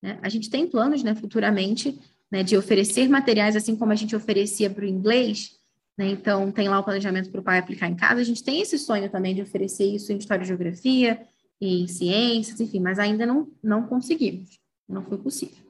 [0.00, 0.18] Né?
[0.22, 1.98] A gente tem planos, né, futuramente,
[2.30, 5.58] né, de oferecer materiais, assim como a gente oferecia para o inglês,
[5.98, 6.10] Né?
[6.10, 8.20] Então, tem lá o planejamento para o pai aplicar em casa.
[8.20, 11.20] A gente tem esse sonho também de oferecer isso em História e Geografia,
[11.60, 14.61] em Ciências, enfim, mas ainda não, não conseguimos.
[14.92, 15.64] Não foi possível.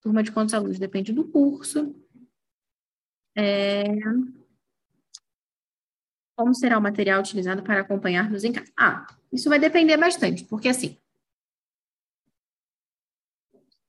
[0.00, 0.78] Turma de quantos alunos?
[0.78, 1.94] Depende do curso.
[3.36, 3.82] É...
[6.36, 8.70] Como será o material utilizado para acompanhar-nos em casa?
[8.76, 10.96] Ah, isso vai depender bastante, porque assim,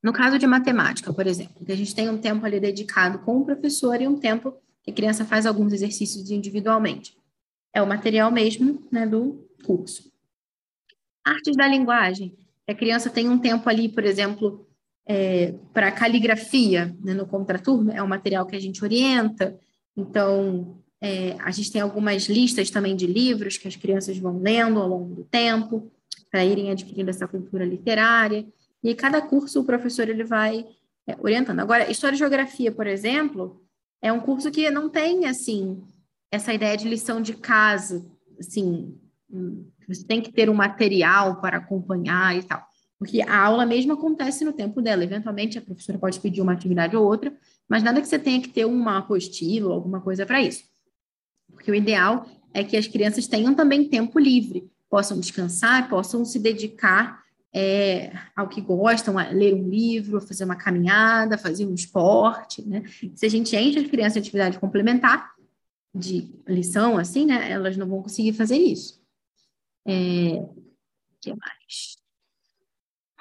[0.02, 3.38] no caso de matemática, por exemplo, que a gente tem um tempo ali dedicado com
[3.38, 4.52] o professor e um tempo
[4.82, 7.16] que a criança faz alguns exercícios individualmente.
[7.72, 10.10] É o material mesmo né, do curso.
[11.24, 12.36] Artes da linguagem.
[12.70, 14.64] A criança tem um tempo ali, por exemplo,
[15.04, 19.58] é, para caligrafia né, no contraturno, é um material que a gente orienta.
[19.96, 24.78] Então, é, a gente tem algumas listas também de livros que as crianças vão lendo
[24.78, 25.90] ao longo do tempo,
[26.30, 28.46] para irem adquirindo essa cultura literária.
[28.84, 30.64] E cada curso o professor ele vai
[31.08, 31.58] é, orientando.
[31.58, 33.60] Agora, História e Geografia, por exemplo,
[34.00, 35.82] é um curso que não tem, assim,
[36.30, 38.06] essa ideia de lição de casa,
[38.38, 38.96] assim,
[39.86, 42.64] você tem que ter um material para acompanhar e tal.
[42.98, 45.02] Porque a aula mesmo acontece no tempo dela.
[45.02, 47.34] Eventualmente, a professora pode pedir uma atividade ou outra,
[47.68, 50.64] mas nada que você tenha que ter uma apostila ou alguma coisa para isso.
[51.50, 56.38] Porque o ideal é que as crianças tenham também tempo livre, possam descansar, possam se
[56.38, 57.20] dedicar
[57.52, 62.62] é, ao que gostam, a ler um livro, a fazer uma caminhada, fazer um esporte,
[62.66, 62.82] né?
[63.14, 65.32] Se a gente enche as crianças em atividade complementar,
[65.94, 67.50] de lição, assim, né?
[67.50, 68.99] Elas não vão conseguir fazer isso.
[69.86, 70.46] É,
[71.20, 71.96] que mais?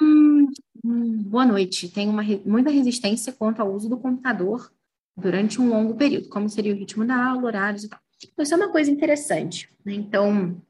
[0.02, 0.48] Hum,
[0.84, 1.90] hum, boa noite.
[1.90, 4.72] Tem uma, muita resistência quanto ao uso do computador
[5.16, 6.30] durante um longo período.
[6.30, 8.00] Como seria o ritmo da aula, horários e tal.
[8.24, 9.70] Então, isso é uma coisa interessante.
[9.84, 9.94] Né?
[9.94, 10.62] Então,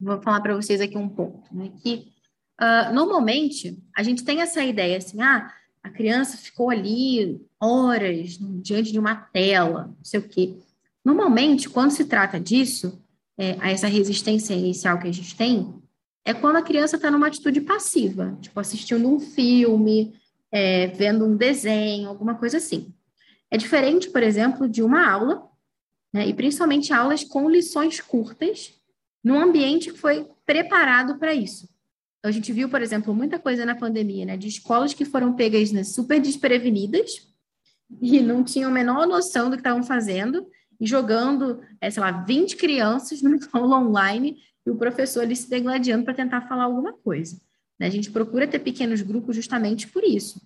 [0.00, 1.70] vou falar para vocês aqui um ponto, né?
[1.82, 2.14] Que
[2.60, 5.52] Uh, normalmente, a gente tem essa ideia assim, ah,
[5.82, 10.56] a criança ficou ali horas diante de uma tela, não sei o quê.
[11.04, 13.02] Normalmente, quando se trata disso,
[13.38, 15.74] é, a essa resistência inicial que a gente tem,
[16.24, 20.14] é quando a criança está numa atitude passiva, tipo assistindo um filme,
[20.50, 22.94] é, vendo um desenho, alguma coisa assim.
[23.50, 25.48] É diferente, por exemplo, de uma aula,
[26.12, 28.72] né, e principalmente aulas com lições curtas,
[29.22, 31.68] num ambiente que foi preparado para isso.
[32.22, 35.72] A gente viu, por exemplo, muita coisa na pandemia, né, de escolas que foram pegas
[35.72, 37.28] né, super desprevenidas
[38.00, 40.46] e não tinham a menor noção do que estavam fazendo,
[40.80, 45.48] e jogando, é, sei lá, 20 crianças numa aula online e o professor ali se
[45.48, 47.40] degladiando para tentar falar alguma coisa.
[47.78, 47.86] Né?
[47.86, 50.40] A gente procura ter pequenos grupos justamente por isso.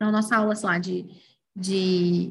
[0.00, 1.06] Na nossa aula, sei lá, de,
[1.54, 2.30] de,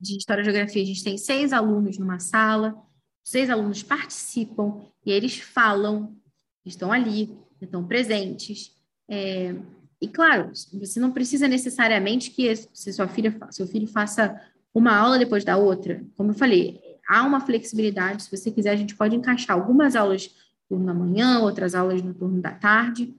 [0.00, 2.74] de História e Geografia, a gente tem seis alunos numa sala,
[3.22, 6.16] seis alunos participam e eles falam
[6.64, 8.74] estão ali, estão presentes.
[9.08, 9.54] É,
[10.00, 14.40] e claro, você não precisa necessariamente que se sua filha, seu filho faça
[14.74, 16.04] uma aula depois da outra.
[16.16, 18.24] Como eu falei, há uma flexibilidade.
[18.24, 20.28] Se você quiser, a gente pode encaixar algumas aulas
[20.68, 23.14] no turno da manhã, outras aulas no turno da tarde.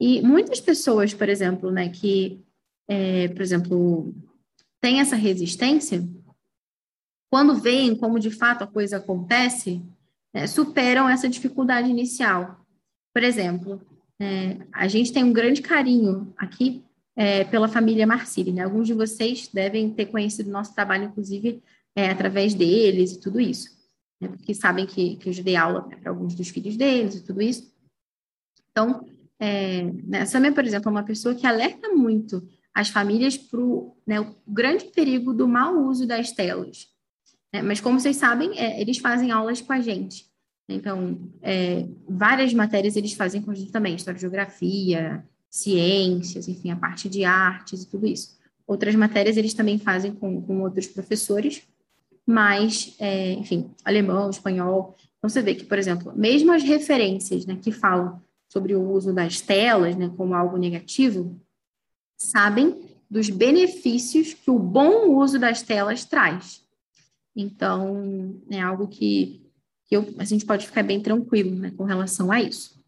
[0.00, 2.40] E muitas pessoas, por exemplo, né, que,
[2.86, 4.14] é, por exemplo,
[4.80, 6.06] têm essa resistência,
[7.30, 9.82] quando veem como de fato a coisa acontece,
[10.32, 12.64] é, superam essa dificuldade inicial.
[13.12, 13.80] Por exemplo,
[14.20, 16.83] é, a gente tem um grande carinho aqui
[17.16, 18.62] é, pela família Marcili, né?
[18.62, 21.62] Alguns de vocês devem ter conhecido nosso trabalho, inclusive,
[21.94, 23.70] é, através deles e tudo isso,
[24.20, 24.28] né?
[24.28, 27.24] porque sabem que, que eu já dei aula né, para alguns dos filhos deles e
[27.24, 27.72] tudo isso.
[28.70, 29.06] Então,
[29.38, 33.60] é, né, Samia, por exemplo, é uma pessoa que alerta muito as famílias para
[34.04, 36.88] né, o grande perigo do mau uso das telas.
[37.52, 37.62] Né?
[37.62, 40.26] Mas, como vocês sabem, é, eles fazem aulas com a gente.
[40.68, 45.24] Então, é, várias matérias eles fazem também, história, geografia,
[45.54, 48.36] ciências, enfim, a parte de artes e tudo isso.
[48.66, 51.62] Outras matérias eles também fazem com, com outros professores,
[52.26, 54.96] mas, é, enfim, alemão, espanhol.
[55.18, 59.12] Então, você vê que, por exemplo, mesmo as referências né, que falam sobre o uso
[59.12, 61.40] das telas né, como algo negativo,
[62.16, 66.64] sabem dos benefícios que o bom uso das telas traz.
[67.36, 69.40] Então, é algo que
[69.86, 72.82] que eu, a gente pode ficar bem tranquilo né, com relação a isso.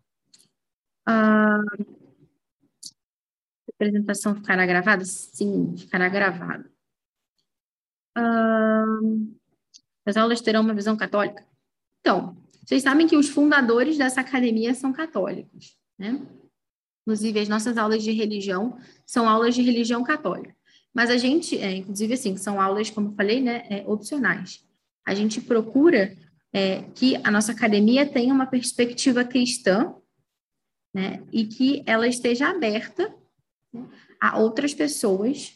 [1.07, 1.61] a
[3.77, 5.05] apresentação ficará gravada?
[5.05, 6.70] Sim, ficará gravada.
[10.07, 11.47] as aulas terão uma visão católica?
[12.01, 16.20] Então, vocês sabem que os fundadores dessa academia são católicos, né?
[17.03, 20.57] Inclusive, as nossas aulas de religião são aulas de religião católica.
[20.93, 24.66] Mas a gente, é, inclusive, assim, são aulas, como eu falei, né, é, opcionais.
[25.07, 26.16] A gente procura
[26.53, 29.94] é, que a nossa academia tenha uma perspectiva cristã
[30.93, 33.15] né, e que ela esteja aberta
[34.21, 35.53] a outras pessoas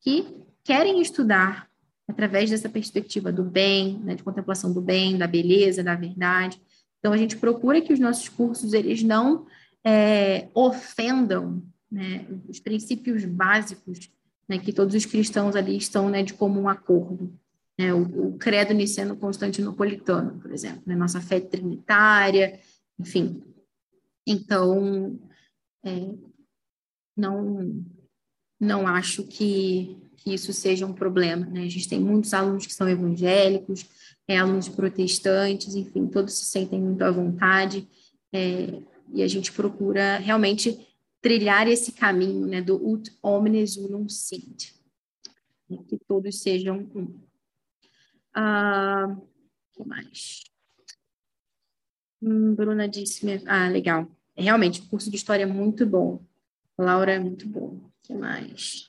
[0.00, 0.26] que
[0.64, 1.68] querem estudar
[2.08, 6.60] através dessa perspectiva do bem, né, de contemplação do bem, da beleza, da verdade.
[6.98, 9.46] Então, a gente procura que os nossos cursos, eles não
[9.84, 14.10] é, ofendam né, os princípios básicos
[14.48, 17.32] né, que todos os cristãos ali estão né, de comum acordo.
[17.78, 22.60] Né, o, o credo niceno constantinopolitano, por exemplo, né, nossa fé trinitária,
[22.98, 23.42] enfim.
[24.26, 25.18] Então,
[25.84, 26.10] é,
[27.16, 27.84] não,
[28.58, 31.46] não acho que, que isso seja um problema.
[31.46, 31.64] Né?
[31.64, 33.86] A gente tem muitos alunos que são evangélicos,
[34.28, 37.88] é, alunos protestantes, enfim, todos se sentem muito à vontade,
[38.32, 38.80] é,
[39.12, 40.86] e a gente procura realmente
[41.20, 44.72] trilhar esse caminho né, do ut omnes unum sint,
[45.68, 47.20] né, que todos sejam um.
[48.32, 49.16] Ah,
[49.72, 50.44] que mais?
[52.22, 54.08] Hum, Bruna disse, ah, legal.
[54.36, 56.24] Realmente, o curso de história é muito bom.
[56.80, 57.76] Laura é muito bom.
[57.76, 58.88] O que mais?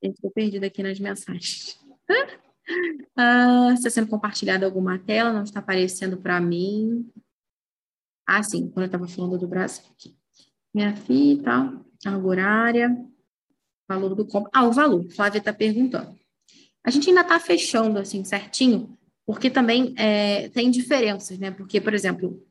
[0.00, 1.78] Estou perdida aqui nas mensagens.
[3.16, 5.32] ah, está sendo compartilhada alguma tela?
[5.32, 7.10] Não está aparecendo para mim.
[8.26, 10.16] Ah, sim, quando eu estava falando do Brasil aqui.
[10.74, 12.96] Minha filha e tal, a horária,
[13.88, 14.50] valor do compra.
[14.54, 16.18] Ah, o valor, Flávia está perguntando.
[16.84, 21.50] A gente ainda está fechando assim certinho, porque também é, tem diferenças, né?
[21.50, 22.44] Porque, por exemplo,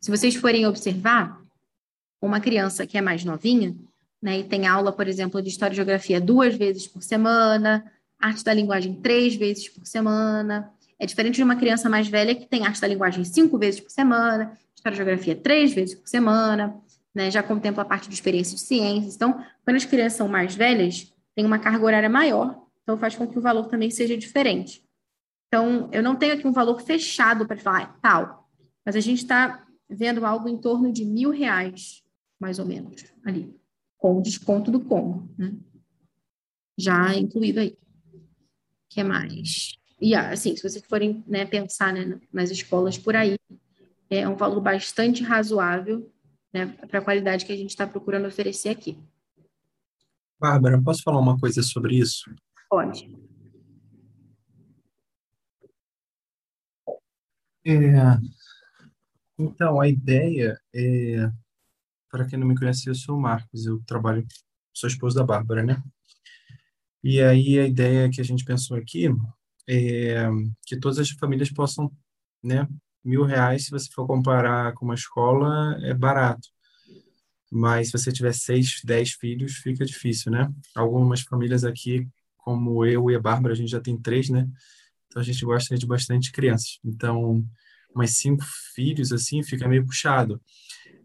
[0.00, 1.44] se vocês forem observar,
[2.22, 3.76] uma criança que é mais novinha,
[4.24, 7.84] né, e tem aula, por exemplo, de História e Geografia duas vezes por semana,
[8.18, 12.46] Arte da Linguagem três vezes por semana, é diferente de uma criança mais velha que
[12.46, 16.74] tem Arte da Linguagem cinco vezes por semana, História e Geografia três vezes por semana,
[17.14, 19.14] né, já contempla a parte de experiência de ciências.
[19.14, 23.26] Então, quando as crianças são mais velhas, tem uma carga horária maior, então faz com
[23.26, 24.82] que o valor também seja diferente.
[25.48, 28.48] Então, eu não tenho aqui um valor fechado para falar ah, tal,
[28.86, 32.02] mas a gente está vendo algo em torno de mil reais,
[32.40, 33.54] mais ou menos, ali,
[34.04, 35.56] com o desconto do como, né?
[36.76, 37.70] Já incluído aí.
[38.12, 38.20] O
[38.90, 39.78] que mais?
[39.98, 43.38] E, assim, se vocês forem né, pensar né, nas escolas por aí,
[44.10, 46.12] é um valor bastante razoável
[46.52, 49.02] né, para a qualidade que a gente está procurando oferecer aqui.
[50.38, 52.30] Bárbara, posso falar uma coisa sobre isso?
[52.68, 53.08] Pode.
[57.66, 57.72] É,
[59.38, 61.32] então, a ideia é.
[62.14, 64.24] Para quem não me conhece, eu sou o Marcos, eu trabalho,
[64.72, 65.82] sou esposo da Bárbara, né?
[67.02, 69.08] E aí a ideia que a gente pensou aqui
[69.68, 70.28] é
[70.64, 71.90] que todas as famílias possam,
[72.40, 72.68] né,
[73.04, 76.48] mil reais, se você for comparar com uma escola, é barato.
[77.50, 80.48] Mas se você tiver seis, dez filhos, fica difícil, né?
[80.72, 82.06] Algumas famílias aqui,
[82.38, 84.48] como eu e a Bárbara, a gente já tem três, né?
[85.08, 86.78] Então a gente gosta de bastante crianças.
[86.84, 87.44] Então,
[87.92, 90.40] mais cinco filhos, assim, fica meio puxado.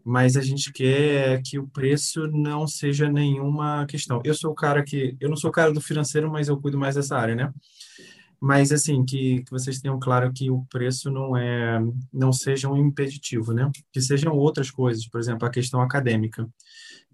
[0.04, 4.20] Mas a gente quer que o preço não seja nenhuma questão.
[4.24, 5.16] Eu sou o cara que.
[5.20, 7.52] Eu não sou o cara do financeiro, mas eu cuido mais dessa área, né?
[8.40, 11.78] mas assim que, que vocês tenham claro que o preço não é
[12.12, 13.70] não seja um impeditivo, né?
[13.92, 16.48] Que sejam outras coisas, por exemplo, a questão acadêmica,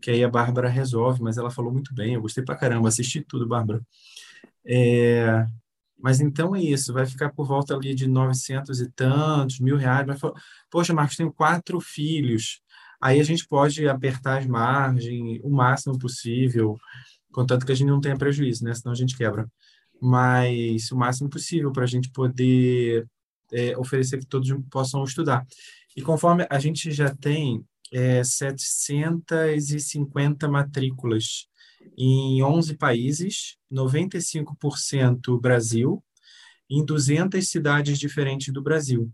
[0.01, 3.21] que aí a Bárbara resolve, mas ela falou muito bem, eu gostei pra caramba, assisti
[3.23, 3.83] tudo, Bárbara.
[4.65, 5.47] É,
[5.99, 10.07] mas então é isso, vai ficar por volta ali de 900 e tantos, mil reais.
[10.07, 10.21] Mas,
[10.71, 12.61] poxa, Marcos, tenho quatro filhos.
[13.01, 16.77] Aí a gente pode apertar as margens o máximo possível,
[17.32, 18.74] contanto que a gente não tenha prejuízo, né?
[18.74, 19.47] Senão a gente quebra
[20.01, 23.06] mas o máximo possível para a gente poder
[23.52, 25.47] é, oferecer que todos possam estudar.
[25.97, 31.47] E conforme a gente já tem é, 750 matrículas
[31.97, 36.02] em 11 países, 95% Brasil,
[36.68, 39.10] em 200 cidades diferentes do Brasil.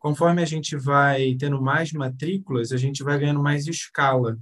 [0.00, 4.36] Conforme a gente vai tendo mais matrículas, a gente vai ganhando mais escala.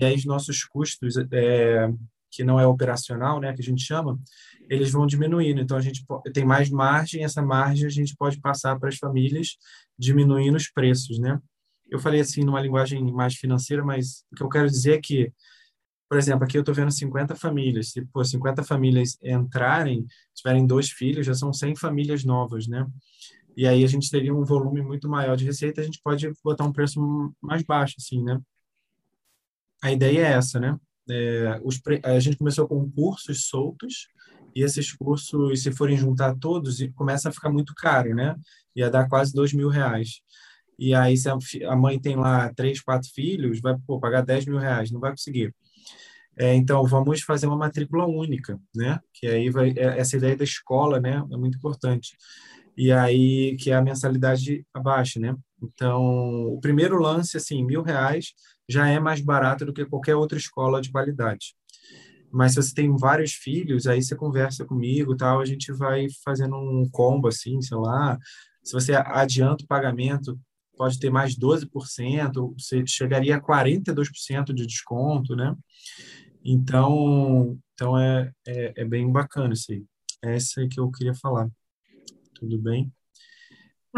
[0.00, 1.92] E aí os nossos custos, é,
[2.30, 4.18] que não é operacional, né, que a gente chama,
[4.70, 5.60] eles vão diminuindo.
[5.60, 9.58] Então, a gente tem mais margem, essa margem a gente pode passar para as famílias,
[9.98, 11.38] diminuindo os preços, né?
[11.90, 15.30] Eu falei assim numa linguagem mais financeira, mas o que eu quero dizer é que,
[16.08, 17.90] por exemplo, aqui eu estou vendo 50 famílias.
[17.90, 22.86] Se por 50 famílias entrarem, tiverem dois filhos, já são 100 famílias novas, né?
[23.56, 26.64] E aí a gente teria um volume muito maior de receita, a gente pode botar
[26.64, 27.00] um preço
[27.40, 28.40] mais baixo, assim, né?
[29.82, 30.76] A ideia é essa, né?
[31.10, 34.08] É, os, a gente começou com cursos soltos,
[34.54, 38.36] e esses cursos, se forem juntar todos, começa a ficar muito caro, né?
[38.76, 40.20] Ia dar quase dois mil reais.
[40.78, 41.28] E aí, se
[41.64, 45.12] a mãe tem lá três, quatro filhos, vai pô, pagar 10 mil reais, não vai
[45.12, 45.54] conseguir.
[46.36, 48.98] É, então, vamos fazer uma matrícula única, né?
[49.14, 51.22] Que aí vai, é, essa ideia da escola, né?
[51.30, 52.16] É muito importante.
[52.76, 55.36] E aí, que é a mensalidade abaixo, né?
[55.62, 58.32] Então, o primeiro lance, assim, mil reais,
[58.68, 61.54] já é mais barato do que qualquer outra escola de qualidade.
[62.32, 66.56] Mas se você tem vários filhos, aí você conversa comigo, tal, a gente vai fazendo
[66.56, 68.18] um combo assim, sei lá.
[68.64, 70.40] Se você adianta o pagamento,
[70.76, 75.54] pode ter mais 12%, você chegaria a 42% de desconto, né?
[76.44, 79.84] Então, então é, é, é, bem bacana isso aí.
[80.22, 81.48] Essa é que eu queria falar.
[82.42, 82.92] Tudo bem?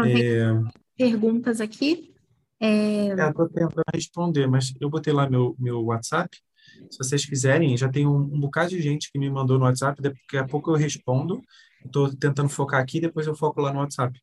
[0.01, 0.51] É...
[0.95, 2.13] Perguntas aqui?
[2.59, 3.07] É...
[3.07, 6.37] é Estou tentando responder, mas eu botei lá meu, meu WhatsApp.
[6.91, 9.99] Se vocês quiserem, já tem um, um bocado de gente que me mandou no WhatsApp,
[9.99, 11.41] daqui a pouco eu respondo.
[11.83, 14.19] Estou tentando focar aqui, depois eu foco lá no WhatsApp.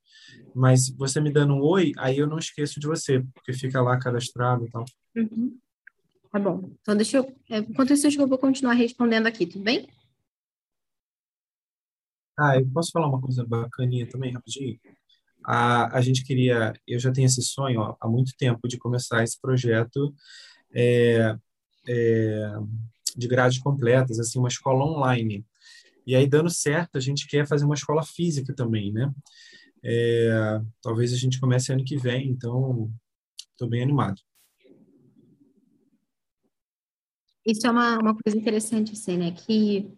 [0.55, 3.99] Mas você me dando um oi, aí eu não esqueço de você, porque fica lá
[3.99, 4.85] cadastrado e tal.
[5.17, 5.59] Uhum.
[6.31, 6.71] Tá bom.
[6.81, 7.35] Então, deixa eu.
[7.51, 9.89] É, enquanto isso, eu vou continuar respondendo aqui, tudo bem?
[12.39, 14.79] Ah, eu posso falar uma coisa bacaninha também, rapidinho?
[15.45, 16.73] A, a gente queria.
[16.87, 20.15] Eu já tenho esse sonho ó, há muito tempo de começar esse projeto
[20.73, 21.37] é,
[21.89, 22.53] é,
[23.17, 25.45] de grades completas, assim, uma escola online.
[26.07, 29.13] E aí, dando certo, a gente quer fazer uma escola física também, né?
[29.85, 32.91] É, talvez a gente comece ano que vem, então
[33.53, 34.21] estou bem animado.
[37.45, 39.33] Isso é uma, uma coisa interessante, assim, né?
[39.33, 39.93] Que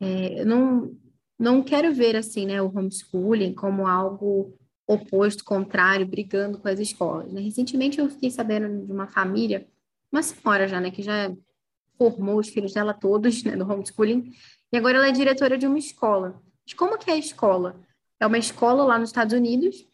[0.00, 0.96] é, eu não,
[1.38, 4.56] não quero ver, assim, né, o homeschooling como algo
[4.86, 7.32] oposto, contrário, brigando com as escolas.
[7.32, 7.40] Né?
[7.40, 9.66] Recentemente eu fiquei sabendo de uma família,
[10.10, 11.34] uma senhora já, né, que já
[11.98, 14.32] formou os filhos dela todos, né, no homeschooling,
[14.72, 16.40] e agora ela é diretora de uma escola.
[16.64, 17.80] Mas como que é a escola?
[18.18, 19.86] É uma escola lá nos Estados Unidos,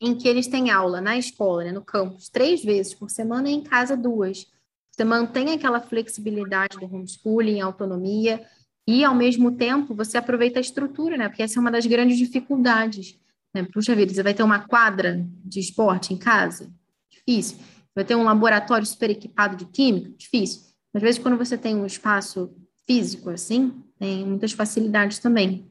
[0.00, 3.52] em que eles têm aula na escola, né, no campus, três vezes por semana e
[3.52, 4.46] em casa duas.
[4.90, 8.46] Você mantém aquela flexibilidade do homeschooling, autonomia,
[8.90, 11.28] e ao mesmo tempo você aproveita a estrutura, né?
[11.28, 13.16] Porque essa é uma das grandes dificuldades.
[13.54, 13.62] Né?
[13.72, 16.68] Puxa vida, você vai ter uma quadra de esporte em casa?
[17.08, 17.58] Difícil.
[17.94, 20.10] Vai ter um laboratório super equipado de química?
[20.18, 20.62] Difícil.
[20.92, 22.52] Às vezes, quando você tem um espaço
[22.84, 25.70] físico assim, tem muitas facilidades também.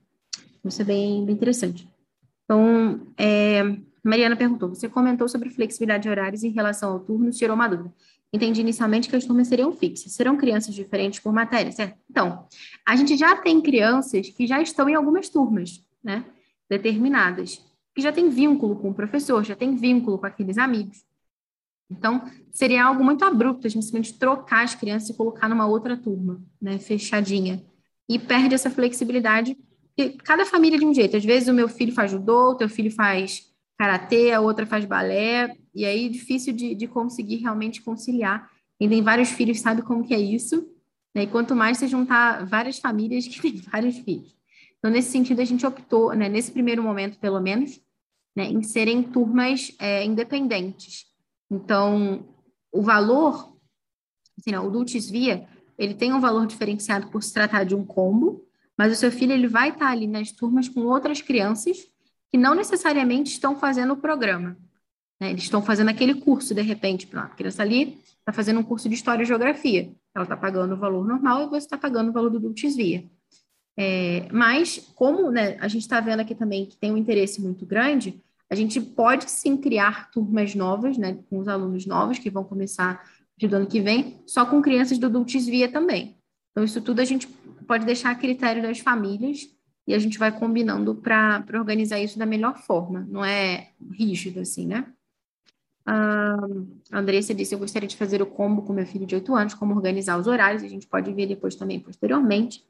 [0.64, 1.90] Isso é bem, bem interessante.
[2.46, 3.62] Então, é,
[4.02, 7.94] Mariana perguntou: você comentou sobre flexibilidade de horários em relação ao turno, tirou uma dúvida.
[8.32, 10.12] Entendi inicialmente que as turmas seriam fixas.
[10.12, 11.98] Serão crianças diferentes por matéria, certo?
[12.10, 12.48] Então,
[12.86, 16.26] a gente já tem crianças que já estão em algumas turmas, né?
[16.70, 17.64] Determinadas
[17.96, 21.04] que já tem vínculo com o professor, já tem vínculo com aqueles amigos.
[21.92, 25.98] Então, seria algo muito abrupto a gente simplesmente trocar as crianças e colocar numa outra
[25.98, 27.64] turma, né, fechadinha.
[28.08, 29.58] E perde essa flexibilidade,
[30.24, 31.18] cada família é de um jeito.
[31.18, 33.49] Às vezes o meu filho faz judô, o teu filho faz
[33.80, 38.52] karatê, a outra faz balé, e aí é difícil de, de conseguir realmente conciliar.
[38.78, 40.70] Quem tem vários filhos sabe como que é isso,
[41.16, 41.24] né?
[41.24, 44.36] e quanto mais você juntar várias famílias que têm vários filhos.
[44.78, 47.82] Então, nesse sentido, a gente optou, né, nesse primeiro momento, pelo menos,
[48.36, 51.06] né, em serem turmas é, independentes.
[51.50, 52.28] Então,
[52.72, 53.56] o valor,
[54.38, 55.48] assim, não, o Dulcis Via,
[55.78, 58.46] ele tem um valor diferenciado por se tratar de um combo,
[58.78, 61.90] mas o seu filho ele vai estar ali nas turmas com outras crianças
[62.32, 64.58] que não necessariamente estão fazendo o programa.
[65.20, 65.32] Né?
[65.32, 68.96] Eles estão fazendo aquele curso, de repente, a criança ali está fazendo um curso de
[68.96, 69.92] História e Geografia.
[70.16, 73.04] Ela está pagando o valor normal e você está pagando o valor do Dulcis Via.
[73.78, 77.66] É, mas, como né, a gente está vendo aqui também que tem um interesse muito
[77.66, 82.44] grande, a gente pode sim criar turmas novas, né, com os alunos novos que vão
[82.44, 83.08] começar
[83.40, 86.18] do ano que vem, só com crianças do Dulcis Via também.
[86.52, 87.28] Então, isso tudo a gente
[87.66, 89.48] pode deixar a critério das famílias
[89.90, 94.68] e a gente vai combinando para organizar isso da melhor forma, não é rígido assim,
[94.68, 94.86] né?
[95.84, 96.36] a
[96.94, 99.74] Andressa disse: Eu gostaria de fazer o combo com meu filho de 8 anos, como
[99.74, 102.64] organizar os horários, a gente pode ver depois também posteriormente.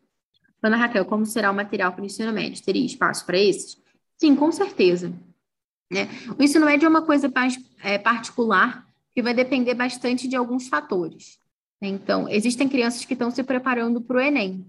[0.64, 2.64] Ana Raquel, como será o material para o ensino médio?
[2.64, 3.78] Teria espaço para esses?
[4.18, 5.12] Sim, com certeza.
[5.92, 6.08] Né?
[6.38, 10.70] O ensino médio é uma coisa mais é, particular que vai depender bastante de alguns
[10.70, 11.38] fatores.
[11.82, 11.90] Né?
[11.90, 14.66] Então, existem crianças que estão se preparando para o Enem.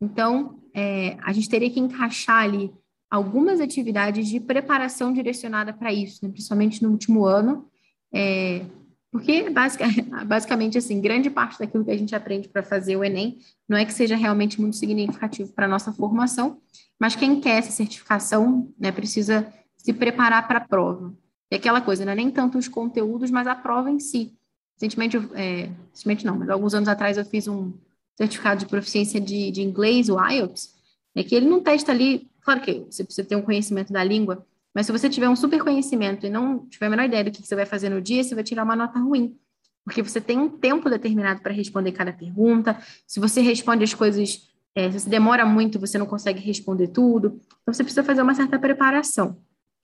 [0.00, 2.72] Então, é, a gente teria que encaixar ali
[3.10, 6.30] algumas atividades de preparação direcionada para isso, né?
[6.30, 7.68] principalmente no último ano,
[8.12, 8.66] é,
[9.14, 9.48] porque,
[10.26, 13.38] basicamente, assim, grande parte daquilo que a gente aprende para fazer o Enem
[13.68, 16.58] não é que seja realmente muito significativo para a nossa formação,
[16.98, 19.46] mas quem quer essa certificação né, precisa
[19.76, 21.14] se preparar para a prova.
[21.48, 24.36] E aquela coisa, não é nem tanto os conteúdos, mas a prova em si.
[24.74, 27.72] Recentemente, é, recentemente não, mas alguns anos atrás eu fiz um
[28.16, 30.74] certificado de proficiência de, de inglês, o IELTS,
[31.14, 34.44] é que ele não testa ali, claro que você precisa ter um conhecimento da língua,
[34.74, 37.46] mas se você tiver um super conhecimento e não tiver a menor ideia do que
[37.46, 39.38] você vai fazer no dia, você vai tirar uma nota ruim.
[39.84, 42.76] Porque você tem um tempo determinado para responder cada pergunta.
[43.06, 47.40] Se você responde as coisas, é, se você demora muito, você não consegue responder tudo.
[47.62, 49.38] Então, você precisa fazer uma certa preparação.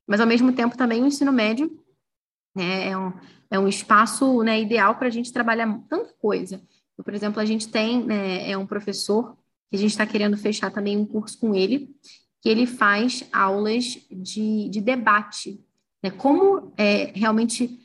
[0.08, 1.70] Mas, ao mesmo tempo, também o ensino médio
[2.56, 3.12] né, é, um,
[3.50, 6.60] é um espaço né, ideal para a gente trabalhar tanta coisa.
[7.02, 9.36] Por exemplo, a gente tem né, é um professor
[9.70, 11.94] que a gente está querendo fechar também um curso com ele,
[12.40, 15.60] que ele faz aulas de, de debate,
[16.02, 16.10] né?
[16.10, 17.78] Como é, realmente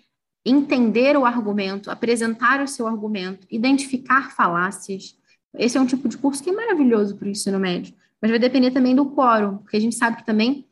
[0.46, 5.18] entender o argumento, apresentar o seu argumento, identificar falácias.
[5.58, 8.40] Esse é um tipo de curso que é maravilhoso para o ensino médio, mas vai
[8.40, 10.68] depender também do quórum, porque a gente sabe que também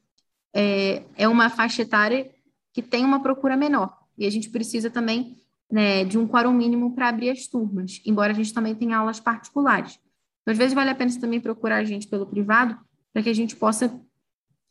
[0.54, 2.30] é, é uma faixa etária
[2.72, 5.36] que tem uma procura menor, e a gente precisa também
[5.74, 9.20] né, de um quórum mínimo para abrir as turmas, embora a gente também tenha aulas
[9.20, 10.00] particulares.
[10.42, 12.78] Então, às vezes vale a pena também procurar a gente pelo privado,
[13.12, 14.00] para que a gente possa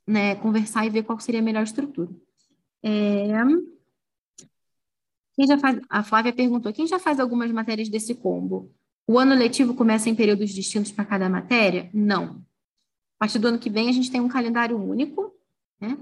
[0.06, 2.08] né, conversar e ver qual seria a melhor estrutura.
[2.84, 3.32] É...
[5.34, 5.80] Quem já faz...
[5.90, 8.72] A Flávia perguntou: quem já faz algumas matérias desse combo?
[9.04, 11.90] O ano letivo começa em períodos distintos para cada matéria?
[11.92, 12.44] Não.
[13.16, 15.34] A partir do ano que vem, a gente tem um calendário único,
[15.80, 15.98] né?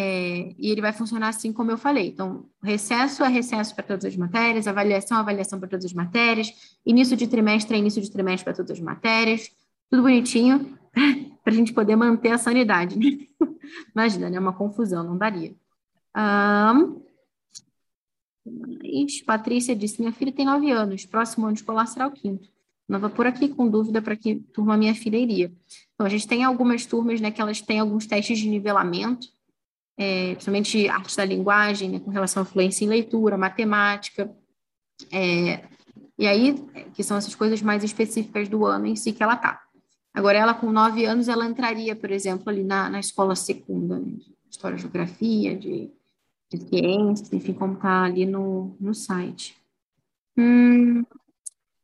[0.00, 2.06] É, e ele vai funcionar assim como eu falei.
[2.06, 6.78] Então, recesso é recesso para todas as matérias, avaliação é avaliação para todas as matérias,
[6.86, 9.50] início de trimestre é início de trimestre para todas as matérias,
[9.90, 10.78] tudo bonitinho,
[11.42, 12.96] para a gente poder manter a sanidade.
[12.96, 13.26] Né?
[13.92, 14.38] Imagina, né?
[14.38, 15.52] Uma confusão, não daria.
[16.16, 17.02] Um,
[19.26, 22.48] Patrícia disse: Minha filha tem nove anos, próximo ano escolar será o quinto.
[22.82, 25.52] Estava por aqui com dúvida para que turma minha filha iria.
[25.94, 29.26] Então, a gente tem algumas turmas né, que elas têm alguns testes de nivelamento,
[29.98, 34.30] é, principalmente arte da linguagem, né, com relação à fluência em leitura, matemática.
[35.12, 35.64] É,
[36.16, 36.54] e aí,
[36.94, 39.62] que são essas coisas mais específicas do ano em si que ela está.
[40.14, 44.12] Agora, ela com nove anos, ela entraria, por exemplo, ali na, na escola secunda, né,
[44.12, 45.90] de História Geografia, de
[46.50, 49.56] de ciências, enfim, como está ali no, no site.
[50.36, 51.04] Hum,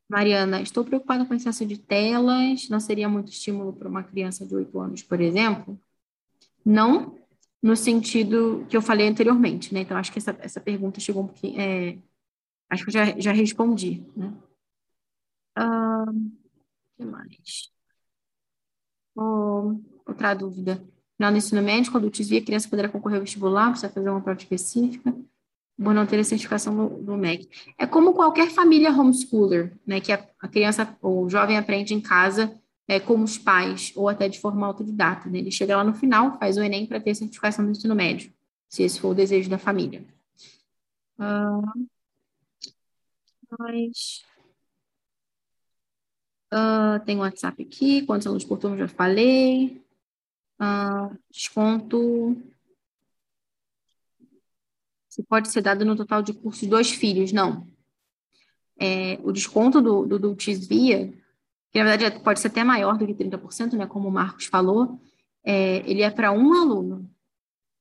[0.09, 4.47] Mariana, estou preocupada com o excesso de telas, não seria muito estímulo para uma criança
[4.47, 5.78] de 8 anos, por exemplo?
[6.65, 7.19] Não,
[7.65, 9.81] no sentido que eu falei anteriormente, né?
[9.81, 11.59] Então, acho que essa, essa pergunta chegou um pouquinho.
[11.59, 11.99] É,
[12.69, 14.35] acho que já, já respondi, né?
[15.57, 16.12] O
[16.95, 17.73] que mais?
[19.16, 20.85] Oh, outra dúvida.
[21.16, 24.20] Final do ensino médio, quando desvia, a criança poderá concorrer ao vestibular, precisa fazer uma
[24.20, 25.16] prova específica,
[25.82, 27.49] por não ter a certificação do, do MEC.
[27.78, 32.01] É como qualquer família homeschooler, né, que a, a criança ou o jovem aprende em
[32.01, 35.28] casa é, com os pais, ou até de forma autodidata.
[35.28, 35.39] Né?
[35.39, 38.32] Ele chega lá no final, faz o Enem para ter certificação do ensino médio,
[38.69, 40.05] se esse for o desejo da família.
[41.19, 41.61] Ah,
[43.59, 44.24] mas...
[46.51, 49.82] Ah, tem o WhatsApp aqui, quantos alunos por turma já falei.
[50.59, 52.36] Ah, desconto.
[55.09, 57.66] Se pode ser dado no total de curso de dois filhos, não.
[58.78, 60.36] É, o desconto do, do, do
[60.69, 61.12] Via,
[61.74, 65.01] que na verdade pode ser até maior do que 30%, né, como o Marcos falou,
[65.44, 67.10] é, ele é para um aluno,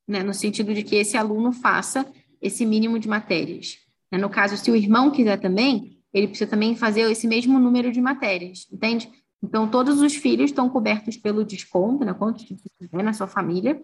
[0.08, 2.04] né, no sentido de que esse aluno faça
[2.42, 3.78] esse mínimo de matérias.
[4.12, 7.92] Né, no caso, se o irmão quiser também, ele precisa também fazer esse mesmo número
[7.92, 9.12] de matérias, entende?
[9.44, 12.14] Então, todos os filhos estão cobertos pelo desconto, né?
[12.14, 13.80] Quanto tiver na sua família,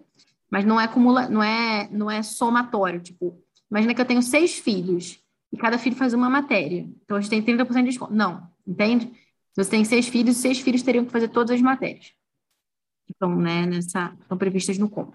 [0.50, 3.00] mas não é acumula, não é, não é somatório.
[3.00, 3.38] Tipo,
[3.70, 5.20] imagina que eu tenho seis filhos
[5.52, 6.88] e cada filho faz uma matéria.
[7.04, 8.12] Então, a gente tem 30% de desconto.
[8.12, 9.12] Não, entende?
[9.52, 12.14] Se você tem seis filhos, seis filhos teriam que fazer todas as matérias.
[13.08, 15.14] Então, né, nessa, estão previstas no combo.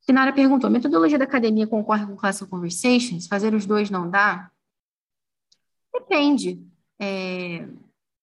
[0.00, 3.26] Sinara perguntou: a metodologia da academia concorre com Classical Conversations?
[3.28, 4.50] Fazer os dois não dá?
[5.92, 6.60] Depende.
[7.00, 7.68] É,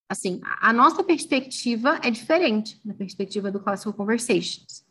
[0.08, 4.84] assim, a nossa perspectiva é diferente da perspectiva do Classical Conversations,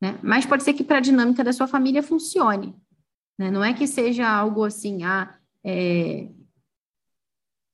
[0.00, 0.18] né?
[0.22, 2.74] Mas pode ser que para a dinâmica da sua família funcione,
[3.38, 3.50] né?
[3.50, 6.28] Não é que seja algo assim, ah, é,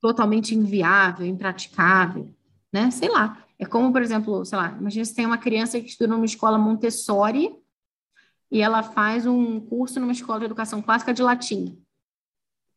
[0.01, 2.35] totalmente inviável, impraticável,
[2.73, 2.91] né?
[2.91, 3.43] Sei lá.
[3.59, 6.59] É como, por exemplo, sei lá, imagina se tem uma criança que estuda numa escola
[6.59, 7.57] Montessori
[8.51, 11.83] e ela faz um curso numa escola de educação clássica de latim.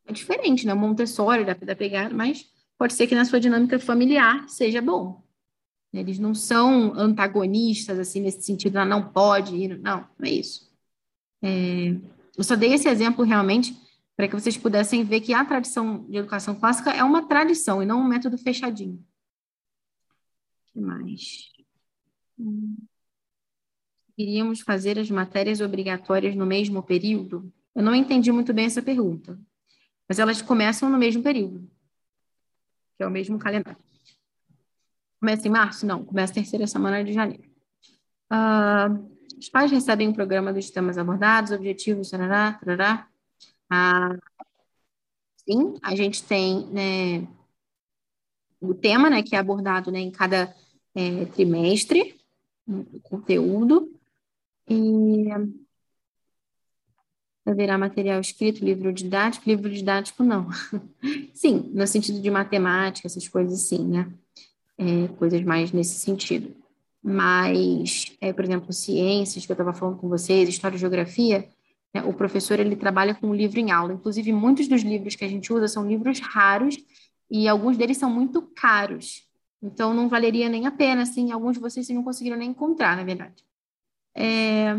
[0.05, 0.73] É diferente, né?
[0.73, 2.45] Montessori dá para pegar, mas
[2.77, 5.21] pode ser que na sua dinâmica familiar seja bom.
[5.91, 10.69] Eles não são antagonistas, assim, nesse sentido, ah, não pode ir, não, não é isso.
[11.41, 11.95] É,
[12.37, 13.75] eu só dei esse exemplo realmente
[14.19, 17.85] para que vocês pudessem ver que a tradição de educação clássica é uma tradição e
[17.85, 19.01] não um método fechadinho.
[20.67, 21.49] O que mais?
[22.37, 22.75] Hum.
[24.17, 27.49] Iríamos fazer as matérias obrigatórias no mesmo período?
[27.73, 29.39] Eu não entendi muito bem essa pergunta,
[30.05, 31.71] mas elas começam no mesmo período
[32.97, 33.81] que é o mesmo calendário.
[35.21, 35.85] Começa em março?
[35.85, 37.49] Não, começa a terceira semana de janeiro.
[38.29, 39.09] Uh,
[39.39, 43.08] os pais recebem um programa dos temas abordados, objetivos, tarará, tarará.
[43.71, 44.17] Uh,
[45.37, 47.27] sim, a gente tem né,
[48.59, 50.55] o tema, né, que é abordado né, em cada
[50.95, 52.19] é, trimestre,
[52.67, 53.93] o conteúdo,
[54.67, 55.27] e
[57.49, 60.47] Haverá material escrito, livro didático, livro didático não.
[61.33, 64.11] sim, no sentido de matemática, essas coisas sim, né?
[64.77, 66.55] É, coisas mais nesse sentido.
[67.01, 71.49] Mas, é, por exemplo, ciências, que eu estava falando com vocês, história e geografia,
[71.93, 73.93] né, o professor ele trabalha com o livro em aula.
[73.93, 76.77] Inclusive, muitos dos livros que a gente usa são livros raros
[77.29, 79.27] e alguns deles são muito caros.
[79.61, 83.03] Então, não valeria nem a pena, assim, alguns de vocês não conseguiram nem encontrar, na
[83.03, 83.43] verdade.
[84.15, 84.75] É...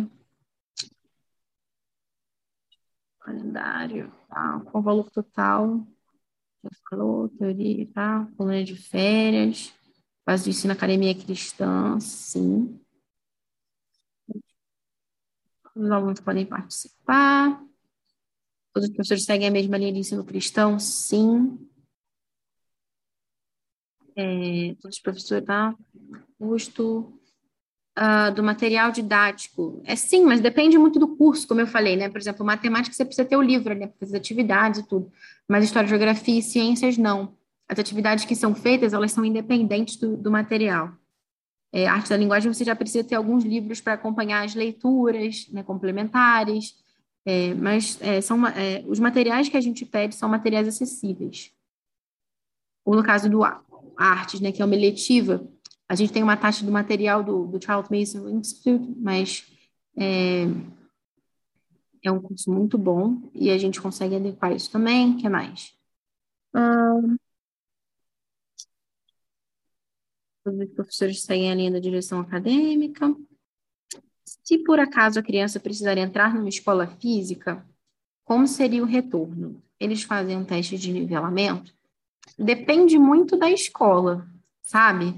[3.21, 4.61] Calendário, tá?
[4.73, 5.87] Com valor total,
[6.65, 8.29] já falou, teoria, tá?
[8.37, 9.73] Colônia de férias,
[10.27, 12.81] base de ensino academia cristã, sim.
[15.81, 17.61] Os alunos podem participar.
[18.73, 21.59] Todos os professores seguem a mesma linha de ensino cristão, sim
[24.21, 25.75] é, todos os professores, tá?
[26.39, 27.13] Custo
[27.99, 29.83] uh, do material didático.
[29.85, 32.09] É sim, mas depende muito do curso, como eu falei, né?
[32.09, 33.91] Por exemplo, matemática você precisa ter o livro, né?
[33.99, 35.11] Fazer atividades e tudo.
[35.49, 37.37] Mas história, geografia e ciências, não.
[37.69, 40.93] As atividades que são feitas, elas são independentes do, do material.
[41.73, 45.63] É, arte da linguagem, você já precisa ter alguns livros para acompanhar as leituras né,
[45.63, 46.75] complementares,
[47.25, 51.53] é, mas é, são, é, os materiais que a gente pede são materiais acessíveis.
[52.85, 53.41] Ou no caso do
[53.97, 55.47] artes, né, que é uma eletiva,
[55.89, 59.47] a gente tem uma taxa do material do, do Charles Mason Institute, mas
[59.97, 60.45] é,
[62.03, 65.13] é um curso muito bom e a gente consegue adequar isso também.
[65.13, 65.73] O que mais?
[66.55, 67.17] Hum,
[70.45, 73.15] todos os professores seguem a linha da direção acadêmica.
[74.25, 77.67] Se por acaso a criança precisar entrar numa escola física,
[78.25, 79.63] como seria o retorno?
[79.79, 81.73] Eles fazem um teste de nivelamento
[82.39, 84.27] depende muito da escola,
[84.63, 85.15] sabe?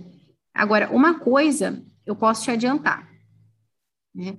[0.52, 3.08] Agora, uma coisa eu posso te adiantar.
[4.14, 4.36] Né?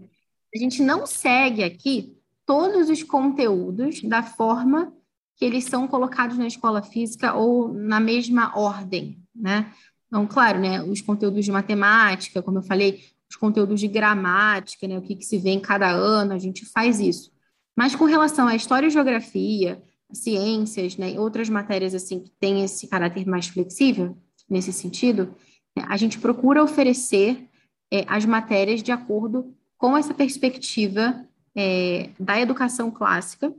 [0.53, 4.93] A gente não segue aqui todos os conteúdos da forma
[5.35, 9.73] que eles são colocados na escola física ou na mesma ordem, né?
[10.13, 14.95] Então, claro, né, os conteúdos de matemática, como eu falei, os conteúdos de gramática, né,
[14.95, 17.31] o que, que se vê em cada ano, a gente faz isso.
[17.75, 19.81] Mas com relação à história e geografia,
[20.11, 24.15] ciências, né, outras matérias assim que têm esse caráter mais flexível
[24.47, 25.33] nesse sentido,
[25.75, 27.49] né, a gente procura oferecer
[27.91, 33.51] é, as matérias de acordo com essa perspectiva é, da educação clássica,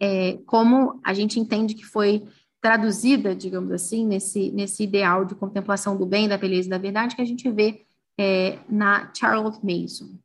[0.00, 2.26] é, como a gente entende que foi
[2.60, 7.14] traduzida, digamos assim, nesse, nesse ideal de contemplação do bem, da beleza e da verdade
[7.14, 7.86] que a gente vê
[8.18, 10.18] é, na Charlotte Mason.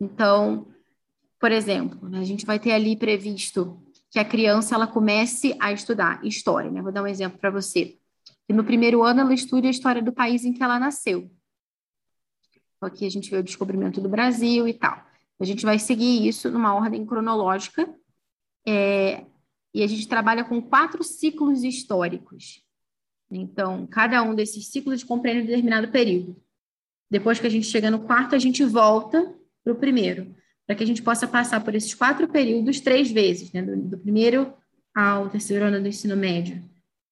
[0.00, 0.68] Então,
[1.40, 5.72] por exemplo, né, a gente vai ter ali previsto que a criança ela comece a
[5.72, 6.70] estudar história.
[6.70, 6.82] Né?
[6.82, 7.96] Vou dar um exemplo para você.
[8.46, 11.30] Que no primeiro ano ela estuda a história do país em que ela nasceu.
[12.76, 15.02] Então, aqui a gente vê o descobrimento do Brasil e tal.
[15.40, 17.88] A gente vai seguir isso numa ordem cronológica
[18.66, 19.24] é,
[19.74, 22.62] e a gente trabalha com quatro ciclos históricos.
[23.30, 26.36] Então, cada um desses ciclos compreende um determinado período.
[27.10, 29.34] Depois que a gente chega no quarto, a gente volta
[29.64, 30.34] para o primeiro
[30.66, 33.98] para que a gente possa passar por esses quatro períodos três vezes, né, do, do
[33.98, 34.52] primeiro
[34.94, 36.62] ao terceiro ano do ensino médio,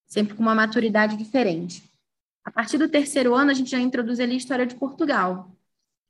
[0.06, 1.82] sempre com uma maturidade diferente.
[2.44, 5.54] A partir do terceiro ano, a gente já introduz ali a história de Portugal.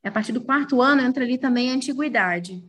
[0.02, 2.62] A partir do quarto ano, entra ali também a antiguidade.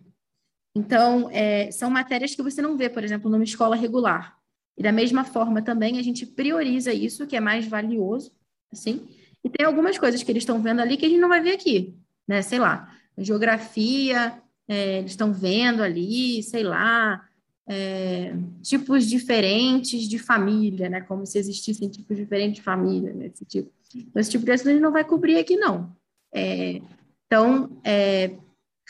[0.76, 4.38] Então, é, são matérias que você não vê, por exemplo, numa escola regular.
[4.78, 8.32] E da mesma forma também, a gente prioriza isso, que é mais valioso,
[8.72, 9.08] assim.
[9.44, 11.54] E tem algumas coisas que eles estão vendo ali que a gente não vai ver
[11.54, 11.94] aqui,
[12.28, 12.42] né?
[12.42, 17.28] Sei lá, geografia, é, eles estão vendo ali, sei lá,
[17.68, 21.02] é, tipos diferentes de família, né?
[21.02, 23.28] Como se existissem tipos diferentes de família, né?
[23.28, 23.72] Esse tipo.
[24.16, 25.94] Esse tipo de assunto a gente não vai cobrir aqui, não.
[26.34, 26.82] É,
[27.26, 28.32] então, é,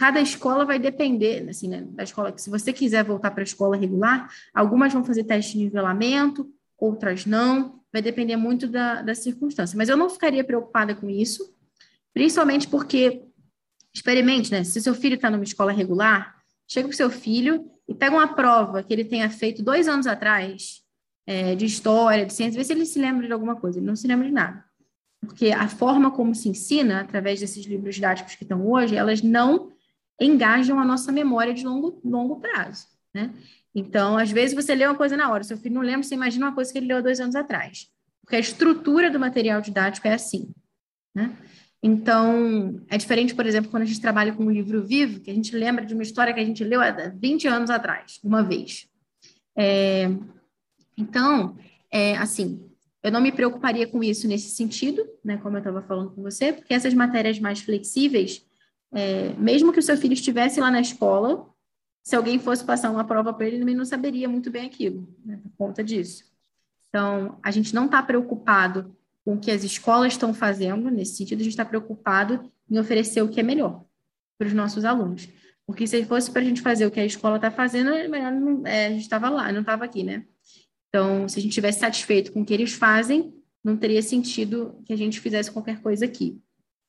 [0.01, 2.35] cada escola vai depender, assim, né, da escola.
[2.35, 7.27] Se você quiser voltar para a escola regular, algumas vão fazer teste de nivelamento, outras
[7.27, 7.83] não.
[7.93, 9.77] Vai depender muito da, da circunstância.
[9.77, 11.55] Mas eu não ficaria preocupada com isso,
[12.15, 13.21] principalmente porque
[13.93, 14.63] experimente, né?
[14.63, 16.35] Se seu filho está numa escola regular,
[16.67, 20.07] chega para o seu filho e pega uma prova que ele tenha feito dois anos
[20.07, 20.81] atrás,
[21.27, 23.77] é, de história, de ciência, vê se ele se lembra de alguma coisa.
[23.77, 24.65] Ele não se lembra de nada.
[25.19, 29.70] Porque a forma como se ensina, através desses livros didáticos que estão hoje, elas não
[30.21, 33.33] engajam a nossa memória de longo, longo prazo, né?
[33.73, 36.47] Então, às vezes você lê uma coisa na hora, seu filho não lembra, você imagina
[36.47, 37.87] uma coisa que ele leu há dois anos atrás.
[38.21, 40.49] Porque a estrutura do material didático é assim,
[41.15, 41.35] né?
[41.83, 45.33] Então, é diferente, por exemplo, quando a gente trabalha com um livro vivo, que a
[45.33, 48.87] gente lembra de uma história que a gente leu há 20 anos atrás, uma vez.
[49.57, 50.07] É,
[50.95, 51.57] então,
[51.91, 52.63] é, assim,
[53.01, 56.53] eu não me preocuparia com isso nesse sentido, né, como eu estava falando com você,
[56.53, 58.45] porque essas matérias mais flexíveis,
[58.93, 61.47] é, mesmo que o seu filho estivesse lá na escola,
[62.03, 65.39] se alguém fosse passar uma prova para ele, ele não saberia muito bem aquilo, né,
[65.41, 66.25] por conta disso.
[66.89, 71.39] Então, a gente não está preocupado com o que as escolas estão fazendo, nesse sentido,
[71.39, 73.85] a gente está preocupado em oferecer o que é melhor
[74.37, 75.29] para os nossos alunos.
[75.65, 78.31] Porque se fosse para a gente fazer o que a escola está fazendo, é melhor
[78.31, 80.25] não, é, a gente estava lá, não estava aqui, né?
[80.89, 84.91] Então, se a gente estivesse satisfeito com o que eles fazem, não teria sentido que
[84.91, 86.41] a gente fizesse qualquer coisa aqui.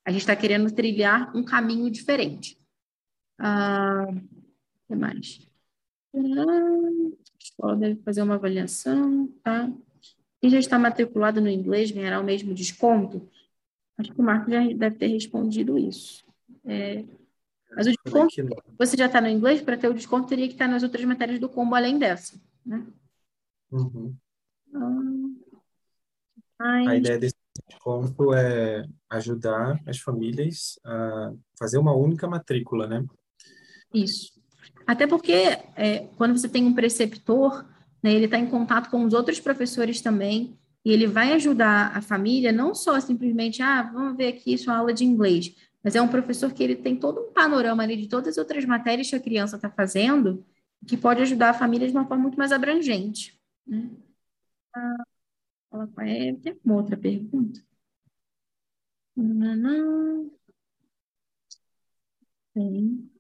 [0.04, 2.58] A gente está querendo trilhar um caminho diferente.
[3.38, 5.48] Ah, o que mais?
[6.14, 6.18] A
[7.40, 9.72] escola deve fazer uma avaliação, tá?
[10.40, 13.28] Quem já está matriculado no inglês ganhará o mesmo desconto?
[13.96, 16.24] Acho que o Marco já deve ter respondido isso.
[16.64, 17.04] É,
[17.74, 18.34] mas o desconto,
[18.78, 21.38] você já está no inglês, para ter o desconto teria que estar nas outras matérias
[21.38, 22.86] do combo além dessa, né?
[23.70, 24.14] Uhum.
[26.58, 27.36] Ah, a ideia desse
[27.68, 33.05] desconto é ajudar as famílias a fazer uma única matrícula, né?
[33.93, 34.32] Isso.
[34.86, 37.64] Até porque é, quando você tem um preceptor,
[38.02, 42.02] né, ele está em contato com os outros professores também, e ele vai ajudar a
[42.02, 46.09] família, não só simplesmente, ah, vamos ver aqui sua aula de inglês, mas é um
[46.09, 49.20] professor que ele tem todo um panorama ali de todas as outras matérias que a
[49.20, 50.44] criança está fazendo,
[50.86, 53.39] que pode ajudar a família de uma forma muito mais abrangente.
[53.66, 53.90] Né?
[54.74, 55.05] Ah,
[56.64, 57.60] uma outra pergunta?
[62.55, 63.10] Tem.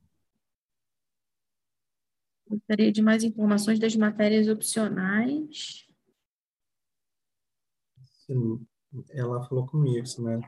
[2.46, 5.86] Gostaria de mais informações das matérias opcionais.
[8.26, 8.66] Sim,
[9.10, 10.40] ela falou comigo, né?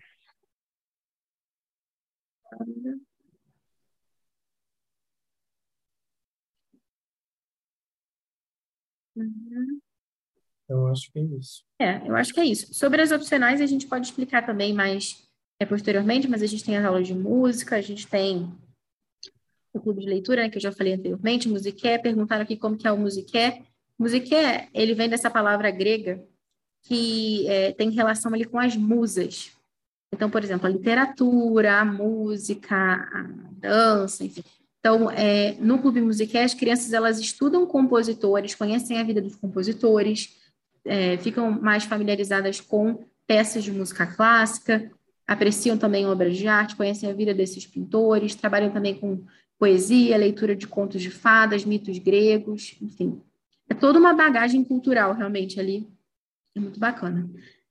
[9.17, 9.81] Uhum.
[10.69, 11.65] Eu acho que é isso.
[11.79, 12.73] É, eu acho que é isso.
[12.73, 15.29] Sobre as opcionais, a gente pode explicar também mais
[15.61, 18.53] é, posteriormente, mas a gente tem as aulas de música, a gente tem
[19.73, 22.87] o clube de leitura, né, que eu já falei anteriormente, musiqué, perguntaram aqui como que
[22.87, 23.63] é o musiqué.
[23.99, 26.25] Musiqué, ele vem dessa palavra grega
[26.83, 29.53] que é, tem relação ali com as musas.
[30.13, 33.23] Então, por exemplo, a literatura, a música, a
[33.53, 34.45] dança, enfim.
[34.79, 40.37] Então, é, no Clube Musiqué, as crianças elas estudam compositores, conhecem a vida dos compositores,
[40.85, 44.91] é, ficam mais familiarizadas com peças de música clássica,
[45.27, 49.25] apreciam também obras de arte, conhecem a vida desses pintores, trabalham também com
[49.59, 53.21] poesia, leitura de contos de fadas, mitos gregos, enfim.
[53.69, 55.89] É toda uma bagagem cultural, realmente, ali.
[56.55, 57.29] É muito bacana.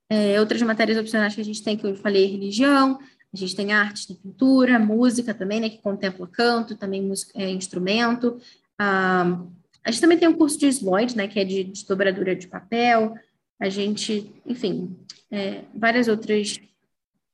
[0.09, 2.99] É, outras matérias opcionais que a gente tem, que eu falei, religião,
[3.33, 7.49] a gente tem arte, tem pintura, música também, né, que contempla canto, também música, é,
[7.49, 8.39] instrumento.
[8.77, 9.41] Ah,
[9.83, 12.47] a gente também tem um curso de slide, né, que é de, de dobradura de
[12.47, 13.15] papel.
[13.59, 14.95] A gente, enfim,
[15.31, 16.59] é, várias outras.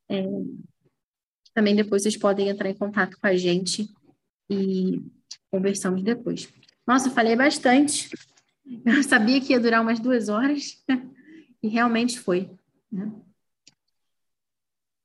[0.10, 0.24] É,
[1.54, 3.88] também depois vocês podem entrar em contato com a gente
[4.50, 5.02] e
[5.52, 6.52] conversamos depois.
[6.88, 8.10] Nossa, falei bastante.
[8.86, 10.84] Eu sabia que ia durar umas duas horas
[11.62, 12.50] e realmente foi.
[12.92, 13.12] Né?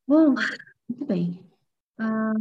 [0.06, 0.35] Bom,
[0.89, 1.40] muito bem.
[1.98, 2.35] Ah,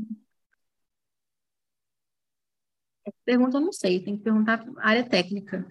[3.26, 5.66] pergunta eu não sei, tem que perguntar a área técnica.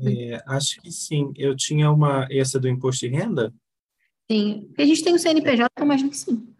[0.00, 1.32] É, acho que sim.
[1.36, 3.52] Eu tinha uma, essa do imposto de renda?
[4.30, 6.54] Sim, a gente tem o CNPJ, eu imagino que sim.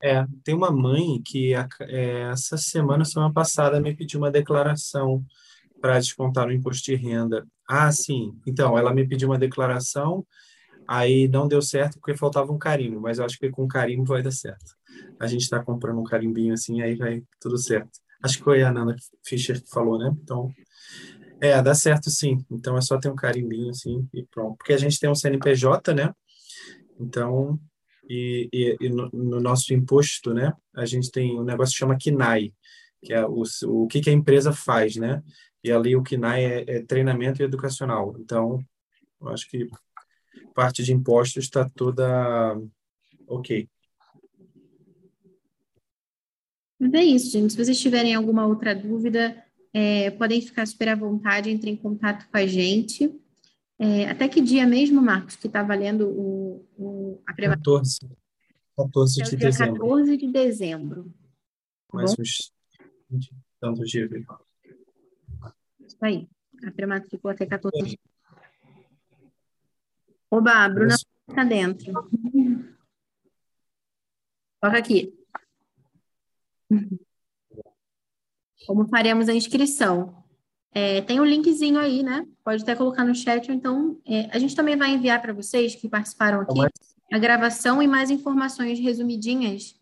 [0.00, 5.24] É, tem uma mãe que é, essa semana, semana passada, me pediu uma declaração
[5.80, 7.44] para descontar o imposto de renda.
[7.68, 8.32] Ah, sim.
[8.46, 10.24] Então, ela me pediu uma declaração,
[10.86, 14.22] aí não deu certo porque faltava um carimbo, mas eu acho que com carimbo vai
[14.22, 14.76] dar certo.
[15.18, 17.90] A gente está comprando um carimbinho assim, aí vai tudo certo.
[18.22, 18.94] Acho que foi a Nana
[19.24, 20.12] Fischer que falou, né?
[20.22, 20.52] Então,
[21.40, 22.44] é, dá certo sim.
[22.50, 24.56] Então é só ter um carimbinho assim e pronto.
[24.56, 26.12] Porque a gente tem um CNPJ, né?
[26.98, 27.58] Então,
[28.08, 31.96] e, e, e no, no, nosso imposto, né, a gente tem um negócio que chama
[31.96, 32.52] KINAI,
[33.02, 35.22] que é o, o que, que a empresa faz, né?
[35.62, 38.16] E ali o KINAI é, é treinamento educacional.
[38.18, 38.64] Então,
[39.20, 39.68] eu acho que
[40.54, 42.58] parte de impostos está toda
[43.26, 43.68] ok.
[46.78, 47.52] Mas é isso, gente.
[47.52, 52.28] Se vocês tiverem alguma outra dúvida, é, podem ficar super à vontade, entrem em contato
[52.30, 53.12] com a gente.
[53.78, 57.62] É, até que dia mesmo, Marcos, que está valendo o, o, a preparação?
[57.62, 58.00] 14.
[58.76, 59.80] 14 de dezembro.
[59.80, 61.14] 14 de dezembro.
[61.92, 62.22] Mais Bom?
[62.22, 62.52] uns
[63.10, 64.10] 20 tantos dias.
[65.80, 66.28] Isso aí.
[66.64, 67.96] A pré-matrícula até 14 dias.
[70.30, 70.94] Oba, a Bruna
[71.28, 71.92] está dentro.
[74.60, 75.14] Toca aqui.
[78.66, 80.17] Como faremos a inscrição?
[80.72, 82.26] É, tem um linkzinho aí, né?
[82.44, 85.88] Pode até colocar no chat, então é, a gente também vai enviar para vocês que
[85.88, 86.60] participaram aqui
[87.12, 89.74] a gravação e mais informações resumidinhas.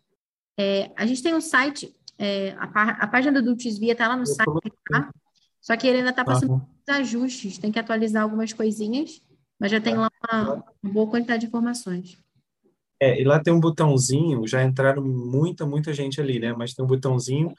[0.57, 4.25] É, a gente tem um site, É, a, a, página do Desvia está lá no
[4.25, 5.13] site, tá?
[5.61, 6.61] Só que ele ainda está passando uhum.
[6.87, 9.21] ajustes, tem que atualizar algumas coisinhas,
[9.59, 12.17] mas já tem lá uma, uma boa quantidade de informações.
[12.99, 16.53] É, e lá tem um botãozinho, já entraram muita, muita gente ali, né?
[16.53, 17.49] Mas tem um botãozinho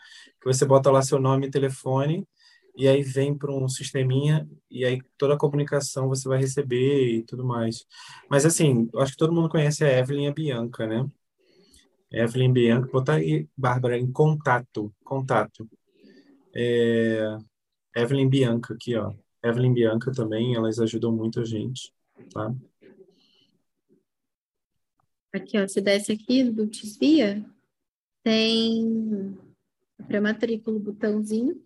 [0.40, 2.26] que você bota lá seu nome e telefone,
[2.78, 7.24] e aí vem para um sisteminha, e aí toda a comunicação você vai receber e
[7.24, 7.84] tudo mais.
[8.30, 11.04] Mas assim, acho que todo mundo conhece a Evelyn e a Bianca, né?
[12.12, 15.68] Evelyn Bianca, botar aí, Bárbara, em contato, contato.
[16.54, 17.36] É,
[17.96, 19.12] Evelyn Bianca aqui, ó.
[19.42, 21.92] Evelyn Bianca também, elas ajudam muito a gente,
[22.32, 22.54] tá?
[25.32, 27.44] Aqui, ó, se desce aqui do Desvia,
[28.22, 29.36] tem
[30.06, 31.60] pré-matrícula, botãozinho.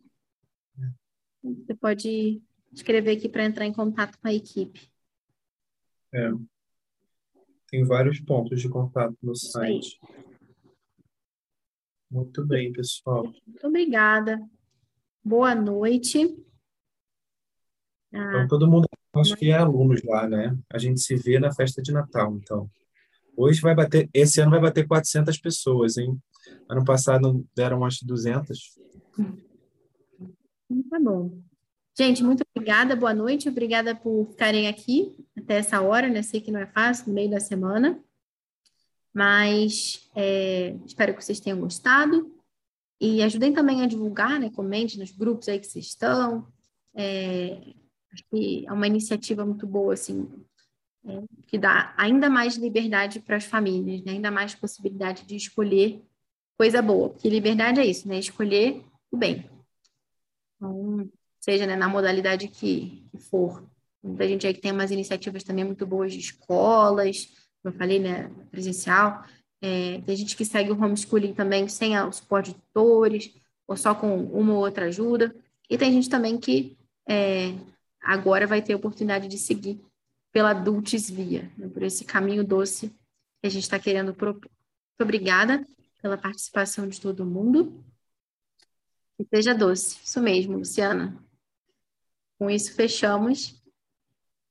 [1.43, 2.43] Você pode
[2.73, 4.91] escrever aqui para entrar em contato com a equipe.
[6.13, 6.31] É.
[7.69, 9.99] Tem vários pontos de contato no Isso site.
[10.03, 10.25] Aí.
[12.11, 13.25] Muito bem, pessoal.
[13.47, 14.39] Muito obrigada.
[15.25, 16.37] Boa noite.
[18.13, 18.87] Ah, então, todo mundo,
[19.17, 20.57] acho que é alunos lá, né?
[20.71, 22.71] A gente se vê na festa de Natal, então.
[23.35, 26.21] Hoje vai bater, esse ano vai bater 400 pessoas, hein?
[26.69, 28.79] Ano passado deram umas 200.
[30.89, 31.43] Tá bom.
[31.97, 36.23] Gente, muito obrigada, boa noite, obrigada por ficarem aqui até essa hora, né?
[36.23, 38.03] Sei que não é fácil, no meio da semana,
[39.13, 42.35] mas é, espero que vocês tenham gostado
[42.99, 44.49] e ajudem também a divulgar, né?
[44.51, 46.47] Comente nos grupos aí que vocês estão.
[46.95, 47.75] É,
[48.11, 50.27] acho que é uma iniciativa muito boa, assim,
[51.05, 54.13] é, que dá ainda mais liberdade para as famílias, né?
[54.13, 56.03] ainda mais possibilidade de escolher
[56.57, 58.19] coisa boa, porque liberdade é isso, né?
[58.19, 59.52] Escolher o bem.
[60.63, 61.11] Então,
[61.41, 63.69] seja né, na modalidade que, for.
[64.01, 67.27] Muita gente aí que tem umas iniciativas também muito boas de escolas,
[67.61, 69.25] como eu falei, né, presencial.
[69.61, 73.35] É, tem gente que segue o homeschooling também sem o suporte de tutores,
[73.67, 75.35] ou só com uma ou outra ajuda.
[75.69, 76.77] E tem gente também que
[77.09, 77.55] é,
[78.01, 79.81] agora vai ter a oportunidade de seguir
[80.33, 82.89] pela Adultes Via, né, por esse caminho doce
[83.41, 84.49] que a gente está querendo propor.
[84.49, 85.67] Muito obrigada
[86.01, 87.85] pela participação de todo mundo.
[89.23, 90.01] E seja doce.
[90.03, 91.17] Isso mesmo, Luciana.
[92.37, 93.63] Com isso, fechamos.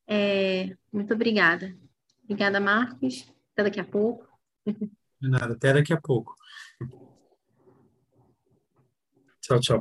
[0.07, 1.76] É, muito obrigada.
[2.23, 3.30] Obrigada, Marcos.
[3.52, 4.26] Até daqui a pouco.
[4.65, 6.34] De nada, até daqui a pouco.
[9.41, 9.61] Tchau, tchau.